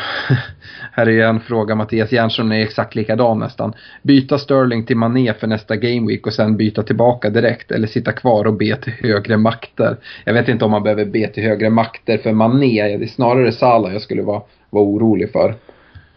här 0.92 1.10
är 1.10 1.28
en 1.28 1.40
fråga. 1.40 1.76
Mattias 1.76 2.12
Järnsson 2.12 2.52
är 2.52 2.60
exakt 2.60 2.96
likadan 2.96 3.40
nästan. 3.40 3.74
Byta 4.02 4.38
Sterling 4.38 4.86
till 4.86 4.98
Mané 4.98 5.34
för 5.34 5.48
nästa 5.48 5.76
Game 5.76 6.08
Week 6.08 6.28
och 6.28 6.34
sen 6.34 6.58
byta 6.58 6.84
tillbaka 6.84 7.30
direkt 7.30 7.72
eller 7.72 7.88
sitta 7.88 8.12
kvar 8.12 8.48
och 8.48 8.54
be 8.54 8.76
till 8.76 8.94
högre 8.94 9.38
makter. 9.38 9.98
Jag 10.26 10.34
vet 10.34 10.48
inte 10.48 10.66
om 10.66 10.72
man 10.72 10.84
behöver 10.84 11.06
be 11.06 11.28
till 11.28 11.44
högre 11.44 11.70
makter 11.70 12.18
för 12.18 12.32
Mané. 12.32 12.98
Det 12.98 13.06
är 13.06 13.08
snarare 13.08 13.52
Salah 13.52 13.94
jag 13.94 14.02
skulle 14.02 14.22
vara, 14.22 14.42
vara 14.70 14.84
orolig 14.84 15.32
för. 15.32 15.56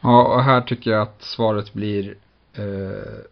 Ja, 0.00 0.34
och 0.34 0.42
här 0.42 0.60
tycker 0.60 0.90
jag 0.90 1.02
att 1.02 1.22
svaret 1.22 1.72
blir 1.72 2.14
eh, 2.56 3.24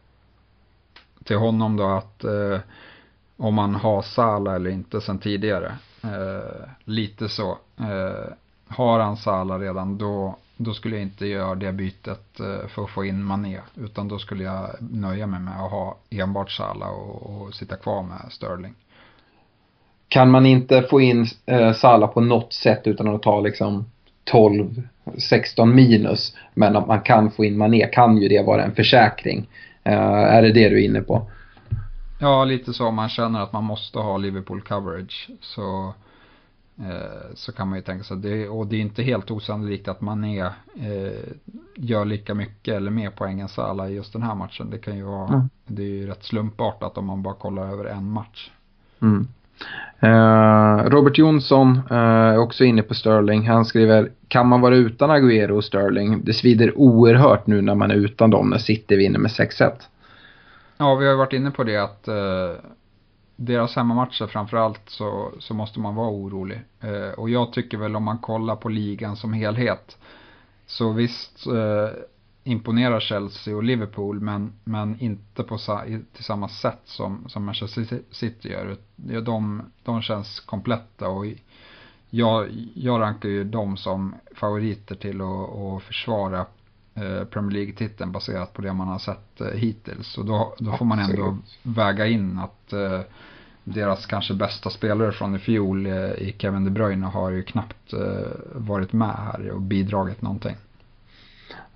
till 1.25 1.37
honom 1.37 1.77
då 1.77 1.85
att 1.85 2.25
eh, 2.25 2.59
om 3.37 3.55
man 3.55 3.75
har 3.75 4.03
Sala 4.03 4.57
eller 4.57 4.71
inte 4.71 5.01
sen 5.01 5.19
tidigare. 5.19 5.73
Eh, 6.05 6.69
lite 6.85 7.29
så. 7.29 7.59
Eh, 7.81 8.33
har 8.69 8.99
han 8.99 9.17
Sala 9.17 9.59
redan 9.59 9.99
då, 9.99 10.37
då 10.65 10.75
skulle 10.75 10.97
jag 10.97 11.03
inte 11.03 11.27
göra 11.27 11.55
det 11.55 11.73
bytet 11.73 12.41
eh, 12.41 12.69
för 12.69 12.85
att 12.85 12.91
få 12.91 13.05
in 13.05 13.25
Mané. 13.25 13.61
Utan 13.75 14.09
då 14.09 14.19
skulle 14.19 14.45
jag 14.45 14.67
nöja 14.81 15.27
mig 15.27 15.41
med 15.41 15.65
att 15.65 15.71
ha 15.71 15.97
enbart 16.11 16.51
Sala 16.51 16.87
och, 16.87 17.43
och 17.43 17.55
sitta 17.55 17.77
kvar 17.77 18.03
med 18.03 18.33
Sterling. 18.33 18.75
Kan 20.09 20.31
man 20.31 20.47
inte 20.47 20.83
få 20.83 21.01
in 21.01 21.27
eh, 21.47 21.73
Salah 21.73 22.11
på 22.11 22.21
något 22.21 22.53
sätt 22.53 22.87
utan 22.87 23.15
att 23.15 23.23
ta 23.23 23.41
liksom 23.41 23.85
12, 24.25 24.83
16 25.19 25.75
minus. 25.75 26.37
Men 26.55 26.77
att 26.77 26.87
man 26.87 27.01
kan 27.01 27.31
få 27.31 27.45
in 27.45 27.59
Mané 27.59 27.87
kan 27.87 28.19
ju 28.19 28.29
det 28.29 28.43
vara 28.43 28.65
en 28.65 28.75
försäkring. 28.75 29.49
Eh, 29.85 30.13
är 30.13 30.43
det 30.43 30.53
det 30.53 30.69
du 30.69 30.83
är 30.83 30.87
inne 30.87 31.01
på? 31.01 31.31
Ja, 32.21 32.45
lite 32.45 32.73
så. 32.73 32.91
Man 32.91 33.09
känner 33.09 33.41
att 33.41 33.53
man 33.53 33.65
måste 33.65 33.99
ha 33.99 34.17
Liverpool 34.17 34.61
coverage 34.61 35.29
så, 35.41 35.95
så 37.35 37.53
kan 37.53 37.69
man 37.69 37.79
ju 37.79 37.83
tänka 37.83 38.05
sig 38.05 38.17
det. 38.17 38.49
Och 38.49 38.67
det 38.67 38.77
är 38.77 38.81
inte 38.81 39.03
helt 39.03 39.31
osannolikt 39.31 39.89
att 39.89 40.01
man 40.01 40.25
är, 40.25 40.45
eh, 40.77 41.13
gör 41.77 42.05
lika 42.05 42.35
mycket 42.35 42.75
eller 42.75 42.91
mer 42.91 43.11
poäng 43.11 43.41
än 43.41 43.49
Salah 43.49 43.91
i 43.91 43.95
just 43.95 44.13
den 44.13 44.23
här 44.23 44.35
matchen. 44.35 44.71
Det 44.71 44.79
kan 44.79 44.97
ju 44.97 45.03
vara, 45.03 45.29
Mm. 45.29 45.49
det 45.67 45.83
är 45.83 45.87
ju 45.87 46.07
rätt 46.07 46.25
slumpartat 46.25 46.99
om 46.99 47.07
man 47.07 47.23
bara 47.23 47.35
kollar 47.35 47.73
över 47.73 47.85
en 47.85 48.11
match. 48.11 48.51
Mm. 49.03 49.27
Eh, 50.01 50.85
Robert 50.91 51.19
Jonsson 51.19 51.81
eh, 51.91 51.97
är 51.97 52.39
också 52.39 52.65
inne 52.65 52.83
på 52.83 52.95
Sterling. 52.95 53.49
Han 53.49 53.65
skriver, 53.65 54.11
kan 54.29 54.47
man 54.49 54.61
vara 54.61 54.77
utan 54.77 55.11
Agüero 55.11 55.51
och 55.51 55.65
Sterling? 55.65 56.25
Det 56.25 56.33
svider 56.35 56.79
oerhört 56.79 57.47
nu 57.47 57.61
när 57.63 57.75
man 57.75 57.91
är 57.91 57.95
utan 57.95 58.31
dem 58.31 58.51
när 58.51 58.59
City 58.59 58.97
vinner 58.97 59.19
med 59.19 59.31
6-1. 59.31 59.73
Ja, 60.79 60.95
vi 60.95 61.05
har 61.05 61.13
ju 61.13 61.19
varit 61.19 61.33
inne 61.33 61.51
på 61.51 61.65
det 61.65 61.77
att 61.77 62.09
eh, 62.09 62.15
deras 63.45 63.77
hemmamatcher 63.77 64.27
framförallt 64.27 64.83
så, 64.87 65.33
så 65.39 65.55
måste 65.55 65.81
man 65.81 65.95
vara 65.95 66.11
orolig. 66.11 66.61
Eh, 66.81 67.19
och 67.19 67.31
jag 67.31 67.53
tycker 67.53 67.79
väl 67.79 67.97
om 67.97 68.05
man 68.05 68.19
kollar 68.19 68.57
på 68.57 68.69
ligan 68.69 69.17
som 69.17 69.33
helhet 69.33 69.99
så 70.67 70.93
visst 70.93 71.47
eh, 71.47 71.89
imponerar 72.45 73.01
Chelsea 73.01 73.57
och 73.57 73.63
Liverpool 73.63 74.21
men, 74.21 74.53
men 74.65 75.01
inte 75.01 75.43
på 75.43 75.59
sa, 75.59 75.85
i, 75.85 76.01
till 76.13 76.25
samma 76.25 76.49
sätt 76.49 76.81
som, 76.85 77.29
som 77.29 77.45
Manchester 77.45 78.01
City 78.11 78.49
gör. 78.49 78.77
Ja, 78.97 79.21
De, 79.21 79.63
de 79.83 80.03
känns 80.03 80.41
kompletta 80.41 81.09
och 81.09 81.27
jag, 82.11 82.49
jag 82.75 83.01
rankar 83.01 83.29
ju 83.29 83.45
dem 83.45 83.77
som 83.77 84.15
favoriter 84.35 84.95
till 84.95 85.21
att, 85.21 85.57
att 85.57 85.83
försvara 85.83 86.47
eh, 86.95 87.25
Premier 87.25 87.51
League-titeln 87.51 88.13
baserat 88.13 88.53
på 88.53 88.63
det 88.63 88.73
man 88.73 88.89
har 88.89 88.99
sett 88.99 89.41
eh, 89.41 89.47
hittills. 89.47 90.19
Och 90.19 90.25
då, 90.25 90.55
då 90.59 90.73
får 90.73 90.85
man 90.85 90.99
ändå 90.99 91.23
Absolut. 91.23 91.59
väga 91.63 92.07
in 92.07 92.39
att 92.39 92.73
eh, 92.73 93.01
deras 93.65 94.07
kanske 94.07 94.35
bästa 94.35 94.71
spelare 94.71 95.13
från 95.13 95.37
i 95.37 95.39
fjol 95.39 95.87
eh, 95.87 95.93
i 95.95 96.35
Kevin 96.39 96.65
De 96.65 96.71
Bruyne 96.71 97.07
har 97.07 97.31
ju 97.31 97.43
knappt 97.43 97.93
eh, 97.93 97.99
varit 98.55 98.93
med 98.93 99.17
här 99.17 99.51
och 99.51 99.61
bidragit 99.61 100.23
någonting. 100.23 100.57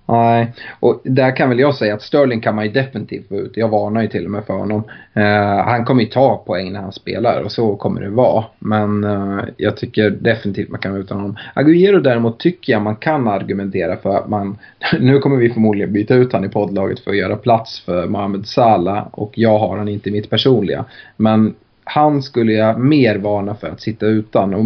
Nej, 0.09 0.53
och 0.79 1.01
där 1.03 1.35
kan 1.35 1.49
väl 1.49 1.59
jag 1.59 1.75
säga 1.75 1.93
att 1.93 2.01
Sterling 2.01 2.41
kan 2.41 2.55
man 2.55 2.65
ju 2.65 2.71
definitivt 2.71 3.27
få 3.27 3.35
ut. 3.35 3.57
Jag 3.57 3.69
varnar 3.69 4.01
ju 4.01 4.07
till 4.07 4.25
och 4.25 4.31
med 4.31 4.45
för 4.45 4.53
honom. 4.53 4.83
Eh, 5.13 5.65
han 5.65 5.85
kommer 5.85 6.01
ju 6.01 6.09
ta 6.09 6.37
poäng 6.37 6.73
när 6.73 6.81
han 6.81 6.91
spelar 6.91 7.41
och 7.41 7.51
så 7.51 7.75
kommer 7.75 8.01
det 8.01 8.09
vara. 8.09 8.45
Men 8.59 9.03
eh, 9.03 9.39
jag 9.57 9.77
tycker 9.77 10.09
definitivt 10.09 10.69
man 10.69 10.79
kan 10.79 10.91
vara 10.91 11.01
utan 11.01 11.17
honom. 11.17 11.37
Agüero 11.55 11.99
däremot 11.99 12.39
tycker 12.39 12.73
jag 12.73 12.81
man 12.81 12.95
kan 12.95 13.27
argumentera 13.27 13.97
för 13.97 14.17
att 14.17 14.29
man, 14.29 14.57
nu 14.99 15.19
kommer 15.19 15.37
vi 15.37 15.49
förmodligen 15.49 15.93
byta 15.93 16.15
ut 16.15 16.33
han 16.33 16.45
i 16.45 16.49
poddlaget 16.49 16.99
för 16.99 17.11
att 17.11 17.17
göra 17.17 17.35
plats 17.35 17.79
för 17.85 18.07
Mohamed 18.07 18.45
Salah 18.45 19.07
och 19.11 19.31
jag 19.35 19.59
har 19.59 19.77
han 19.77 19.87
inte 19.87 20.09
i 20.09 20.11
mitt 20.11 20.29
personliga. 20.29 20.85
Men 21.17 21.55
han 21.87 22.23
skulle 22.23 22.53
jag 22.53 22.79
mer 22.79 23.15
varna 23.15 23.55
för 23.55 23.67
att 23.67 23.81
sitta 23.81 24.05
utan. 24.05 24.53
Och 24.53 24.65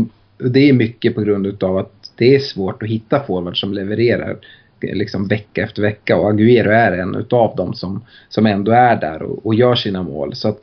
det 0.49 0.69
är 0.69 0.73
mycket 0.73 1.15
på 1.15 1.21
grund 1.21 1.47
utav 1.47 1.77
att 1.77 2.11
det 2.15 2.35
är 2.35 2.39
svårt 2.39 2.83
att 2.83 2.89
hitta 2.89 3.23
forwards 3.23 3.59
som 3.59 3.73
levererar 3.73 4.37
eh, 4.81 4.95
liksom 4.95 5.27
vecka 5.27 5.63
efter 5.63 5.81
vecka 5.81 6.17
och 6.17 6.31
Agüero 6.31 6.69
är 6.69 6.91
en 6.91 7.15
utav 7.15 7.55
dem 7.55 7.73
som, 7.73 8.05
som 8.29 8.45
ändå 8.45 8.71
är 8.71 8.95
där 8.95 9.21
och, 9.21 9.45
och 9.45 9.55
gör 9.55 9.75
sina 9.75 10.03
mål. 10.03 10.35
Så 10.35 10.47
att 10.47 10.61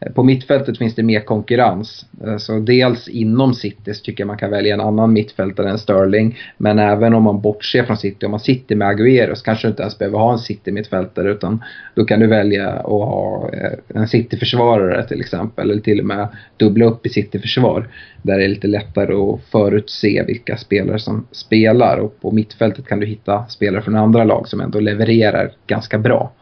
Eh, 0.00 0.12
på 0.12 0.22
mittfältet 0.22 0.78
finns 0.78 0.94
det 0.94 1.02
mer 1.02 1.20
konkurrens. 1.20 2.06
Eh, 2.26 2.36
så 2.36 2.58
dels 2.58 3.08
inom 3.08 3.54
City 3.54 3.94
så 3.94 4.04
tycker 4.04 4.22
jag 4.22 4.26
man 4.26 4.38
kan 4.38 4.50
välja 4.50 4.74
en 4.74 4.80
annan 4.80 5.12
mittfältare 5.12 5.70
än 5.70 5.78
Sterling. 5.78 6.38
Men 6.58 6.78
även 6.78 7.14
om 7.14 7.22
man 7.22 7.40
bortser 7.40 7.84
från 7.84 7.96
City, 7.96 8.26
om 8.26 8.30
man 8.30 8.40
sitter 8.40 8.76
med 8.76 8.88
Agüero 8.88 9.34
så 9.34 9.44
kanske 9.44 9.66
du 9.66 9.70
inte 9.70 9.82
ens 9.82 9.98
behöver 9.98 10.18
ha 10.18 10.32
en 10.32 10.38
City-mittfältare 10.38 11.30
utan 11.30 11.62
då 11.94 12.04
kan 12.04 12.20
du 12.20 12.26
välja 12.26 12.68
att 12.68 12.84
ha 12.84 13.50
eh, 13.52 14.00
en 14.00 14.08
City-försvarare 14.08 15.06
till 15.06 15.20
exempel. 15.20 15.70
Eller 15.70 15.82
till 15.82 16.00
och 16.00 16.06
med 16.06 16.28
dubbla 16.56 16.84
upp 16.84 17.06
i 17.06 17.08
City-försvar. 17.08 17.88
Där 18.22 18.38
det 18.38 18.44
är 18.44 18.48
lite 18.48 18.68
lättare 18.68 19.14
att 19.14 19.40
förutse 19.52 20.24
vilka 20.26 20.56
spelare 20.56 20.98
som 20.98 21.26
spelar. 21.30 21.98
Och 21.98 22.20
på 22.20 22.30
mittfältet 22.30 22.86
kan 22.86 23.00
du 23.00 23.06
hitta 23.06 23.44
spelare 23.48 23.82
från 23.82 23.96
andra 23.96 24.24
lag 24.24 24.48
som 24.48 24.60
ändå 24.60 24.80
levererar 24.80 25.50
ganska 25.66 25.98
bra. 25.98 26.32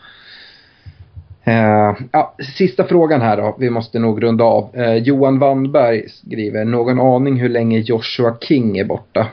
Eh, 1.49 1.97
ja, 2.13 2.35
sista 2.57 2.85
frågan 2.85 3.21
här 3.21 3.37
då, 3.37 3.57
vi 3.59 3.71
måste 3.71 3.99
nog 3.99 4.23
runda 4.23 4.45
av. 4.45 4.77
Eh, 4.77 4.95
Johan 4.95 5.39
Wannberg 5.39 6.09
skriver, 6.09 6.65
någon 6.65 7.01
aning 7.01 7.41
hur 7.41 7.49
länge 7.49 7.79
Joshua 7.79 8.37
King 8.41 8.79
är 8.79 8.85
borta? 8.85 9.29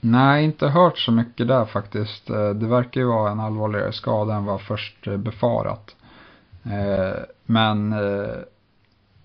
Nej, 0.00 0.44
inte 0.44 0.68
hört 0.68 0.98
så 0.98 1.12
mycket 1.12 1.48
där 1.48 1.64
faktiskt. 1.64 2.30
Eh, 2.30 2.50
det 2.50 2.66
verkar 2.66 3.00
ju 3.00 3.06
vara 3.06 3.30
en 3.30 3.40
allvarligare 3.40 3.92
skada 3.92 4.34
än 4.34 4.44
vad 4.44 4.60
först 4.60 5.06
eh, 5.06 5.16
befarat. 5.16 5.96
Eh, 6.64 7.22
men 7.44 7.92
eh, 7.92 8.36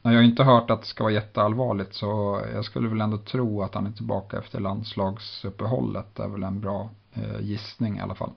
jag 0.01 0.11
har 0.11 0.21
inte 0.21 0.43
hört 0.43 0.69
att 0.69 0.81
det 0.81 0.87
ska 0.87 1.03
vara 1.03 1.13
jätteallvarligt 1.13 1.93
så 1.93 2.41
jag 2.53 2.65
skulle 2.65 2.89
väl 2.89 3.01
ändå 3.01 3.17
tro 3.17 3.61
att 3.61 3.75
han 3.75 3.87
är 3.87 3.91
tillbaka 3.91 4.37
efter 4.37 4.59
landslagsuppehållet. 4.59 6.15
Det 6.15 6.23
är 6.23 6.27
väl 6.27 6.43
en 6.43 6.59
bra 6.59 6.89
gissning 7.39 7.97
i 7.97 8.01
alla 8.01 8.15
fall. 8.15 8.31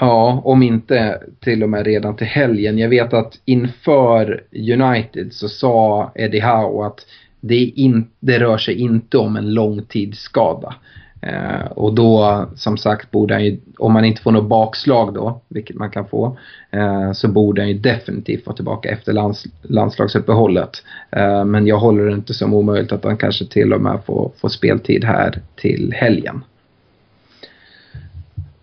Ja, 0.00 0.40
om 0.44 0.62
inte 0.62 1.22
till 1.40 1.62
och 1.62 1.68
med 1.68 1.86
redan 1.86 2.16
till 2.16 2.26
helgen. 2.26 2.78
Jag 2.78 2.88
vet 2.88 3.12
att 3.12 3.38
inför 3.44 4.44
United 4.52 5.32
så 5.32 5.48
sa 5.48 6.12
Eddie 6.14 6.40
Howe 6.40 6.86
att 6.86 7.06
det, 7.40 7.64
in, 7.64 8.06
det 8.20 8.38
rör 8.38 8.58
sig 8.58 8.74
inte 8.74 9.18
om 9.18 9.36
en 9.36 9.54
långtidsskada. 9.54 10.74
Eh, 11.22 11.66
och 11.70 11.94
då, 11.94 12.44
som 12.56 12.76
sagt, 12.76 13.10
borde 13.10 13.34
han 13.34 13.44
ju, 13.44 13.60
om 13.78 13.92
man 13.92 14.04
inte 14.04 14.22
får 14.22 14.30
något 14.32 14.48
bakslag 14.48 15.14
då, 15.14 15.40
vilket 15.48 15.76
man 15.76 15.90
kan 15.90 16.08
få, 16.08 16.38
eh, 16.70 17.12
så 17.12 17.28
borde 17.28 17.62
han 17.62 17.68
ju 17.68 17.78
definitivt 17.78 18.46
vara 18.46 18.56
tillbaka 18.56 18.88
efter 18.88 19.12
lands, 19.12 19.44
landslagsuppehållet. 19.62 20.70
Eh, 21.10 21.44
men 21.44 21.66
jag 21.66 21.78
håller 21.78 22.04
det 22.04 22.12
inte 22.12 22.34
som 22.34 22.54
omöjligt 22.54 22.92
att 22.92 23.04
han 23.04 23.16
kanske 23.16 23.46
till 23.46 23.72
och 23.72 23.80
med 23.80 24.00
får, 24.06 24.32
får 24.40 24.48
speltid 24.48 25.04
här 25.04 25.42
till 25.56 25.92
helgen. 25.96 26.44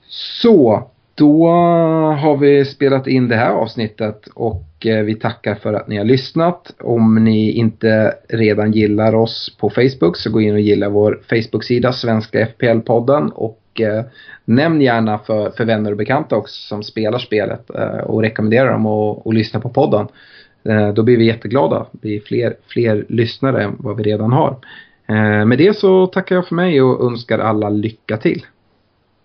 Så, 0.07 0.89
då 1.15 1.47
har 2.17 2.37
vi 2.37 2.65
spelat 2.65 3.07
in 3.07 3.27
det 3.27 3.35
här 3.35 3.51
avsnittet 3.51 4.27
och 4.33 4.85
eh, 4.85 5.03
vi 5.03 5.15
tackar 5.15 5.55
för 5.55 5.73
att 5.73 5.87
ni 5.87 5.97
har 5.97 6.05
lyssnat. 6.05 6.73
Om 6.79 7.23
ni 7.23 7.51
inte 7.51 8.15
redan 8.29 8.71
gillar 8.71 9.15
oss 9.15 9.57
på 9.59 9.69
Facebook 9.69 10.17
så 10.17 10.31
gå 10.31 10.41
in 10.41 10.53
och 10.53 10.59
gilla 10.59 10.89
vår 10.89 11.21
Facebook-sida 11.29 11.93
Svenska 11.93 12.45
FPL-podden 12.45 13.29
och 13.29 13.81
eh, 13.81 14.03
nämn 14.45 14.81
gärna 14.81 15.19
för, 15.19 15.51
för 15.51 15.65
vänner 15.65 15.91
och 15.91 15.97
bekanta 15.97 16.35
också 16.35 16.67
som 16.67 16.83
spelar 16.83 17.19
spelet 17.19 17.69
eh, 17.75 17.97
och 17.97 18.21
rekommendera 18.21 18.71
dem 18.71 18.85
att, 18.85 19.27
att 19.27 19.33
lyssna 19.33 19.59
på 19.59 19.69
podden. 19.69 20.07
Då 20.95 21.03
blir 21.03 21.17
vi 21.17 21.25
jätteglada. 21.25 21.85
Det 21.91 21.99
blir 22.01 22.19
fler, 22.19 22.55
fler 22.67 23.05
lyssnare 23.09 23.63
än 23.63 23.75
vad 23.79 23.97
vi 23.97 24.03
redan 24.03 24.33
har. 24.33 24.57
Med 25.45 25.57
det 25.57 25.77
så 25.77 26.07
tackar 26.07 26.35
jag 26.35 26.47
för 26.47 26.55
mig 26.55 26.81
och 26.81 27.11
önskar 27.11 27.39
alla 27.39 27.69
lycka 27.69 28.17
till. 28.17 28.45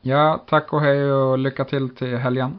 Ja, 0.01 0.45
tack 0.47 0.73
och 0.73 0.81
hej 0.81 1.13
och 1.13 1.39
lycka 1.39 1.65
till 1.65 1.89
till 1.95 2.17
helgen. 2.17 2.59